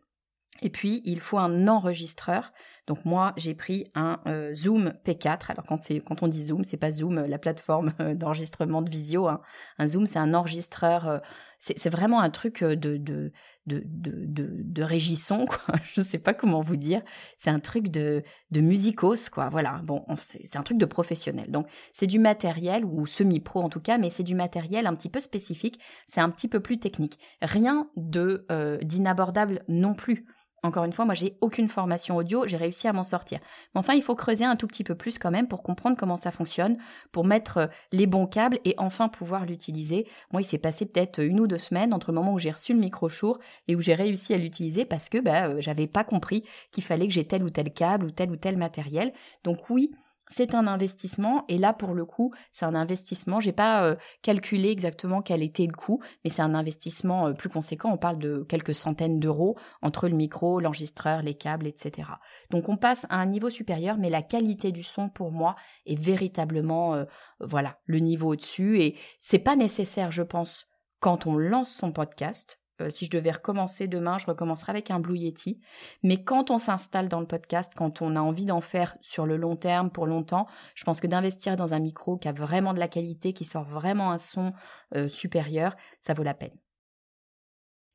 Et 0.63 0.69
puis, 0.69 1.01
il 1.05 1.21
faut 1.21 1.37
un 1.37 1.67
enregistreur. 1.69 2.51
Donc 2.85 3.05
moi, 3.05 3.33
j'ai 3.37 3.55
pris 3.55 3.89
un 3.95 4.19
euh, 4.27 4.53
Zoom 4.53 4.93
P4. 5.05 5.49
Alors 5.49 5.63
quand, 5.63 6.23
on 6.23 6.27
dit 6.27 6.43
Zoom, 6.43 6.65
c'est 6.65 6.77
pas 6.77 6.91
Zoom, 6.91 7.21
la 7.21 7.39
plateforme 7.39 7.93
euh, 8.01 8.13
d'enregistrement 8.13 8.81
de 8.81 8.89
visio. 8.89 9.27
Hein. 9.27 9.41
Un 9.79 9.87
Zoom, 9.87 10.05
c'est 10.05 10.19
un 10.19 10.33
enregistreur. 10.33 11.21
c'est 11.59 11.89
vraiment 11.89 12.19
un 12.19 12.29
truc 12.29 12.63
de, 12.63 13.31
de, 13.67 13.83
de, 13.85 14.13
de, 14.25 14.83
régisson, 14.83 15.45
quoi. 15.45 15.75
Je 15.93 16.01
sais 16.01 16.17
pas 16.17 16.33
comment 16.33 16.61
vous 16.61 16.77
dire. 16.77 17.01
C'est 17.37 17.49
un 17.49 17.59
truc 17.59 17.89
de, 17.89 18.23
de 18.51 18.61
musicos, 18.61 19.29
quoi. 19.29 19.49
Voilà. 19.49 19.81
Bon, 19.83 20.05
c'est 20.17 20.55
un 20.55 20.63
truc 20.63 20.77
de 20.77 20.85
professionnel. 20.85 21.51
Donc, 21.51 21.67
c'est 21.93 22.07
du 22.07 22.19
matériel, 22.19 22.85
ou 22.85 23.05
semi-pro 23.05 23.61
en 23.61 23.69
tout 23.69 23.79
cas, 23.79 23.97
mais 23.97 24.09
c'est 24.09 24.23
du 24.23 24.35
matériel 24.35 24.87
un 24.87 24.93
petit 24.93 25.09
peu 25.09 25.19
spécifique. 25.19 25.79
C'est 26.07 26.21
un 26.21 26.29
petit 26.29 26.47
peu 26.47 26.59
plus 26.59 26.79
technique. 26.79 27.19
Rien 27.41 27.89
de 27.95 28.45
euh, 28.51 28.77
d'inabordable 28.79 29.63
non 29.67 29.93
plus. 29.93 30.25
Encore 30.63 30.83
une 30.83 30.93
fois, 30.93 31.05
moi, 31.05 31.15
j'ai 31.15 31.37
aucune 31.41 31.67
formation 31.67 32.17
audio, 32.17 32.45
j'ai 32.45 32.57
réussi 32.57 32.87
à 32.87 32.93
m'en 32.93 33.03
sortir. 33.03 33.39
Mais 33.73 33.79
enfin, 33.79 33.93
il 33.93 34.03
faut 34.03 34.13
creuser 34.13 34.45
un 34.45 34.55
tout 34.55 34.67
petit 34.67 34.83
peu 34.83 34.93
plus 34.93 35.17
quand 35.17 35.31
même 35.31 35.47
pour 35.47 35.63
comprendre 35.63 35.97
comment 35.97 36.17
ça 36.17 36.29
fonctionne, 36.29 36.77
pour 37.11 37.25
mettre 37.25 37.57
euh, 37.57 37.67
les 37.91 38.05
bons 38.05 38.27
câbles 38.27 38.59
et 38.63 38.75
enfin 38.77 39.09
pouvoir 39.09 39.47
l'utiliser. 39.47 40.07
Moi, 40.31 40.43
il 40.43 40.45
s'est 40.45 40.59
passé 40.59 40.85
peut-être 40.85 41.23
une 41.23 41.39
ou 41.39 41.47
deux 41.47 41.57
semaines 41.57 41.95
entre 41.95 42.11
le 42.11 42.15
moment 42.15 42.33
où 42.33 42.39
j'ai 42.39 42.51
reçu 42.51 42.73
le 42.73 42.79
micro 42.79 43.09
Shure 43.09 43.39
et 43.67 43.75
où 43.75 43.81
j'ai 43.81 43.95
réussi 43.95 44.35
à 44.35 44.37
l'utiliser 44.37 44.85
parce 44.85 45.09
que 45.09 45.17
bah, 45.17 45.47
euh, 45.47 45.55
j'avais 45.59 45.87
pas 45.87 46.03
compris 46.03 46.43
qu'il 46.71 46.83
fallait 46.83 47.07
que 47.07 47.13
j'ai 47.13 47.25
tel 47.25 47.43
ou 47.43 47.49
tel 47.49 47.73
câble 47.73 48.05
ou 48.05 48.11
tel 48.11 48.29
ou 48.29 48.35
tel 48.35 48.55
matériel. 48.55 49.13
Donc 49.43 49.67
oui, 49.71 49.91
c'est 50.31 50.55
un 50.55 50.65
investissement. 50.65 51.45
Et 51.47 51.57
là 51.57 51.73
pour 51.73 51.93
le 51.93 52.05
coup 52.05 52.33
c'est 52.51 52.65
un 52.65 52.75
investissement. 52.75 53.39
J'ai 53.39 53.51
pas 53.51 53.83
euh, 53.83 53.95
calculé 54.21 54.69
exactement 54.69 55.21
quel 55.21 55.43
était 55.43 55.67
le 55.67 55.73
coût 55.73 56.01
mais 56.23 56.29
c'est 56.29 56.41
un 56.41 56.55
investissement 56.55 57.27
euh, 57.27 57.33
plus 57.33 57.49
conséquent. 57.49 57.91
On 57.91 57.97
parle 57.97 58.17
de 58.17 58.43
quelques 58.49 58.73
centaines 58.73 59.19
d'euros 59.19 59.57
entre 59.81 60.07
le 60.07 60.15
micro 60.15 60.59
l'enregistreur 60.59 61.21
les 61.21 61.35
câbles 61.35 61.67
etc 61.67 62.07
donc 62.49 62.69
on 62.69 62.77
passe 62.77 63.05
à 63.09 63.17
un 63.17 63.25
niveau 63.25 63.49
supérieur 63.49 63.97
mais 63.97 64.09
la 64.09 64.21
qualité 64.21 64.71
du 64.71 64.83
son 64.83 65.09
pour 65.09 65.31
moi 65.31 65.55
est 65.85 65.99
véritablement 65.99 66.95
euh, 66.95 67.05
voilà 67.39 67.79
le 67.85 67.99
niveau 67.99 68.31
au-dessus. 68.33 68.81
Et 68.81 68.97
c'est 69.19 69.39
pas 69.39 69.55
nécessaire 69.55 70.11
je 70.11 70.23
pense 70.23 70.67
quand 70.99 71.27
on 71.27 71.37
lance 71.37 71.73
son 71.73 71.91
podcast 71.91 72.60
euh, 72.81 72.89
si 72.89 73.05
je 73.05 73.11
devais 73.11 73.31
recommencer 73.31 73.87
demain, 73.87 74.17
je 74.17 74.25
recommencerai 74.25 74.71
avec 74.71 74.91
un 74.91 74.99
Blue 74.99 75.17
Yeti. 75.17 75.59
Mais 76.03 76.23
quand 76.23 76.51
on 76.51 76.57
s'installe 76.57 77.07
dans 77.07 77.19
le 77.19 77.27
podcast, 77.27 77.73
quand 77.75 78.01
on 78.01 78.15
a 78.15 78.19
envie 78.19 78.45
d'en 78.45 78.61
faire 78.61 78.97
sur 79.01 79.25
le 79.25 79.37
long 79.37 79.55
terme, 79.55 79.91
pour 79.91 80.05
longtemps, 80.07 80.47
je 80.75 80.83
pense 80.83 80.99
que 80.99 81.07
d'investir 81.07 81.55
dans 81.55 81.73
un 81.73 81.79
micro 81.79 82.17
qui 82.17 82.27
a 82.27 82.33
vraiment 82.33 82.73
de 82.73 82.79
la 82.79 82.87
qualité, 82.87 83.33
qui 83.33 83.45
sort 83.45 83.63
vraiment 83.63 84.11
un 84.11 84.17
son 84.17 84.53
euh, 84.95 85.07
supérieur, 85.07 85.75
ça 85.99 86.13
vaut 86.13 86.23
la 86.23 86.33
peine. 86.33 86.55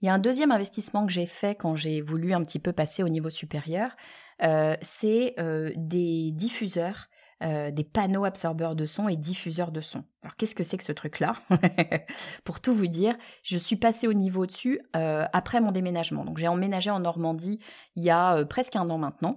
Il 0.02 0.06
y 0.06 0.08
a 0.08 0.14
un 0.14 0.18
deuxième 0.18 0.52
investissement 0.52 1.06
que 1.06 1.12
j'ai 1.12 1.26
fait 1.26 1.54
quand 1.54 1.74
j'ai 1.74 2.00
voulu 2.02 2.34
un 2.34 2.42
petit 2.42 2.58
peu 2.58 2.72
passer 2.72 3.02
au 3.02 3.08
niveau 3.08 3.30
supérieur, 3.30 3.96
euh, 4.42 4.76
c'est 4.82 5.34
des 5.74 6.32
diffuseurs, 6.32 7.08
des 7.40 7.84
panneaux 7.84 8.26
absorbeurs 8.26 8.76
de 8.76 8.84
son 8.84 9.08
et 9.08 9.16
diffuseurs 9.16 9.72
de 9.72 9.80
son. 9.80 10.04
Alors 10.26 10.34
qu'est-ce 10.38 10.56
que 10.56 10.64
c'est 10.64 10.76
que 10.76 10.82
ce 10.82 10.90
truc-là? 10.90 11.36
Pour 12.44 12.58
tout 12.58 12.74
vous 12.74 12.88
dire, 12.88 13.14
je 13.44 13.56
suis 13.56 13.76
passée 13.76 14.08
au 14.08 14.12
niveau 14.12 14.44
dessus 14.44 14.80
euh, 14.96 15.24
après 15.32 15.60
mon 15.60 15.70
déménagement. 15.70 16.24
Donc 16.24 16.38
j'ai 16.38 16.48
emménagé 16.48 16.90
en 16.90 16.98
Normandie 16.98 17.60
il 17.94 18.02
y 18.02 18.10
a 18.10 18.38
euh, 18.38 18.44
presque 18.44 18.74
un 18.74 18.90
an 18.90 18.98
maintenant. 18.98 19.36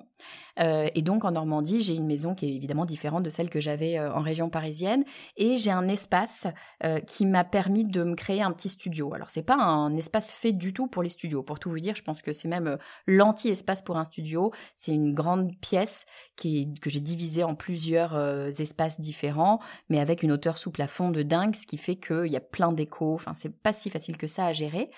Euh, 0.59 0.89
et 0.95 1.03
donc 1.03 1.25
en 1.25 1.31
Normandie, 1.31 1.83
j'ai 1.83 1.93
une 1.93 2.07
maison 2.07 2.33
qui 2.33 2.47
est 2.47 2.55
évidemment 2.55 2.85
différente 2.85 3.21
de 3.21 3.29
celle 3.29 3.51
que 3.51 3.59
j'avais 3.59 3.99
en 3.99 4.21
région 4.21 4.49
parisienne. 4.49 5.03
Et 5.37 5.59
j'ai 5.59 5.69
un 5.69 5.87
espace 5.87 6.47
qui 7.05 7.25
m'a 7.27 7.43
permis 7.43 7.83
de 7.83 8.03
me 8.03 8.15
créer 8.15 8.41
un 8.41 8.51
petit 8.51 8.67
studio. 8.67 9.13
Alors 9.13 9.29
c'est 9.29 9.43
pas 9.43 9.55
un 9.55 9.95
espace 9.95 10.31
fait 10.31 10.51
du 10.51 10.73
tout 10.73 10.87
pour 10.87 11.03
les 11.03 11.09
studios. 11.09 11.43
Pour 11.43 11.59
tout 11.59 11.69
vous 11.69 11.79
dire, 11.79 11.95
je 11.95 12.03
pense 12.03 12.21
que 12.21 12.33
c'est 12.33 12.49
même 12.49 12.77
l'anti-espace 13.05 13.83
pour 13.83 13.97
un 13.97 14.03
studio. 14.03 14.51
C'est 14.75 14.91
une 14.91 15.13
grande 15.13 15.55
pièce 15.61 16.05
qui 16.35 16.73
que 16.81 16.89
j'ai 16.89 16.99
divisée 16.99 17.43
en 17.43 17.55
plusieurs 17.55 18.17
espaces 18.59 18.99
différents, 18.99 19.59
mais 19.87 19.99
avec 19.99 20.23
une 20.23 20.31
hauteur 20.33 20.57
souple 20.57 20.78
fond 20.87 21.09
de 21.09 21.21
dingue, 21.21 21.55
ce 21.55 21.65
qui 21.65 21.77
fait 21.77 21.95
qu'il 21.95 22.27
y 22.27 22.37
a 22.37 22.41
plein 22.41 22.71
d'échos. 22.71 23.13
Enfin, 23.13 23.33
c'est 23.33 23.55
pas 23.55 23.73
si 23.73 23.89
facile 23.89 24.17
que 24.17 24.27
ça 24.27 24.45
à 24.45 24.53
gérer. 24.53 24.89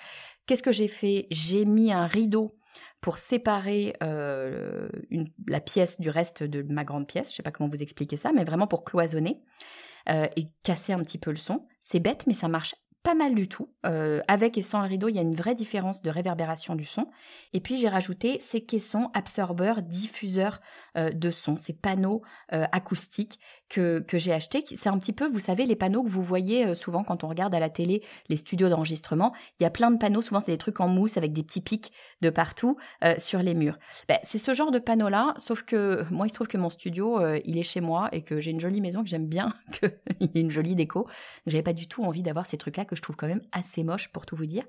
Qu'est-ce 0.46 0.63
que 0.63 0.72
j'ai 0.72 0.88
fait? 0.88 1.28
J'ai 1.32 1.65
mis 1.65 1.91
un 1.91 2.08
rideau 2.08 2.52
pour 3.02 3.17
séparer 3.17 3.96
euh, 4.04 4.88
la 5.48 5.60
pièce 5.60 6.00
du 6.00 6.10
reste 6.10 6.44
de 6.44 6.62
ma 6.62 6.84
grande 6.84 7.08
pièce. 7.08 7.32
Je 7.32 7.36
sais 7.36 7.44
pas 7.44 7.52
comment 7.52 7.70
vous 7.70 7.82
expliquer 7.82 8.15
ça, 8.15 8.32
mais 8.32 8.44
vraiment 8.44 8.67
pour 8.67 8.84
cloisonner 8.84 9.41
euh, 10.10 10.28
et 10.38 10.48
casser 10.63 10.94
un 10.94 11.00
petit 11.00 11.17
peu 11.17 11.32
le 11.32 11.38
son. 11.38 11.67
C'est 11.82 12.00
bête, 12.00 12.26
mais 12.28 12.34
ça 12.34 12.48
marche 12.48 12.76
pas 13.04 13.15
mal 13.15 13.34
du 13.34 13.48
tout. 13.48 13.74
Euh, 13.88 14.22
avec 14.28 14.60
et 14.60 14.62
sans 14.62 14.82
le 14.82 14.88
rideau, 14.88 15.10
il 15.10 15.15
y 15.15 15.20
a 15.20 15.24
une 15.24 15.34
vraie 15.34 15.56
différence 15.56 16.04
de 16.04 16.12
réverbération 16.12 16.76
du 16.76 16.86
son. 16.86 17.08
Et 17.54 17.60
puis 17.60 17.80
j'ai 17.80 17.89
rajouté 17.89 18.39
ces 18.39 18.62
caissons 18.62 19.10
absorbeurs, 19.15 19.82
diffuseurs 19.82 20.62
de 20.96 21.32
son, 21.32 21.58
ces 21.58 21.74
panneaux 21.74 22.22
acoustiques 22.50 23.39
que, 23.72 24.04
j'ai 24.14 24.34
achetés. 24.34 24.64
C'est 24.76 24.90
un 24.90 24.98
petit 24.98 25.14
peu, 25.14 25.28
vous 25.30 25.40
savez, 25.40 25.66
les 25.66 25.76
panneaux 25.76 26.04
que 26.04 26.10
vous 26.10 26.22
voyez 26.22 26.76
souvent 26.76 27.04
quand 27.04 27.24
on 27.24 27.28
regarde 27.28 27.56
à 27.56 27.60
la 27.60 27.70
télé 27.70 28.04
les 28.30 28.36
studios 28.36 28.70
d'enregistrement. 28.70 29.34
Il 29.60 29.64
y 29.64 29.66
a 29.66 29.70
plein 29.70 29.92
de 29.92 29.98
panneaux, 29.98 30.22
souvent 30.22 30.40
c'est 30.40 30.52
des 30.52 30.58
trucs 30.58 30.80
en 30.80 30.88
mousse 30.88 31.18
avec 31.18 31.34
des 31.34 31.44
petits 31.44 31.62
pics 31.62 31.92
de 32.22 32.30
partout 32.30 32.78
sur 33.18 33.40
les 33.40 33.54
murs. 33.54 33.78
Ben, 34.08 34.18
c'est 34.24 34.38
ce 34.38 34.54
genre 34.54 34.72
de 34.72 34.80
panneaux-là, 34.80 35.34
sauf 35.38 35.64
que 35.64 36.04
moi 36.12 36.28
il 36.28 36.30
se 36.30 36.36
trouve 36.36 36.48
que 36.48 36.58
mon 36.58 36.70
studio, 36.70 37.20
il 37.46 37.58
est 37.58 37.64
chez 37.64 37.82
moi 37.82 38.10
et 38.12 38.22
que 38.22 38.40
j'ai 38.40 38.52
une 38.52 38.60
jolie 38.60 38.82
maison, 38.82 39.04
que 39.04 39.10
j'aime 39.10 39.28
bien, 39.28 39.54
qu'il 39.82 39.92
y 40.20 40.38
ait 40.38 40.42
une 40.42 40.52
jolie 40.52 40.76
déco. 40.76 41.08
J'avais 41.48 41.64
pas 41.64 41.74
du 41.74 41.88
tout 41.88 42.04
envie 42.04 42.24
d'avoir 42.24 42.46
ces 42.46 42.58
trucs-là 42.58 42.86
que 42.86 42.96
je 42.96 43.02
trouve 43.02 43.16
quand 43.16 43.28
même 43.28 43.42
assez 43.52 43.84
moche 43.84 44.10
pour 44.10 44.26
tout 44.26 44.36
vous 44.36 44.46
dire. 44.46 44.64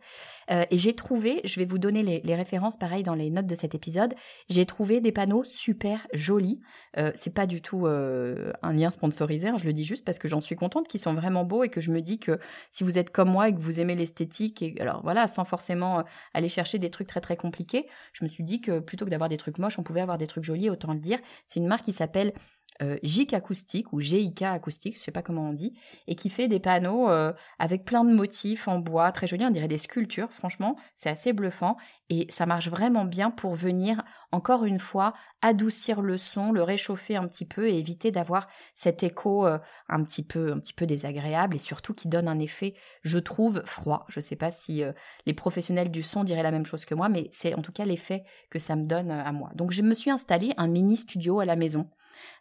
Euh, 0.51 0.65
et 0.71 0.79
j'ai 0.79 0.95
trouvé, 0.95 1.41
je 1.45 1.59
vais 1.61 1.67
vous 1.67 1.79
donner 1.79 2.03
les, 2.03 2.35
références 2.35 2.77
pareil 2.77 3.03
dans 3.03 3.15
les 3.15 3.31
notes 3.31 3.47
de 3.47 3.55
cet 3.55 3.75
épisode, 3.75 4.15
j'ai 4.49 4.65
trouvé 4.65 5.01
des 5.01 5.13
panneaux 5.13 5.45
super 5.45 6.07
jolis. 6.13 6.61
Euh, 6.97 7.13
c'est 7.15 7.35
pas 7.35 7.47
du 7.47 7.61
tout 7.61 7.87
euh, 7.87 8.53
un 8.63 8.73
lien 8.73 8.91
sponsorisé, 8.93 9.49
hein, 9.49 9.57
je 9.59 9.65
le 9.65 9.73
dis 9.73 9.85
juste 9.85 10.05
parce 10.05 10.19
que 10.19 10.29
j'en 10.29 10.41
suis 10.41 10.57
contente 10.57 10.89
qu'ils 10.89 11.01
sont 11.01 11.15
vraiment 11.15 11.45
beaux 11.45 11.65
et 11.65 11.69
que 11.69 11.81
je 11.81 11.91
me 11.91 12.01
dis 12.01 12.19
que 12.19 12.39
si 12.71 12.85
vous 12.85 12.99
êtes 12.99 13.11
comme 13.11 13.31
moi 13.31 13.49
et 13.49 13.55
que 13.55 13.61
vous 13.61 13.81
aimez 13.81 13.97
l'esthétique, 13.97 14.63
et 14.63 14.75
alors 14.81 15.03
voilà, 15.03 15.27
sans 15.27 15.45
forcément 15.45 16.05
aller 16.35 16.49
chercher 16.49 16.79
des 16.79 16.91
trucs 16.91 17.09
très 17.09 17.21
très 17.21 17.37
compliqués, 17.37 17.89
je 18.13 18.25
me 18.25 18.29
suis 18.29 18.45
dit 18.45 18.61
que 18.61 18.79
plutôt 18.79 19.05
que 19.05 19.11
d'avoir 19.11 19.29
des 19.29 19.37
trucs 19.39 19.59
moches, 19.59 19.79
on 19.79 19.83
pouvait 19.83 20.01
avoir 20.01 20.19
des 20.19 20.27
trucs 20.27 20.45
jolis, 20.45 20.71
autant 20.71 20.93
le 20.93 21.01
dire. 21.01 21.19
C'est 21.47 21.61
une 21.61 21.67
marque 21.67 21.85
qui 21.85 21.93
s'appelle 21.93 22.33
euh, 22.81 22.99
GIC 23.03 23.35
acoustique 23.35 23.93
ou 23.93 24.01
GIK 24.01 24.43
acoustique, 24.43 24.97
je 24.97 25.01
sais 25.01 25.11
pas 25.11 25.23
comment 25.23 25.51
on 25.51 25.53
dit, 25.53 25.75
et 26.07 26.15
qui 26.15 26.31
fait 26.31 26.49
des 26.49 26.59
panneaux 26.59 27.09
euh, 27.11 27.33
avec 27.59 27.85
plein 27.85 28.05
de 28.05 28.13
motifs 28.13 28.67
en 28.67 28.79
bois, 28.79 29.13
très 29.13 29.27
jolis, 29.27 29.45
on 29.45 29.51
dirait 29.51 29.69
des 29.69 29.79
sculptures, 29.79 30.33
franchement, 30.33 30.77
c'est 30.97 31.11
assez 31.11 31.33
bluffant 31.33 31.77
et 32.09 32.27
ça 32.31 32.47
marche 32.47 32.69
vraiment 32.69 33.05
bien 33.05 33.31
pour 33.31 33.55
venir, 33.55 34.03
encore 34.33 34.65
une 34.65 34.79
fois, 34.79 35.13
adoucir 35.43 36.01
le 36.01 36.17
son, 36.17 36.53
le 36.53 36.63
réchauffer 36.63 37.17
un 37.17 37.27
petit 37.29 37.45
peu 37.45 37.69
et 37.69 37.79
éviter 37.79 38.11
d'avoir 38.11 38.49
cet 38.75 39.03
écho 39.03 39.47
euh, 39.47 39.59
un 39.89 40.03
petit 40.03 40.23
peu 40.23 40.53
un 40.53 40.59
petit 40.59 40.73
peu 40.73 40.87
désagréable 40.87 41.57
et 41.57 41.59
surtout 41.59 41.95
qui 41.95 42.09
donne 42.09 42.29
un 42.29 42.39
effet, 42.39 42.75
je 43.03 43.19
trouve, 43.19 43.63
froid. 43.65 44.07
Je 44.09 44.21
sais 44.21 44.37
pas 44.37 44.51
si 44.51 44.83
les 45.27 45.35
professionnels 45.35 45.91
du 45.91 46.03
son 46.03 46.25
diraient 46.25 46.43
la 46.43 46.51
même 46.51 46.67
chose 46.67 46.85
que 46.85 46.95
moi, 46.95 47.09
mais 47.09 47.29
c'est 47.33 47.55
en 47.55 47.63
tout 47.63 47.73
cas 47.73 47.85
l'effet 47.85 48.25
que 48.51 48.59
ça 48.59 48.77
me 48.77 48.85
donne 48.85 49.11
à 49.11 49.33
moi. 49.33 49.51
Donc 49.55 49.73
je 49.73 49.83
me 49.83 49.95
suis 49.95 50.11
installé 50.11 50.55
un 50.57 50.69
mini 50.69 50.97
studio 50.97 51.41
à 51.41 51.45
la 51.45 51.57
maison 51.57 51.89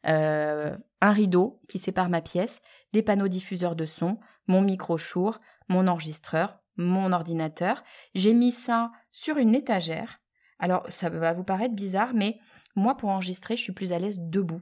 euh, 0.08 0.78
un 1.02 1.12
rideau 1.12 1.60
qui 1.68 1.80
sépare 1.80 2.10
ma 2.10 2.22
pièce, 2.22 2.62
des 2.94 3.04
panneaux 3.04 3.28
diffuseurs 3.28 3.76
de 3.76 3.86
son, 3.86 4.20
mon 4.48 4.62
micro 4.62 4.98
Shure, 4.98 5.40
mon 5.68 5.88
enregistreur, 5.88 6.60
mon 6.78 7.12
ordinateur. 7.12 7.84
J'ai 8.16 8.34
mis 8.34 8.52
ça 8.52 8.92
sur 9.12 9.38
une 9.38 9.56
étagère. 9.56 10.20
Alors, 10.60 10.86
ça 10.90 11.10
va 11.10 11.34
vous 11.34 11.44
paraître 11.44 11.76
bizarre, 11.76 12.14
mais 12.14 12.40
moi, 12.76 12.96
pour 12.96 13.10
enregistrer, 13.10 13.58
je 13.58 13.64
suis 13.64 13.74
plus 13.74 13.94
à 13.94 14.00
l'aise 14.00 14.20
debout. 14.20 14.62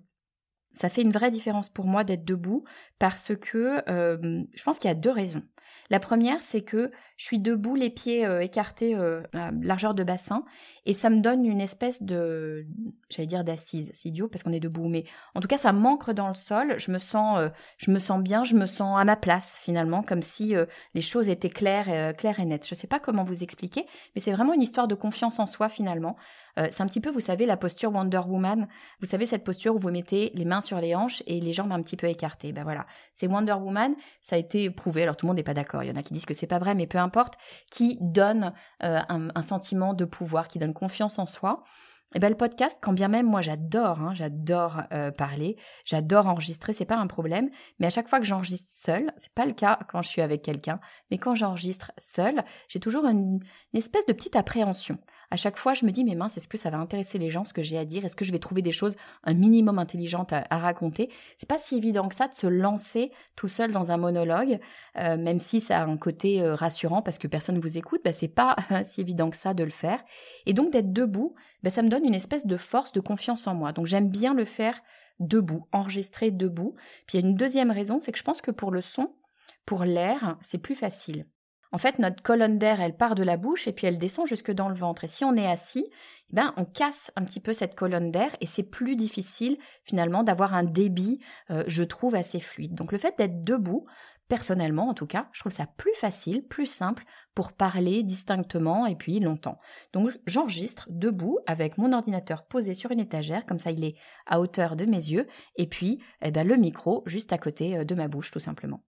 Ça 0.74 0.90
fait 0.90 1.02
une 1.02 1.12
vraie 1.12 1.32
différence 1.32 1.70
pour 1.70 1.86
moi 1.86 2.04
d'être 2.04 2.26
debout 2.26 2.64
parce 3.00 3.36
que 3.36 3.84
euh, 3.90 4.44
je 4.54 4.64
pense 4.64 4.78
qu'il 4.78 4.88
y 4.88 4.92
a 4.92 4.96
deux 4.96 5.12
raisons. 5.12 5.44
La 5.90 6.00
première, 6.00 6.42
c'est 6.42 6.62
que 6.62 6.92
je 7.18 7.26
suis 7.26 7.40
debout, 7.40 7.76
les 7.76 7.90
pieds 7.90 8.26
euh, 8.26 8.42
écartés 8.42 8.96
euh, 8.96 9.22
à 9.34 9.52
largeur 9.52 9.94
de 9.94 10.04
bassin, 10.04 10.46
et 10.86 10.94
ça 10.94 11.10
me 11.10 11.20
donne 11.20 11.46
une 11.46 11.62
espèce 11.62 12.04
de, 12.04 12.66
j'allais 13.10 13.28
dire 13.28 13.44
d'assise, 13.44 13.92
c'est 13.94 14.10
idiot 14.10 14.28
parce 14.28 14.44
qu'on 14.44 14.54
est 14.54 14.60
debout, 14.60 14.88
mais 14.88 15.06
en 15.36 15.40
tout 15.40 15.48
cas, 15.48 15.58
ça 15.58 15.72
m'ancre 15.72 16.14
dans 16.14 16.28
le 16.28 16.36
sol. 16.36 16.76
Je 16.78 16.92
me 16.92 16.98
sens, 16.98 17.40
euh, 17.40 17.50
je 17.78 17.92
me 17.92 18.00
sens 18.00 18.22
bien, 18.22 18.44
je 18.44 18.56
me 18.56 18.66
sens 18.66 19.00
à 19.00 19.04
ma 19.04 19.16
place 19.16 19.60
finalement, 19.62 20.04
comme 20.04 20.22
si 20.22 20.54
les 20.94 21.02
choses 21.02 21.28
étaient 21.30 21.50
claires, 21.50 22.16
claires 22.16 22.40
et 22.40 22.46
nettes. 22.46 22.68
Je 22.68 22.76
ne 22.76 22.78
sais 22.78 22.88
pas 22.88 23.00
comment 23.00 23.24
vous 23.24 23.44
expliquer, 23.44 23.86
mais 24.16 24.22
c'est 24.22 24.32
vraiment 24.32 24.54
une 24.54 24.62
histoire 24.62 24.88
de 24.88 24.96
confiance 24.96 25.40
en 25.40 25.46
soi 25.46 25.70
finalement. 25.70 26.16
c'est 26.58 26.82
un 26.82 26.88
petit 26.88 27.02
peu, 27.02 27.10
vous 27.10 27.20
savez, 27.20 27.46
la 27.46 27.58
posture 27.58 27.92
Wonder 27.92 28.22
Woman. 28.28 28.68
Vous 29.00 29.08
savez 29.08 29.26
cette 29.26 29.44
posture 29.44 29.76
où 29.76 29.80
vous 29.80 29.92
mettez 29.92 30.32
les 30.36 30.46
mains 30.46 30.62
sur 30.62 30.80
les 30.80 30.96
hanches 30.96 31.24
et 31.28 31.40
les 31.40 31.54
jambes 31.54 31.72
un 31.72 31.82
petit 31.82 31.98
peu 31.98 32.08
écartées. 32.08 32.54
Ben 32.54 32.64
voilà, 32.64 32.86
c'est 33.14 33.28
Wonder 33.28 33.54
Woman. 33.54 33.96
Ça 34.22 34.36
a 34.36 34.40
été 34.40 34.70
prouvé. 34.70 35.04
Alors 35.04 35.16
tout 35.16 35.26
le 35.26 35.30
monde 35.30 35.38
n'est 35.38 35.44
pas 35.44 35.54
d'accord. 35.60 35.84
Il 35.84 35.88
y 35.88 35.92
en 35.92 35.96
a 35.96 36.04
qui 36.04 36.14
disent 36.14 36.26
que 36.26 36.34
c'est 36.34 36.48
pas 36.48 36.60
vrai, 36.60 36.74
mais 36.76 36.88
peu 36.88 36.98
importe, 36.98 37.36
qui 37.70 37.98
donne 38.02 38.54
euh, 38.84 39.00
un, 39.10 39.42
sentiment 39.42 39.94
de 39.94 40.06
pouvoir, 40.06 40.48
qui 40.48 40.60
donne 40.60 40.74
confiance 40.74 41.20
en 41.20 41.26
soi. 41.26 41.64
Et 42.12 42.18
eh 42.18 42.20
ben 42.20 42.30
le 42.30 42.38
podcast, 42.38 42.76
quand 42.82 42.94
bien 42.94 43.08
même 43.08 43.28
moi 43.28 43.42
j'adore, 43.42 44.02
hein, 44.02 44.16
j'adore 44.16 44.82
euh, 44.92 45.12
parler, 45.12 45.58
j'adore 45.86 46.26
enregistrer, 46.26 46.74
c'est 46.74 46.84
pas 46.84 46.96
un 46.96 47.06
problème. 47.06 47.52
Mais 47.78 47.86
à 47.86 47.92
chaque 47.92 48.08
fois 48.08 48.20
que 48.20 48.26
j'enregistre 48.26 48.68
seule, 48.68 49.14
c'est 49.18 49.32
pas 49.34 49.46
le 49.46 49.52
cas 49.52 49.78
quand 49.88 50.02
je 50.02 50.10
suis 50.10 50.24
avec 50.24 50.42
quelqu'un, 50.42 50.80
mais 51.12 51.20
quand 51.20 51.36
j'enregistre 51.36 51.92
seule, 52.00 52.44
j'ai 52.68 52.80
toujours 52.80 53.06
une, 53.06 53.42
espèce 53.76 54.08
de 54.08 54.14
petite 54.14 54.36
appréhension. 54.36 54.98
À 55.32 55.38
chaque 55.38 55.58
fois, 55.58 55.74
je 55.74 55.86
me 55.86 55.92
dis 55.92 56.04
mais 56.04 56.16
mince, 56.16 56.38
est-ce 56.38 56.48
que 56.48 56.58
ça 56.58 56.70
va 56.70 56.78
intéresser 56.78 57.18
les 57.18 57.30
gens 57.30 57.44
ce 57.44 57.54
que 57.54 57.62
j'ai 57.62 57.78
à 57.78 57.86
dire? 57.86 58.04
Est-ce 58.06 58.16
que 58.16 58.26
je 58.26 58.32
vais 58.32 58.40
trouver 58.40 58.62
des 58.62 58.72
choses 58.72 58.96
un 59.24 59.34
minimum 59.34 59.78
intelligentes 59.78 60.34
à, 60.34 60.46
raconter? 60.50 61.10
C'est 61.38 61.48
pas 61.48 61.60
si 61.60 61.78
évident 61.78 62.08
que 62.08 62.16
ça 62.16 62.28
de 62.28 62.34
se 62.34 62.48
lancer 62.48 63.12
tout 63.36 63.48
seul 63.48 63.72
dans 63.72 63.92
un 63.92 63.98
monologue, 63.98 64.60
euh, 64.98 65.18
même 65.18 65.40
si 65.40 65.62
ça 65.62 65.80
a 65.80 65.86
un 65.86 65.98
côté 65.98 66.42
euh, 66.42 66.56
rassurant 66.56 67.02
parce 67.02 67.20
que 67.20 67.28
personne 67.28 67.60
vous 67.60 67.78
écoute. 67.78 68.02
Ben, 68.04 68.14
c'est 68.14 68.28
pas 68.28 68.56
si 68.84 69.02
évident 69.02 69.30
que 69.30 69.38
ça 69.38 69.54
de 69.54 69.64
le 69.64 69.70
faire. 69.70 70.04
Et 70.46 70.54
donc 70.54 70.72
d'être 70.72 70.92
debout, 70.92 71.36
ben, 71.64 71.70
ça 71.70 71.84
me 71.84 71.90
donne 71.90 72.06
une 72.06 72.16
espèce 72.16 72.48
de 72.48 72.58
force, 72.58 72.92
de 72.92 73.00
confiance 73.00 73.46
en 73.46 73.54
moi. 73.54 73.72
Donc 73.72 73.86
j'aime 73.86 74.10
bien 74.10 74.34
le 74.34 74.46
faire 74.46 74.82
debout, 75.20 75.68
enregistrer 75.72 76.32
debout. 76.32 76.76
Puis 77.06 77.18
il 77.18 77.22
y 77.22 77.24
a 77.24 77.28
une 77.28 77.36
deuxième 77.36 77.72
raison, 77.72 78.00
c'est 78.00 78.12
que 78.12 78.18
je 78.18 78.24
pense 78.24 78.42
que 78.42 78.52
pour 78.52 78.72
le 78.72 78.82
son, 78.82 79.14
pour 79.66 79.84
l'air, 79.84 80.38
c'est 80.42 80.58
plus 80.58 80.76
facile. 80.76 81.26
En 81.72 81.78
fait, 81.78 82.00
notre 82.00 82.24
colonne 82.24 82.58
d'air, 82.58 82.82
elle 82.82 82.98
part 82.98 83.16
de 83.16 83.24
la 83.24 83.38
bouche 83.38 83.68
et 83.68 83.74
puis 83.74 83.86
elle 83.86 84.00
descend 84.00 84.26
jusque 84.26 84.52
dans 84.52 84.70
le 84.70 84.76
ventre. 84.76 85.04
Et 85.04 85.08
si 85.08 85.24
on 85.24 85.36
est 85.36 85.46
assis, 85.46 85.86
eh 85.88 86.36
ben, 86.36 86.54
on 86.58 86.66
casse 86.66 87.12
un 87.16 87.24
petit 87.24 87.40
peu 87.40 87.54
cette 87.54 87.76
colonne 87.76 88.12
d'air 88.12 88.36
et 88.42 88.48
c'est 88.48 88.64
plus 88.64 88.96
difficile 88.96 89.58
finalement 89.84 90.24
d'avoir 90.24 90.56
un 90.56 90.64
débit, 90.64 91.20
euh, 91.52 91.64
je 91.68 91.84
trouve, 91.84 92.16
assez 92.16 92.40
fluide. 92.40 92.74
Donc 92.74 92.92
le 92.92 92.98
fait 92.98 93.16
d'être 93.18 93.44
debout, 93.44 93.86
Personnellement, 94.30 94.90
en 94.90 94.94
tout 94.94 95.08
cas, 95.08 95.28
je 95.32 95.40
trouve 95.40 95.52
ça 95.52 95.66
plus 95.66 95.96
facile, 95.96 96.44
plus 96.44 96.68
simple 96.68 97.04
pour 97.34 97.52
parler 97.52 98.04
distinctement 98.04 98.86
et 98.86 98.96
puis 98.96 99.20
longtemps. 99.20 99.60
Donc 99.92 100.12
j'enregistre 100.28 100.88
debout 100.92 101.40
avec 101.48 101.80
mon 101.80 101.94
ordinateur 101.94 102.46
posé 102.46 102.76
sur 102.76 102.92
une 102.92 103.00
étagère, 103.00 103.48
comme 103.48 103.58
ça 103.58 103.72
il 103.72 103.84
est 103.84 103.96
à 104.28 104.40
hauteur 104.40 104.76
de 104.76 104.86
mes 104.86 104.98
yeux, 104.98 105.26
et 105.56 105.66
puis 105.66 106.00
eh 106.22 106.30
ben, 106.30 106.48
le 106.48 106.58
micro 106.58 107.02
juste 107.08 107.34
à 107.34 107.40
côté 107.40 107.76
euh, 107.76 107.84
de 107.84 107.96
ma 107.96 108.08
bouche 108.08 108.30
tout 108.30 108.40
simplement. 108.40 108.84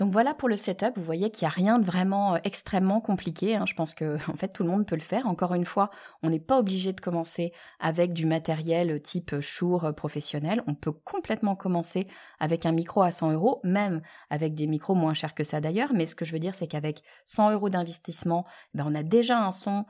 Donc 0.00 0.12
voilà 0.12 0.32
pour 0.32 0.48
le 0.48 0.56
setup, 0.56 0.96
vous 0.96 1.04
voyez 1.04 1.30
qu'il 1.30 1.44
n'y 1.44 1.52
a 1.52 1.54
rien 1.54 1.78
de 1.78 1.84
vraiment 1.84 2.34
euh, 2.34 2.38
extrêmement 2.42 3.02
compliqué, 3.02 3.56
hein. 3.56 3.66
je 3.68 3.74
pense 3.74 3.92
que 3.92 4.16
en 4.30 4.34
fait 4.34 4.48
tout 4.48 4.62
le 4.62 4.70
monde 4.70 4.86
peut 4.86 4.94
le 4.94 5.02
faire. 5.02 5.26
Encore 5.26 5.52
une 5.52 5.66
fois, 5.66 5.90
on 6.22 6.30
n'est 6.30 6.40
pas 6.40 6.58
obligé 6.58 6.94
de 6.94 7.00
commencer 7.02 7.52
avec 7.80 8.14
du 8.14 8.24
matériel 8.24 8.92
euh, 8.92 8.98
type 8.98 9.42
Shure 9.42 9.84
euh, 9.84 9.92
professionnel, 9.92 10.62
on 10.66 10.74
peut 10.74 10.90
complètement 10.90 11.54
commencer 11.54 12.06
avec 12.38 12.64
un 12.64 12.72
micro 12.72 13.02
à 13.02 13.10
100 13.12 13.32
euros, 13.32 13.60
même 13.62 14.00
avec 14.30 14.54
des 14.54 14.66
micros 14.66 14.94
moins 14.94 15.12
chers 15.12 15.34
que 15.34 15.44
ça 15.44 15.60
d'ailleurs, 15.60 15.92
mais 15.92 16.06
ce 16.06 16.14
que 16.14 16.24
je 16.24 16.32
veux 16.32 16.38
dire 16.38 16.54
c'est 16.54 16.66
qu'avec 16.66 17.02
100 17.26 17.50
euros 17.50 17.68
d'investissement, 17.68 18.46
ben, 18.72 18.86
on 18.88 18.94
a 18.94 19.02
déjà 19.02 19.38
un 19.44 19.52
son 19.52 19.84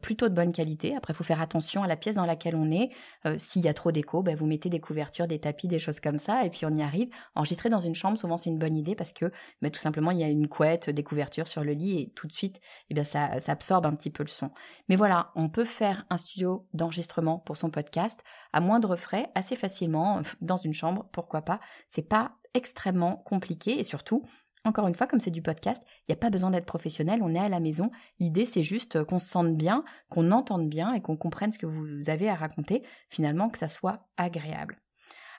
plutôt 0.00 0.28
de 0.28 0.34
bonne 0.34 0.52
qualité. 0.52 0.94
Après, 0.94 1.12
il 1.12 1.16
faut 1.16 1.24
faire 1.24 1.40
attention 1.40 1.82
à 1.82 1.88
la 1.88 1.96
pièce 1.96 2.14
dans 2.14 2.26
laquelle 2.26 2.54
on 2.54 2.70
est. 2.70 2.90
S'il 3.36 3.62
y 3.62 3.68
a 3.68 3.74
trop 3.74 3.90
d'écho, 3.90 4.22
ben, 4.22 4.36
vous 4.36 4.46
mettez 4.46 4.68
des 4.68 4.78
couvertures, 4.78 5.26
des 5.26 5.40
tapis, 5.40 5.66
des 5.66 5.80
choses 5.80 5.98
comme 5.98 6.18
ça, 6.18 6.44
et 6.44 6.50
puis 6.50 6.64
on 6.66 6.74
y 6.74 6.82
arrive. 6.82 7.08
Enregistrer 7.34 7.68
dans 7.68 7.80
une 7.80 7.94
chambre, 7.94 8.16
souvent 8.16 8.36
c'est 8.36 8.50
une 8.50 8.58
bonne 8.58 8.76
idée 8.76 8.94
parce 8.94 9.12
que 9.12 9.32
mais 9.60 9.70
tout 9.70 9.78
simplement 9.78 10.10
il 10.10 10.18
y 10.18 10.24
a 10.24 10.28
une 10.28 10.48
couette, 10.48 10.90
des 10.90 11.04
couvertures 11.04 11.48
sur 11.48 11.64
le 11.64 11.72
lit 11.72 12.00
et 12.00 12.10
tout 12.10 12.26
de 12.26 12.32
suite, 12.32 12.60
eh 12.90 12.94
bien 12.94 13.04
ça, 13.04 13.40
ça 13.40 13.52
absorbe 13.52 13.86
un 13.86 13.94
petit 13.94 14.10
peu 14.10 14.22
le 14.22 14.28
son. 14.28 14.50
Mais 14.88 14.96
voilà, 14.96 15.32
on 15.34 15.48
peut 15.48 15.64
faire 15.64 16.06
un 16.10 16.16
studio 16.16 16.66
d'enregistrement 16.72 17.38
pour 17.38 17.56
son 17.56 17.70
podcast 17.70 18.22
à 18.52 18.60
moindre 18.60 18.96
frais, 18.96 19.30
assez 19.34 19.56
facilement 19.56 20.22
dans 20.40 20.56
une 20.56 20.74
chambre, 20.74 21.08
pourquoi 21.12 21.42
pas. 21.42 21.60
C'est 21.88 22.08
pas 22.08 22.32
extrêmement 22.54 23.16
compliqué 23.16 23.78
et 23.78 23.84
surtout, 23.84 24.24
encore 24.64 24.86
une 24.86 24.94
fois, 24.94 25.06
comme 25.06 25.20
c'est 25.20 25.30
du 25.30 25.42
podcast, 25.42 25.82
il 26.00 26.12
n'y 26.12 26.14
a 26.14 26.16
pas 26.16 26.30
besoin 26.30 26.50
d'être 26.50 26.66
professionnel, 26.66 27.20
on 27.22 27.34
est 27.34 27.38
à 27.38 27.48
la 27.48 27.58
maison. 27.58 27.90
L'idée, 28.20 28.46
c'est 28.46 28.62
juste 28.62 29.02
qu'on 29.04 29.18
se 29.18 29.26
sente 29.26 29.56
bien, 29.56 29.84
qu'on 30.08 30.30
entende 30.30 30.68
bien 30.68 30.92
et 30.92 31.00
qu'on 31.00 31.16
comprenne 31.16 31.50
ce 31.50 31.58
que 31.58 31.66
vous 31.66 32.08
avez 32.08 32.28
à 32.28 32.36
raconter, 32.36 32.84
finalement, 33.10 33.48
que 33.48 33.58
ça 33.58 33.68
soit 33.68 34.06
agréable. 34.16 34.80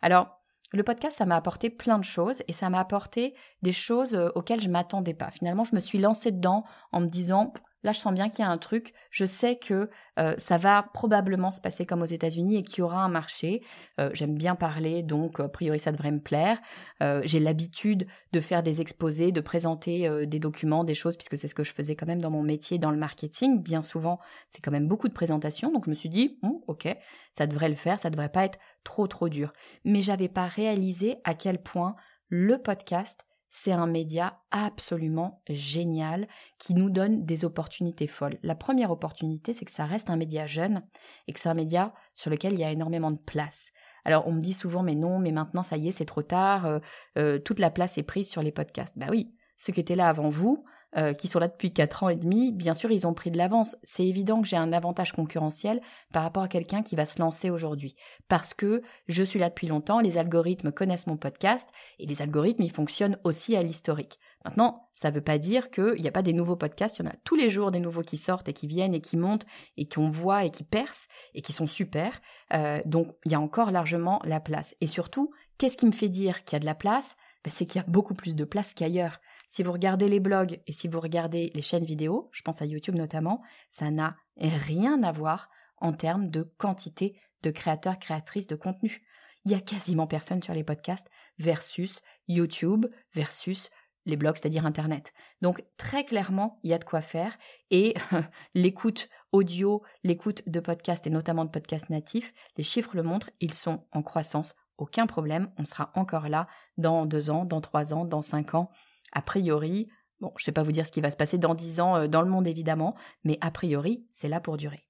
Alors, 0.01 0.42
le 0.73 0.83
podcast, 0.83 1.17
ça 1.17 1.25
m'a 1.25 1.35
apporté 1.35 1.69
plein 1.69 1.99
de 1.99 2.03
choses 2.03 2.41
et 2.47 2.53
ça 2.53 2.69
m'a 2.69 2.79
apporté 2.79 3.35
des 3.61 3.71
choses 3.71 4.15
euh, 4.15 4.29
auxquelles 4.35 4.61
je 4.61 4.69
m'attendais 4.69 5.13
pas. 5.13 5.29
Finalement, 5.29 5.63
je 5.63 5.75
me 5.75 5.79
suis 5.79 5.99
lancée 5.99 6.31
dedans 6.31 6.63
en 6.91 7.01
me 7.01 7.07
disant 7.07 7.53
Là, 7.83 7.91
je 7.91 7.99
sens 7.99 8.13
bien 8.13 8.29
qu'il 8.29 8.39
y 8.39 8.47
a 8.47 8.49
un 8.49 8.57
truc. 8.57 8.93
Je 9.09 9.25
sais 9.25 9.57
que 9.57 9.89
euh, 10.19 10.35
ça 10.37 10.57
va 10.57 10.89
probablement 10.93 11.51
se 11.51 11.59
passer 11.59 11.85
comme 11.85 12.01
aux 12.01 12.05
États-Unis 12.05 12.57
et 12.57 12.63
qu'il 12.63 12.79
y 12.79 12.81
aura 12.81 13.03
un 13.03 13.09
marché. 13.09 13.61
Euh, 13.99 14.09
j'aime 14.13 14.35
bien 14.35 14.55
parler, 14.55 15.03
donc 15.03 15.39
a 15.39 15.49
priori 15.49 15.79
ça 15.79 15.91
devrait 15.91 16.11
me 16.11 16.21
plaire. 16.21 16.59
Euh, 17.01 17.21
j'ai 17.25 17.39
l'habitude 17.39 18.07
de 18.31 18.39
faire 18.39 18.63
des 18.63 18.79
exposés, 18.79 19.31
de 19.31 19.41
présenter 19.41 20.25
des 20.25 20.39
documents, 20.39 20.83
des 20.83 20.93
choses, 20.93 21.17
puisque 21.17 21.37
c'est 21.37 21.47
ce 21.47 21.55
que 21.55 21.63
je 21.63 21.73
faisais 21.73 21.95
quand 21.95 22.07
même 22.07 22.21
dans 22.21 22.31
mon 22.31 22.43
métier, 22.43 22.77
dans 22.77 22.91
le 22.91 22.97
marketing. 22.97 23.61
Bien 23.61 23.81
souvent, 23.81 24.19
c'est 24.49 24.61
quand 24.61 24.71
même 24.71 24.87
beaucoup 24.87 25.07
de 25.07 25.13
présentations. 25.13 25.71
Donc 25.71 25.85
je 25.85 25.89
me 25.89 25.95
suis 25.95 26.09
dit, 26.09 26.39
ok, 26.67 26.87
ça 27.31 27.47
devrait 27.47 27.69
le 27.69 27.75
faire, 27.75 27.99
ça 27.99 28.09
devrait 28.09 28.29
pas 28.29 28.45
être 28.45 28.59
trop 28.83 29.07
trop 29.07 29.29
dur. 29.29 29.53
Mais 29.83 30.01
j'avais 30.01 30.29
pas 30.29 30.47
réalisé 30.47 31.17
à 31.23 31.33
quel 31.33 31.61
point 31.61 31.95
le 32.29 32.57
podcast 32.57 33.25
c'est 33.55 33.71
un 33.71 33.85
média 33.85 34.41
absolument 34.49 35.43
génial 35.47 36.27
qui 36.57 36.73
nous 36.73 36.89
donne 36.89 37.23
des 37.23 37.45
opportunités 37.45 38.07
folles. 38.07 38.39
La 38.41 38.55
première 38.55 38.89
opportunité, 38.89 39.53
c'est 39.53 39.63
que 39.63 39.71
ça 39.71 39.85
reste 39.85 40.09
un 40.09 40.17
média 40.17 40.47
jeune 40.47 40.81
et 41.27 41.33
que 41.33 41.39
c'est 41.39 41.49
un 41.49 41.53
média 41.53 41.93
sur 42.15 42.31
lequel 42.31 42.53
il 42.53 42.59
y 42.59 42.63
a 42.63 42.71
énormément 42.71 43.11
de 43.11 43.19
place. 43.19 43.69
Alors 44.05 44.27
on 44.27 44.31
me 44.31 44.41
dit 44.41 44.53
souvent 44.53 44.81
mais 44.81 44.95
non, 44.95 45.19
mais 45.19 45.31
maintenant 45.31 45.61
ça 45.61 45.77
y 45.77 45.87
est, 45.87 45.91
c'est 45.91 46.03
trop 46.03 46.23
tard, 46.23 46.65
euh, 46.65 46.79
euh, 47.19 47.37
toute 47.37 47.59
la 47.59 47.69
place 47.69 47.99
est 47.99 48.03
prise 48.03 48.27
sur 48.27 48.41
les 48.41 48.51
podcasts. 48.51 48.97
Bah 48.97 49.05
oui, 49.11 49.35
ceux 49.55 49.71
qui 49.71 49.79
étaient 49.79 49.95
là 49.95 50.09
avant 50.09 50.29
vous, 50.29 50.65
euh, 50.97 51.13
qui 51.13 51.27
sont 51.27 51.39
là 51.39 51.47
depuis 51.47 51.73
4 51.73 52.03
ans 52.03 52.09
et 52.09 52.15
demi, 52.15 52.51
bien 52.51 52.73
sûr, 52.73 52.91
ils 52.91 53.07
ont 53.07 53.13
pris 53.13 53.31
de 53.31 53.37
l'avance. 53.37 53.75
C'est 53.83 54.05
évident 54.05 54.41
que 54.41 54.47
j'ai 54.47 54.57
un 54.57 54.73
avantage 54.73 55.11
concurrentiel 55.11 55.81
par 56.11 56.23
rapport 56.23 56.43
à 56.43 56.47
quelqu'un 56.47 56.83
qui 56.83 56.95
va 56.95 57.05
se 57.05 57.19
lancer 57.19 57.49
aujourd'hui. 57.49 57.95
Parce 58.27 58.53
que 58.53 58.81
je 59.07 59.23
suis 59.23 59.39
là 59.39 59.49
depuis 59.49 59.67
longtemps, 59.67 59.99
les 59.99 60.17
algorithmes 60.17 60.71
connaissent 60.71 61.07
mon 61.07 61.17
podcast, 61.17 61.69
et 61.99 62.05
les 62.05 62.21
algorithmes, 62.21 62.63
ils 62.63 62.71
fonctionnent 62.71 63.17
aussi 63.23 63.55
à 63.55 63.63
l'historique. 63.63 64.19
Maintenant, 64.45 64.89
ça 64.93 65.09
ne 65.09 65.15
veut 65.15 65.21
pas 65.21 65.37
dire 65.37 65.71
qu'il 65.71 66.01
n'y 66.01 66.07
a 66.07 66.11
pas 66.11 66.21
des 66.21 66.33
nouveaux 66.33 66.55
podcasts, 66.55 66.99
il 66.99 67.05
y 67.05 67.07
en 67.07 67.11
a 67.11 67.15
tous 67.23 67.35
les 67.35 67.49
jours 67.49 67.71
des 67.71 67.79
nouveaux 67.79 68.01
qui 68.01 68.17
sortent 68.17 68.49
et 68.49 68.53
qui 68.53 68.67
viennent 68.67 68.93
et 68.93 69.01
qui 69.01 69.17
montent 69.17 69.45
et 69.77 69.87
qu'on 69.87 70.09
voit 70.09 70.43
et 70.43 70.51
qui 70.51 70.63
percent 70.63 71.07
et 71.33 71.41
qui 71.41 71.53
sont 71.53 71.67
super. 71.67 72.21
Euh, 72.53 72.81
donc, 72.85 73.15
il 73.25 73.31
y 73.31 73.35
a 73.35 73.39
encore 73.39 73.71
largement 73.71 74.21
la 74.25 74.39
place. 74.39 74.75
Et 74.81 74.87
surtout, 74.87 75.31
qu'est-ce 75.57 75.77
qui 75.77 75.85
me 75.85 75.91
fait 75.91 76.09
dire 76.09 76.43
qu'il 76.43 76.55
y 76.55 76.57
a 76.57 76.59
de 76.59 76.65
la 76.65 76.75
place? 76.75 77.15
Ben, 77.43 77.51
C'est 77.51 77.65
qu'il 77.65 77.81
y 77.81 77.83
a 77.83 77.87
beaucoup 77.87 78.13
plus 78.13 78.35
de 78.35 78.43
place 78.43 78.73
qu'ailleurs. 78.73 79.19
Si 79.53 79.61
vous 79.61 79.71
regardez 79.71 80.09
les 80.09 80.19
blogs 80.19 80.59
et 80.65 80.71
si 80.71 80.87
vous 80.87 80.99
regardez 80.99 81.51
les 81.53 81.61
chaînes 81.61 81.85
vidéo, 81.85 82.27
je 82.31 82.41
pense 82.41 82.63
à 82.63 82.65
YouTube 82.65 82.95
notamment, 82.95 83.43
ça 83.69 83.91
n'a 83.91 84.17
rien 84.35 85.03
à 85.03 85.11
voir 85.11 85.51
en 85.77 85.93
termes 85.93 86.31
de 86.31 86.41
quantité 86.41 87.21
de 87.43 87.51
créateurs, 87.51 87.99
créatrices 87.99 88.47
de 88.47 88.55
contenu. 88.55 89.05
il 89.45 89.51
y 89.51 89.53
a 89.53 89.59
quasiment 89.59 90.07
personne 90.07 90.41
sur 90.41 90.55
les 90.55 90.63
podcasts 90.63 91.07
versus 91.37 92.01
YouTube 92.27 92.87
versus 93.13 93.69
les 94.07 94.17
blogs, 94.17 94.37
c'est-à-dire 94.37 94.65
Internet. 94.65 95.13
Donc 95.43 95.63
très 95.77 96.03
clairement, 96.03 96.59
il 96.63 96.71
y 96.71 96.73
a 96.73 96.79
de 96.79 96.83
quoi 96.83 97.03
faire 97.03 97.37
et 97.69 97.93
l'écoute 98.55 99.07
audio, 99.31 99.83
l'écoute 100.03 100.41
de 100.49 100.61
podcasts 100.61 101.05
et 101.05 101.11
notamment 101.11 101.45
de 101.45 101.51
podcasts 101.51 101.91
natifs, 101.91 102.33
les 102.57 102.63
chiffres 102.63 102.95
le 102.95 103.03
montrent, 103.03 103.29
ils 103.39 103.53
sont 103.53 103.85
en 103.91 104.01
croissance. 104.01 104.55
Aucun 104.79 105.05
problème, 105.05 105.51
on 105.59 105.65
sera 105.65 105.91
encore 105.93 106.27
là 106.27 106.47
dans 106.79 107.05
deux 107.05 107.29
ans, 107.29 107.45
dans 107.45 107.61
trois 107.61 107.93
ans, 107.93 108.03
dans 108.03 108.23
cinq 108.23 108.55
ans. 108.55 108.71
A 109.13 109.21
priori, 109.21 109.87
bon, 110.19 110.31
je 110.35 110.43
ne 110.43 110.45
sais 110.45 110.51
pas 110.51 110.63
vous 110.63 110.71
dire 110.71 110.85
ce 110.85 110.91
qui 110.91 111.01
va 111.01 111.11
se 111.11 111.17
passer 111.17 111.37
dans 111.37 111.55
dix 111.55 111.79
ans 111.79 111.95
euh, 111.95 112.07
dans 112.07 112.21
le 112.21 112.29
monde 112.29 112.47
évidemment, 112.47 112.95
mais 113.23 113.37
a 113.39 113.51
priori, 113.51 114.05
c'est 114.11 114.27
là 114.27 114.41
pour 114.41 114.57
durer. 114.57 114.85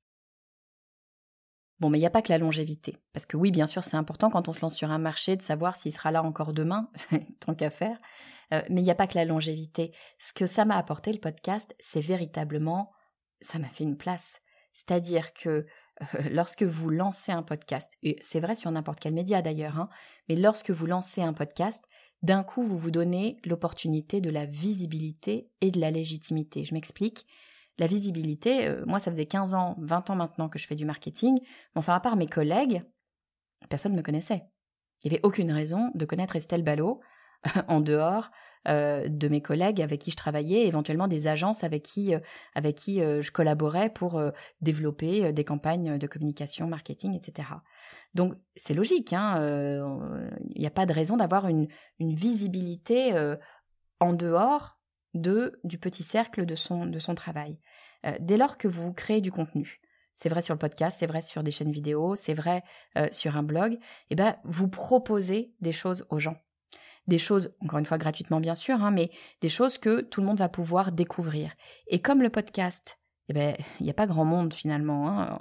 Bon, 1.80 1.90
mais 1.90 1.98
il 1.98 2.02
n'y 2.02 2.08
a 2.08 2.12
pas 2.12 2.22
que 2.22 2.32
la 2.32 2.38
longévité. 2.38 2.98
Parce 3.12 3.26
que 3.26 3.36
oui, 3.36 3.52
bien 3.52 3.66
sûr, 3.66 3.84
c'est 3.84 3.98
important 3.98 4.30
quand 4.30 4.48
on 4.48 4.54
se 4.54 4.62
lance 4.62 4.76
sur 4.76 4.92
un 4.92 5.00
marché 5.00 5.36
de 5.36 5.42
savoir 5.42 5.76
s'il 5.76 5.92
sera 5.92 6.12
là 6.12 6.24
encore 6.24 6.54
demain, 6.54 6.90
tant 7.42 7.56
qu'à 7.56 7.70
faire. 7.70 7.98
Euh, 8.54 8.62
mais 8.70 8.82
il 8.82 8.86
n'y 8.86 8.92
a 8.92 8.96
pas 8.96 9.08
que 9.08 9.18
la 9.18 9.26
longévité. 9.26 9.94
Ce 10.18 10.32
que 10.32 10.46
ça 10.46 10.64
m'a 10.64 10.78
apporté, 10.78 11.12
le 11.12 11.20
podcast, 11.20 11.76
c'est 11.80 12.00
véritablement, 12.00 12.92
ça 13.42 13.60
m'a 13.60 13.68
fait 13.68 13.84
une 13.84 13.98
place. 13.98 14.40
C'est-à-dire 14.72 15.34
que 15.34 15.50
euh, 15.50 16.30
lorsque 16.32 16.64
vous 16.64 16.90
lancez 16.90 17.32
un 17.32 17.44
podcast, 17.44 17.92
et 18.02 18.16
c'est 18.22 18.40
vrai 18.40 18.56
sur 18.56 18.72
n'importe 18.72 19.00
quel 19.00 19.14
média 19.14 19.42
d'ailleurs, 19.42 19.78
hein, 19.80 19.90
mais 20.30 20.36
lorsque 20.36 20.72
vous 20.72 20.86
lancez 20.86 21.22
un 21.22 21.34
podcast, 21.34 21.84
d'un 22.24 22.44
coup, 22.44 22.64
vous 22.64 22.78
vous 22.78 22.92
donnez 22.92 23.38
l'opportunité 23.46 24.22
de 24.22 24.30
la 24.30 24.46
visibilité 24.46 25.52
et 25.62 25.72
de 25.72 25.80
la 25.80 25.92
légitimité. 25.92 26.64
Je 26.64 26.74
m'explique. 26.74 27.28
La 27.78 27.88
visibilité, 27.88 28.68
euh, 28.68 28.84
moi 28.86 29.00
ça 29.00 29.12
faisait 29.12 29.26
15 29.26 29.56
ans, 29.56 29.76
20 29.80 30.12
ans 30.12 30.16
maintenant 30.16 30.48
que 30.48 30.60
je 30.60 30.68
fais 30.68 30.76
du 30.76 30.86
marketing, 30.86 31.40
mais 31.42 31.80
enfin 31.80 31.96
à 31.96 32.00
part 32.00 32.16
mes 32.16 32.28
collègues, 32.28 32.84
personne 33.70 33.94
ne 33.94 33.98
me 33.98 34.04
connaissait. 34.04 34.44
Il 35.04 35.10
n'y 35.10 35.16
avait 35.16 35.26
aucune 35.26 35.52
raison 35.52 35.92
de 35.96 36.06
connaître 36.06 36.36
Estelle 36.36 36.64
Ballot 36.64 37.02
en 37.68 37.82
dehors 37.82 38.30
euh, 38.68 39.08
de 39.08 39.28
mes 39.28 39.42
collègues 39.42 39.82
avec 39.82 40.02
qui 40.02 40.12
je 40.12 40.16
travaillais, 40.16 40.66
éventuellement 40.68 41.08
des 41.08 41.28
agences 41.28 41.64
avec 41.64 41.84
qui, 41.84 42.14
euh, 42.14 42.20
avec 42.56 42.76
qui 42.76 43.00
je 43.00 43.32
collaborais 43.32 43.90
pour 43.90 44.22
développer 44.62 45.34
des 45.34 45.44
campagnes 45.44 45.98
de 45.98 46.08
communication, 46.08 46.68
marketing, 46.68 47.16
etc. 47.16 47.50
Donc 48.14 48.36
c'est 48.56 48.74
logique, 48.74 49.14
hein, 49.14 49.40
il 50.56 50.62
n'y 50.62 50.68
a 50.68 50.72
pas 50.72 50.86
de 50.86 50.94
raison 50.94 51.18
d'avoir 51.18 51.48
une, 51.48 51.68
visibilité 52.00 53.14
en 54.00 54.14
dehors 54.14 54.78
de, 55.14 55.60
du 55.64 55.78
petit 55.78 56.04
cercle 56.04 56.46
de 56.46 56.56
son, 56.56 56.86
de 56.86 57.00
son 57.00 57.16
travail. 57.16 57.60
Euh, 58.06 58.14
dès 58.20 58.38
lors 58.38 58.58
que 58.58 58.68
vous 58.68 58.94
créez 58.94 59.22
du 59.22 59.32
contenu, 59.32 59.80
c'est 60.16 60.30
vrai 60.30 60.42
sur 60.42 60.54
le 60.54 60.60
podcast, 60.60 60.98
c'est 61.00 61.08
vrai 61.08 61.22
sur 61.22 61.44
des 61.44 61.52
chaînes 61.52 61.72
vidéo, 61.72 62.16
c'est 62.16 62.34
vrai 62.34 62.64
euh, 62.98 63.08
sur 63.12 63.38
un 63.38 63.44
blog, 63.44 63.74
et 63.74 63.80
eh 64.12 64.16
ben, 64.16 64.36
vous 64.44 64.68
proposez 64.68 65.54
des 65.62 65.72
choses 65.72 66.06
aux 66.10 66.20
gens. 66.20 66.38
Des 67.08 67.18
choses, 67.18 67.52
encore 67.62 67.80
une 67.80 67.86
fois 67.86 67.98
gratuitement 67.98 68.40
bien 68.40 68.56
sûr, 68.56 68.82
hein, 68.82 68.92
mais 68.92 69.12
des 69.42 69.50
choses 69.50 69.78
que 69.78 70.02
tout 70.02 70.22
le 70.22 70.28
monde 70.28 70.38
va 70.40 70.50
pouvoir 70.50 70.92
découvrir. 70.92 71.52
Et 71.88 72.02
comme 72.02 72.22
le 72.22 72.30
podcast, 72.30 72.98
eh 73.30 73.34
ben, 73.34 73.56
il 73.80 73.84
n'y 73.84 73.90
a 73.90 73.94
pas 73.94 74.08
grand 74.08 74.26
monde 74.26 74.54
finalement, 74.54 75.10
hein, 75.10 75.40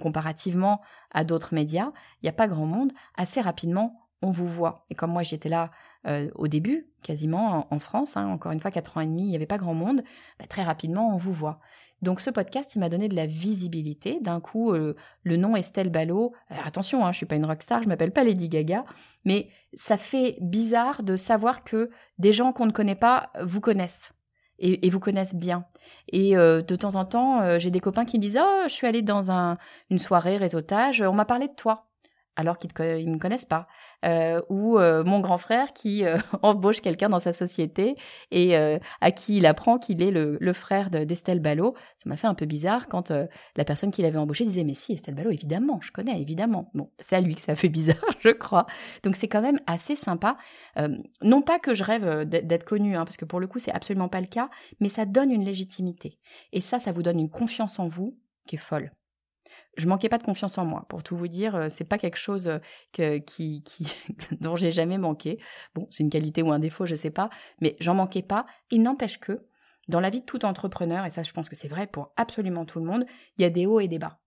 comparativement 0.00 0.80
à 1.10 1.24
d'autres 1.24 1.54
médias, 1.54 1.90
il 2.22 2.26
n'y 2.26 2.28
a 2.28 2.32
pas 2.32 2.48
grand 2.48 2.66
monde, 2.66 2.92
assez 3.16 3.40
rapidement, 3.40 4.08
on 4.22 4.30
vous 4.30 4.48
voit. 4.48 4.86
Et 4.90 4.94
comme 4.94 5.12
moi 5.12 5.22
j'étais 5.22 5.48
là 5.48 5.70
euh, 6.06 6.30
au 6.34 6.48
début, 6.48 6.88
quasiment 7.02 7.66
en, 7.72 7.78
France, 7.78 8.16
hein, 8.16 8.26
encore 8.28 8.52
une 8.52 8.60
fois, 8.60 8.70
quatre 8.70 8.96
ans 8.96 9.00
et 9.00 9.06
demi, 9.06 9.22
il 9.22 9.28
n'y 9.28 9.36
avait 9.36 9.46
pas 9.46 9.58
grand 9.58 9.74
monde, 9.74 10.02
bah, 10.38 10.46
très 10.48 10.62
rapidement 10.62 11.14
on 11.14 11.16
vous 11.16 11.32
voit. 11.32 11.60
Donc 12.02 12.20
ce 12.20 12.30
podcast, 12.30 12.74
il 12.74 12.78
m'a 12.78 12.88
donné 12.88 13.08
de 13.08 13.16
la 13.16 13.26
visibilité. 13.26 14.18
D'un 14.20 14.40
coup, 14.40 14.72
euh, 14.72 14.94
le 15.22 15.36
nom 15.36 15.56
Estelle 15.56 15.90
Ballot, 15.90 16.32
attention, 16.48 17.04
hein, 17.04 17.12
je 17.12 17.18
suis 17.18 17.26
pas 17.26 17.36
une 17.36 17.46
rockstar, 17.46 17.82
je 17.82 17.88
m'appelle 17.88 18.12
pas 18.12 18.24
Lady 18.24 18.48
Gaga, 18.48 18.84
mais 19.24 19.48
ça 19.74 19.96
fait 19.96 20.36
bizarre 20.40 21.02
de 21.02 21.16
savoir 21.16 21.64
que 21.64 21.90
des 22.18 22.32
gens 22.32 22.52
qu'on 22.52 22.66
ne 22.66 22.72
connaît 22.72 22.94
pas 22.94 23.30
vous 23.42 23.60
connaissent. 23.60 24.12
Et, 24.60 24.90
vous 24.90 24.98
connaissent 24.98 25.36
bien. 25.36 25.66
Et 26.08 26.36
euh, 26.36 26.62
de 26.62 26.74
temps 26.74 26.96
en 26.96 27.04
temps, 27.04 27.60
j'ai 27.60 27.70
des 27.70 27.78
copains 27.78 28.04
qui 28.04 28.18
me 28.18 28.22
disent 28.22 28.40
Oh, 28.42 28.62
je 28.64 28.72
suis 28.72 28.88
allée 28.88 29.02
dans 29.02 29.56
une 29.88 29.98
soirée 30.00 30.36
réseautage, 30.36 31.00
on 31.00 31.12
m'a 31.12 31.24
parlé 31.24 31.46
de 31.46 31.52
toi 31.52 31.87
alors 32.38 32.56
qu'ils 32.58 32.70
ne 32.78 33.14
me 33.14 33.18
connaissent 33.18 33.44
pas. 33.44 33.66
Euh, 34.04 34.40
ou 34.48 34.78
euh, 34.78 35.02
mon 35.02 35.18
grand 35.18 35.38
frère 35.38 35.72
qui 35.72 36.04
euh, 36.04 36.18
embauche 36.42 36.80
quelqu'un 36.80 37.08
dans 37.08 37.18
sa 37.18 37.32
société 37.32 37.96
et 38.30 38.56
à 38.56 39.10
qui 39.10 39.38
il 39.38 39.46
apprend 39.46 39.78
qu'il 39.78 40.02
est 40.02 40.12
le, 40.12 40.52
frère 40.52 40.88
d'Estelle 40.88 41.40
Ballot. 41.40 41.74
Ça 41.96 42.08
m'a 42.08 42.16
fait 42.16 42.28
un 42.28 42.34
peu 42.34 42.46
bizarre 42.46 42.88
quand 42.88 43.10
la 43.10 43.64
personne 43.64 43.90
qui 43.90 44.02
l'avait 44.02 44.18
embauché 44.18 44.44
disait 44.44 44.64
Mais 44.64 44.74
si, 44.74 44.92
Estelle 44.92 45.14
Ballot, 45.14 45.30
évidemment, 45.30 45.80
je 45.82 45.90
connais, 45.90 46.20
évidemment. 46.20 46.70
Bon, 46.74 46.90
c'est 47.00 47.16
à 47.16 47.20
lui 47.20 47.34
que 47.34 47.40
ça 47.40 47.56
fait 47.56 47.68
bizarre, 47.68 47.96
je 48.20 48.30
crois. 48.30 48.66
Donc 49.02 49.16
c'est 49.16 49.28
quand 49.28 49.42
même 49.42 49.58
assez 49.66 49.96
sympa. 49.96 50.36
non 51.22 51.42
pas 51.42 51.58
que 51.58 51.74
je 51.74 51.82
rêve 51.82 52.24
d'être 52.24 52.64
connue, 52.64 52.96
hein, 52.96 53.04
parce 53.04 53.16
que 53.16 53.24
pour 53.24 53.40
le 53.40 53.48
coup, 53.48 53.58
c'est 53.58 53.72
absolument 53.72 54.08
pas 54.08 54.20
le 54.20 54.26
cas, 54.26 54.48
mais 54.78 54.88
ça 54.88 55.04
donne 55.04 55.32
une 55.32 55.44
légitimité. 55.44 56.18
Et 56.52 56.60
ça, 56.60 56.78
ça 56.78 56.92
vous 56.92 57.02
donne 57.02 57.18
une 57.18 57.30
confiance 57.30 57.80
en 57.80 57.88
vous 57.88 58.16
qui 58.46 58.54
est 58.54 58.58
folle 58.58 58.92
je 59.78 59.88
manquais 59.88 60.08
pas 60.08 60.18
de 60.18 60.24
confiance 60.24 60.58
en 60.58 60.66
moi. 60.66 60.84
Pour 60.88 61.02
tout 61.02 61.16
vous 61.16 61.28
dire, 61.28 61.54
euh, 61.54 61.66
c'est 61.70 61.84
pas 61.84 61.98
quelque 61.98 62.18
chose 62.18 62.48
euh, 62.48 62.58
que, 62.92 63.18
qui, 63.18 63.62
dont 64.40 64.56
j'ai 64.56 64.72
jamais 64.72 64.98
manqué. 64.98 65.38
Bon, 65.74 65.86
c'est 65.88 66.02
une 66.02 66.10
qualité 66.10 66.42
ou 66.42 66.52
un 66.52 66.58
défaut, 66.58 66.84
je 66.84 66.96
sais 66.96 67.10
pas, 67.10 67.30
mais 67.60 67.76
j'en 67.80 67.94
manquais 67.94 68.22
pas. 68.22 68.44
Il 68.70 68.82
n'empêche 68.82 69.18
que 69.18 69.46
dans 69.86 70.00
la 70.00 70.10
vie 70.10 70.20
de 70.20 70.26
tout 70.26 70.44
entrepreneur, 70.44 71.06
et 71.06 71.10
ça, 71.10 71.22
je 71.22 71.32
pense 71.32 71.48
que 71.48 71.56
c'est 71.56 71.68
vrai 71.68 71.86
pour 71.86 72.12
absolument 72.16 72.66
tout 72.66 72.80
le 72.80 72.84
monde, 72.84 73.06
il 73.38 73.42
y 73.42 73.44
a 73.44 73.50
des 73.50 73.64
hauts 73.64 73.80
et 73.80 73.88
des 73.88 73.98
bas. 73.98 74.18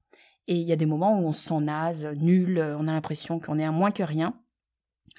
Et 0.48 0.56
il 0.56 0.64
y 0.64 0.72
a 0.72 0.76
des 0.76 0.88
moments 0.88 1.20
où 1.20 1.28
on 1.28 1.34
se 1.34 1.50
sent 1.50 1.60
naze, 1.60 2.08
nul, 2.16 2.60
on 2.80 2.88
a 2.88 2.94
l'impression 2.94 3.40
qu'on 3.40 3.60
est 3.60 3.64
un 3.64 3.72
moins 3.72 3.92
que 3.92 4.02
rien. 4.02 4.34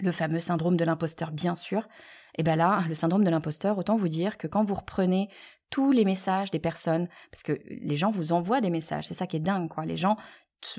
Le 0.00 0.10
fameux 0.10 0.40
syndrome 0.40 0.76
de 0.76 0.84
l'imposteur, 0.84 1.30
bien 1.30 1.54
sûr. 1.54 1.86
Et 2.36 2.42
bien 2.42 2.56
là, 2.56 2.82
le 2.88 2.94
syndrome 2.94 3.22
de 3.22 3.30
l'imposteur, 3.30 3.78
autant 3.78 3.96
vous 3.96 4.08
dire 4.08 4.36
que 4.36 4.48
quand 4.48 4.64
vous 4.64 4.74
reprenez 4.74 5.28
tous 5.72 5.90
les 5.90 6.04
messages 6.04 6.52
des 6.52 6.60
personnes, 6.60 7.08
parce 7.32 7.42
que 7.42 7.58
les 7.66 7.96
gens 7.96 8.12
vous 8.12 8.32
envoient 8.32 8.60
des 8.60 8.70
messages, 8.70 9.08
c'est 9.08 9.14
ça 9.14 9.26
qui 9.26 9.36
est 9.36 9.40
dingue, 9.40 9.68
quoi. 9.68 9.86
Les 9.86 9.96
gens 9.96 10.16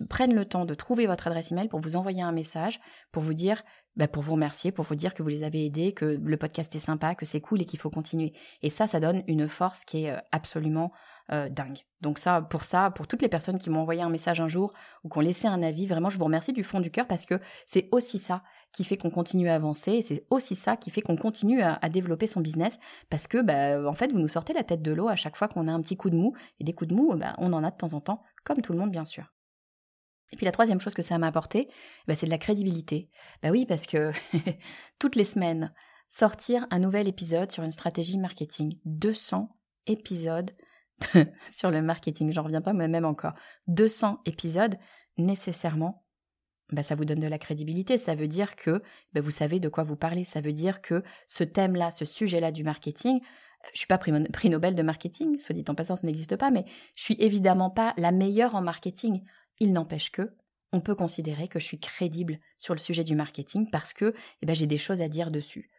prennent 0.07 0.33
le 0.33 0.45
temps 0.45 0.65
de 0.65 0.73
trouver 0.73 1.07
votre 1.07 1.27
adresse 1.27 1.51
email 1.51 1.67
pour 1.67 1.81
vous 1.81 1.95
envoyer 1.95 2.21
un 2.21 2.31
message, 2.31 2.79
pour 3.11 3.23
vous 3.23 3.33
dire, 3.33 3.63
bah, 3.95 4.07
pour 4.07 4.23
vous 4.23 4.33
remercier, 4.33 4.71
pour 4.71 4.85
vous 4.85 4.95
dire 4.95 5.13
que 5.13 5.23
vous 5.23 5.29
les 5.29 5.43
avez 5.43 5.65
aidés, 5.65 5.91
que 5.91 6.05
le 6.05 6.37
podcast 6.37 6.73
est 6.75 6.79
sympa, 6.79 7.15
que 7.15 7.25
c'est 7.25 7.41
cool 7.41 7.61
et 7.61 7.65
qu'il 7.65 7.79
faut 7.79 7.89
continuer. 7.89 8.33
Et 8.61 8.69
ça, 8.69 8.87
ça 8.87 8.99
donne 8.99 9.23
une 9.27 9.47
force 9.47 9.83
qui 9.83 10.05
est 10.05 10.11
euh, 10.11 10.19
absolument 10.31 10.91
euh, 11.31 11.47
dingue. 11.47 11.79
Donc 12.01 12.19
ça, 12.19 12.41
pour 12.41 12.65
ça, 12.65 12.91
pour 12.91 13.07
toutes 13.07 13.21
les 13.21 13.29
personnes 13.29 13.57
qui 13.57 13.69
m'ont 13.69 13.79
envoyé 13.79 14.01
un 14.01 14.09
message 14.09 14.41
un 14.41 14.49
jour 14.49 14.73
ou 15.03 15.09
qui 15.09 15.17
ont 15.17 15.21
laissé 15.21 15.47
un 15.47 15.63
avis, 15.63 15.87
vraiment, 15.87 16.09
je 16.09 16.17
vous 16.17 16.25
remercie 16.25 16.51
du 16.51 16.63
fond 16.63 16.81
du 16.81 16.91
cœur 16.91 17.07
parce 17.07 17.25
que 17.25 17.39
c'est 17.65 17.87
aussi 17.91 18.19
ça 18.19 18.43
qui 18.73 18.83
fait 18.83 18.97
qu'on 18.97 19.09
continue 19.09 19.47
à 19.47 19.55
avancer 19.55 19.93
et 19.93 20.01
c'est 20.01 20.25
aussi 20.29 20.55
ça 20.55 20.75
qui 20.75 20.91
fait 20.91 21.01
qu'on 21.01 21.15
continue 21.15 21.61
à, 21.61 21.77
développer 21.89 22.27
son 22.27 22.41
business 22.41 22.77
parce 23.09 23.27
que, 23.27 23.41
bah, 23.41 23.89
en 23.89 23.93
fait, 23.93 24.11
vous 24.11 24.19
nous 24.19 24.27
sortez 24.27 24.53
la 24.53 24.63
tête 24.63 24.81
de 24.81 24.91
l'eau 24.91 25.07
à 25.07 25.15
chaque 25.15 25.37
fois 25.37 25.47
qu'on 25.47 25.67
a 25.67 25.71
un 25.71 25.81
petit 25.81 25.95
coup 25.95 26.09
de 26.09 26.17
mou 26.17 26.33
et 26.59 26.63
des 26.63 26.73
coups 26.73 26.89
de 26.89 26.95
mou, 26.95 27.15
bah, 27.15 27.35
on 27.37 27.53
en 27.53 27.63
a 27.63 27.71
de 27.71 27.77
temps 27.77 27.93
en 27.93 28.01
temps, 28.01 28.21
comme 28.43 28.61
tout 28.61 28.73
le 28.73 28.79
monde, 28.79 28.91
bien 28.91 29.05
sûr. 29.05 29.31
Et 30.33 30.35
puis 30.35 30.45
la 30.45 30.51
troisième 30.51 30.81
chose 30.81 30.95
que 30.95 31.03
ça 31.03 31.17
m'a 31.19 31.27
apporté, 31.27 31.69
bah, 32.07 32.15
c'est 32.15 32.25
de 32.25 32.31
la 32.31 32.37
crédibilité. 32.37 33.09
Bah 33.41 33.51
oui, 33.51 33.65
parce 33.65 33.85
que 33.85 34.11
toutes 34.99 35.15
les 35.15 35.23
semaines, 35.23 35.71
sortir 36.09 36.67
un 36.69 36.79
nouvel 36.79 37.07
épisode 37.07 37.51
sur 37.51 37.63
une 37.63 37.71
stratégie 37.71 38.17
marketing. 38.17 38.77
200 38.85 39.49
épisodes 39.85 40.51
sur 41.49 41.71
le 41.71 41.81
marketing, 41.81 42.31
j'en 42.31 42.43
reviens 42.43 42.61
pas 42.61 42.73
moi-même 42.73 43.05
encore. 43.05 43.33
200 43.67 44.21
épisodes, 44.25 44.77
nécessairement, 45.17 46.05
bah, 46.71 46.83
ça 46.83 46.95
vous 46.95 47.05
donne 47.05 47.19
de 47.19 47.27
la 47.27 47.37
crédibilité. 47.37 47.97
Ça 47.97 48.15
veut 48.15 48.27
dire 48.27 48.55
que 48.55 48.81
bah, 49.13 49.21
vous 49.21 49.31
savez 49.31 49.59
de 49.59 49.69
quoi 49.69 49.83
vous 49.83 49.95
parlez. 49.95 50.23
Ça 50.25 50.41
veut 50.41 50.53
dire 50.53 50.81
que 50.81 51.03
ce 51.27 51.43
thème-là, 51.43 51.91
ce 51.91 52.05
sujet-là 52.05 52.51
du 52.51 52.63
marketing, 52.63 53.21
je 53.71 53.77
suis 53.77 53.87
pas 53.87 53.97
prix 53.97 54.49
Nobel 54.49 54.75
de 54.75 54.83
marketing, 54.83 55.37
soit 55.37 55.55
dit 55.55 55.63
en 55.67 55.75
passant, 55.75 55.95
ça 55.95 56.05
n'existe 56.05 56.35
pas, 56.35 56.51
mais 56.51 56.65
je 56.95 57.03
suis 57.03 57.17
évidemment 57.19 57.69
pas 57.69 57.93
la 57.97 58.11
meilleure 58.11 58.55
en 58.55 58.61
marketing. 58.61 59.23
Il 59.59 59.71
n'empêche 59.71 60.11
que 60.11 60.35
on 60.73 60.81
peut 60.81 60.95
considérer 60.95 61.47
que 61.47 61.59
je 61.59 61.65
suis 61.65 61.79
crédible 61.79 62.39
sur 62.57 62.73
le 62.73 62.79
sujet 62.79 63.03
du 63.03 63.15
marketing 63.15 63.69
parce 63.69 63.93
que 63.93 64.13
eh 64.41 64.45
ben, 64.45 64.55
j'ai 64.55 64.65
des 64.65 64.79
choses 64.79 65.01
à 65.01 65.07
dire 65.07 65.31
dessus. 65.31 65.69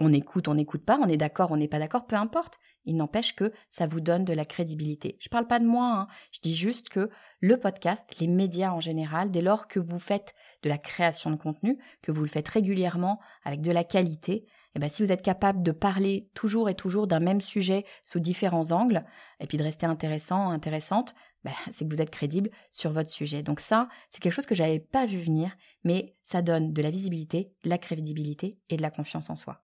On 0.00 0.12
écoute, 0.12 0.48
on 0.48 0.54
n'écoute 0.54 0.84
pas, 0.84 0.98
on 1.00 1.08
est 1.08 1.16
d'accord, 1.16 1.52
on 1.52 1.56
n'est 1.56 1.68
pas 1.68 1.78
d'accord, 1.78 2.06
peu 2.06 2.16
importe. 2.16 2.58
Il 2.84 2.96
n'empêche 2.96 3.34
que 3.34 3.52
ça 3.70 3.86
vous 3.86 4.00
donne 4.00 4.24
de 4.24 4.32
la 4.32 4.44
crédibilité. 4.44 5.16
Je 5.20 5.28
ne 5.28 5.30
parle 5.30 5.46
pas 5.46 5.58
de 5.58 5.66
moi, 5.66 5.86
hein. 5.86 6.06
je 6.32 6.40
dis 6.40 6.54
juste 6.54 6.88
que 6.88 7.10
le 7.40 7.58
podcast, 7.58 8.04
les 8.18 8.26
médias 8.26 8.72
en 8.72 8.80
général, 8.80 9.30
dès 9.30 9.40
lors 9.40 9.68
que 9.68 9.78
vous 9.78 9.98
faites 9.98 10.34
de 10.62 10.68
la 10.68 10.78
création 10.78 11.30
de 11.30 11.36
contenu, 11.36 11.78
que 12.02 12.12
vous 12.12 12.22
le 12.22 12.28
faites 12.28 12.48
régulièrement 12.48 13.20
avec 13.44 13.60
de 13.60 13.70
la 13.70 13.84
qualité, 13.84 14.46
eh 14.74 14.80
ben, 14.80 14.90
si 14.90 15.02
vous 15.02 15.12
êtes 15.12 15.22
capable 15.22 15.62
de 15.62 15.70
parler 15.70 16.28
toujours 16.34 16.68
et 16.68 16.74
toujours 16.74 17.06
d'un 17.06 17.20
même 17.20 17.40
sujet 17.40 17.84
sous 18.04 18.18
différents 18.18 18.72
angles, 18.72 19.04
et 19.40 19.46
puis 19.46 19.56
de 19.56 19.62
rester 19.62 19.86
intéressant, 19.86 20.50
intéressante, 20.50 21.14
bah, 21.44 21.52
c'est 21.70 21.86
que 21.86 21.94
vous 21.94 22.02
êtes 22.02 22.10
crédible 22.10 22.50
sur 22.70 22.92
votre 22.92 23.10
sujet. 23.10 23.42
Donc 23.42 23.60
ça, 23.60 23.88
c'est 24.10 24.20
quelque 24.20 24.32
chose 24.32 24.46
que 24.46 24.54
j'avais 24.54 24.80
pas 24.80 25.06
vu 25.06 25.18
venir, 25.18 25.56
mais 25.84 26.16
ça 26.24 26.42
donne 26.42 26.72
de 26.72 26.82
la 26.82 26.90
visibilité, 26.90 27.52
de 27.62 27.70
la 27.70 27.78
crédibilité 27.78 28.58
et 28.68 28.76
de 28.76 28.82
la 28.82 28.90
confiance 28.90 29.30
en 29.30 29.36
soi. 29.36 29.63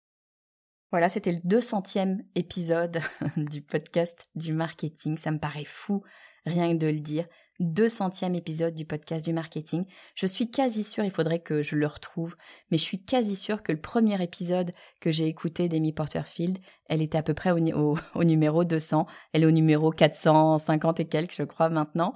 Voilà, 0.91 1.07
c'était 1.07 1.31
le 1.31 1.37
200e 1.39 2.19
épisode 2.35 2.99
du 3.37 3.61
podcast 3.61 4.27
du 4.35 4.51
marketing. 4.51 5.17
Ça 5.17 5.31
me 5.31 5.39
paraît 5.39 5.63
fou, 5.63 6.03
rien 6.45 6.73
que 6.73 6.79
de 6.79 6.87
le 6.87 6.99
dire. 6.99 7.25
200e 7.61 8.35
épisode 8.35 8.73
du 8.73 8.85
podcast 8.85 9.25
du 9.25 9.33
marketing. 9.33 9.85
Je 10.15 10.25
suis 10.25 10.49
quasi 10.49 10.83
sûre, 10.83 11.03
il 11.03 11.11
faudrait 11.11 11.39
que 11.39 11.61
je 11.61 11.75
le 11.75 11.87
retrouve, 11.87 12.35
mais 12.69 12.77
je 12.77 12.83
suis 12.83 13.03
quasi 13.03 13.35
sûre 13.35 13.63
que 13.63 13.71
le 13.71 13.79
premier 13.79 14.21
épisode 14.21 14.71
que 14.99 15.11
j'ai 15.11 15.27
écouté 15.27 15.69
d'Amy 15.69 15.93
Porterfield, 15.93 16.57
elle 16.91 17.01
était 17.01 17.17
à 17.17 17.23
peu 17.23 17.33
près 17.33 17.51
au, 17.51 17.59
numéro 18.23 18.63
200. 18.65 19.07
Elle 19.31 19.43
est 19.43 19.45
au 19.45 19.51
numéro 19.51 19.91
450 19.91 20.99
et 20.99 21.05
quelques, 21.05 21.33
je 21.33 21.43
crois, 21.43 21.69
maintenant. 21.69 22.13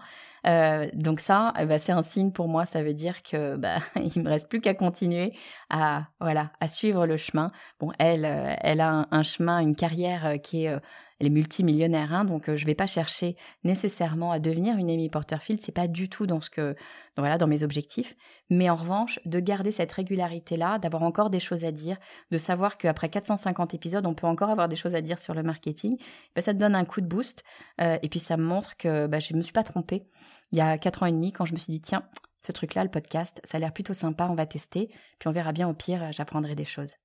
Euh, 0.47 0.87
donc 0.93 1.21
ça, 1.21 1.53
eh 1.59 1.65
ben, 1.65 1.79
c'est 1.79 1.93
un 1.93 2.01
signe 2.01 2.31
pour 2.31 2.47
moi. 2.47 2.65
Ça 2.65 2.83
veut 2.83 2.93
dire 2.93 3.23
que 3.23 3.55
bah, 3.57 3.79
il 3.95 4.21
me 4.21 4.29
reste 4.29 4.49
plus 4.49 4.59
qu'à 4.59 4.73
continuer 4.73 5.33
à 5.69 6.07
voilà 6.19 6.51
à 6.59 6.67
suivre 6.67 7.05
le 7.05 7.15
chemin. 7.17 7.51
Bon, 7.79 7.91
elle, 7.99 8.25
euh, 8.25 8.53
elle 8.59 8.81
a 8.81 9.07
un, 9.09 9.23
chemin, 9.23 9.59
une 9.59 9.75
carrière 9.75 10.25
euh, 10.25 10.37
qui 10.37 10.65
est 10.65 10.75
elle 11.19 11.27
est 11.27 11.31
multimillionnaire, 11.31 12.13
hein, 12.13 12.25
donc 12.25 12.53
je 12.53 12.65
vais 12.65 12.75
pas 12.75 12.87
chercher 12.87 13.35
nécessairement 13.63 14.31
à 14.31 14.39
devenir 14.39 14.77
une 14.77 14.89
Amy 14.89 15.09
Porterfield, 15.09 15.61
c'est 15.61 15.71
pas 15.71 15.87
du 15.87 16.09
tout 16.09 16.25
dans 16.25 16.41
ce 16.41 16.49
que, 16.49 16.75
voilà, 17.17 17.37
dans 17.37 17.47
mes 17.47 17.63
objectifs. 17.63 18.15
Mais 18.49 18.69
en 18.69 18.75
revanche, 18.75 19.19
de 19.25 19.39
garder 19.39 19.71
cette 19.71 19.91
régularité-là, 19.91 20.79
d'avoir 20.79 21.03
encore 21.03 21.29
des 21.29 21.39
choses 21.39 21.63
à 21.63 21.71
dire, 21.71 21.97
de 22.31 22.37
savoir 22.37 22.77
qu'après 22.77 23.09
450 23.09 23.73
épisodes, 23.73 24.05
on 24.05 24.13
peut 24.13 24.27
encore 24.27 24.49
avoir 24.49 24.67
des 24.67 24.75
choses 24.75 24.95
à 24.95 25.01
dire 25.01 25.19
sur 25.19 25.33
le 25.33 25.43
marketing, 25.43 25.97
ben, 26.35 26.41
ça 26.41 26.53
te 26.53 26.59
donne 26.59 26.75
un 26.75 26.85
coup 26.85 27.01
de 27.01 27.07
boost, 27.07 27.43
et 27.79 28.09
puis 28.09 28.19
ça 28.19 28.37
me 28.37 28.43
montre 28.43 28.75
que 28.77 29.07
bah, 29.07 29.19
je 29.19 29.33
me 29.35 29.41
suis 29.41 29.53
pas 29.53 29.63
trompée 29.63 30.07
il 30.51 30.57
y 30.57 30.61
a 30.61 30.77
quatre 30.77 31.03
ans 31.03 31.07
et 31.07 31.11
demi 31.11 31.31
quand 31.31 31.45
je 31.45 31.53
me 31.53 31.57
suis 31.57 31.71
dit 31.71 31.81
tiens, 31.81 32.07
ce 32.37 32.51
truc-là, 32.51 32.83
le 32.83 32.89
podcast, 32.91 33.41
ça 33.43 33.57
a 33.57 33.59
l'air 33.59 33.73
plutôt 33.73 33.93
sympa, 33.93 34.27
on 34.29 34.35
va 34.35 34.45
tester, 34.45 34.87
puis 35.19 35.27
on 35.27 35.31
verra 35.31 35.51
bien 35.51 35.67
au 35.67 35.73
pire, 35.73 36.11
j'apprendrai 36.11 36.55
des 36.55 36.65
choses. 36.65 36.95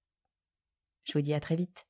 Je 1.04 1.14
vous 1.14 1.22
dis 1.22 1.34
à 1.34 1.40
très 1.40 1.56
vite. 1.56 1.89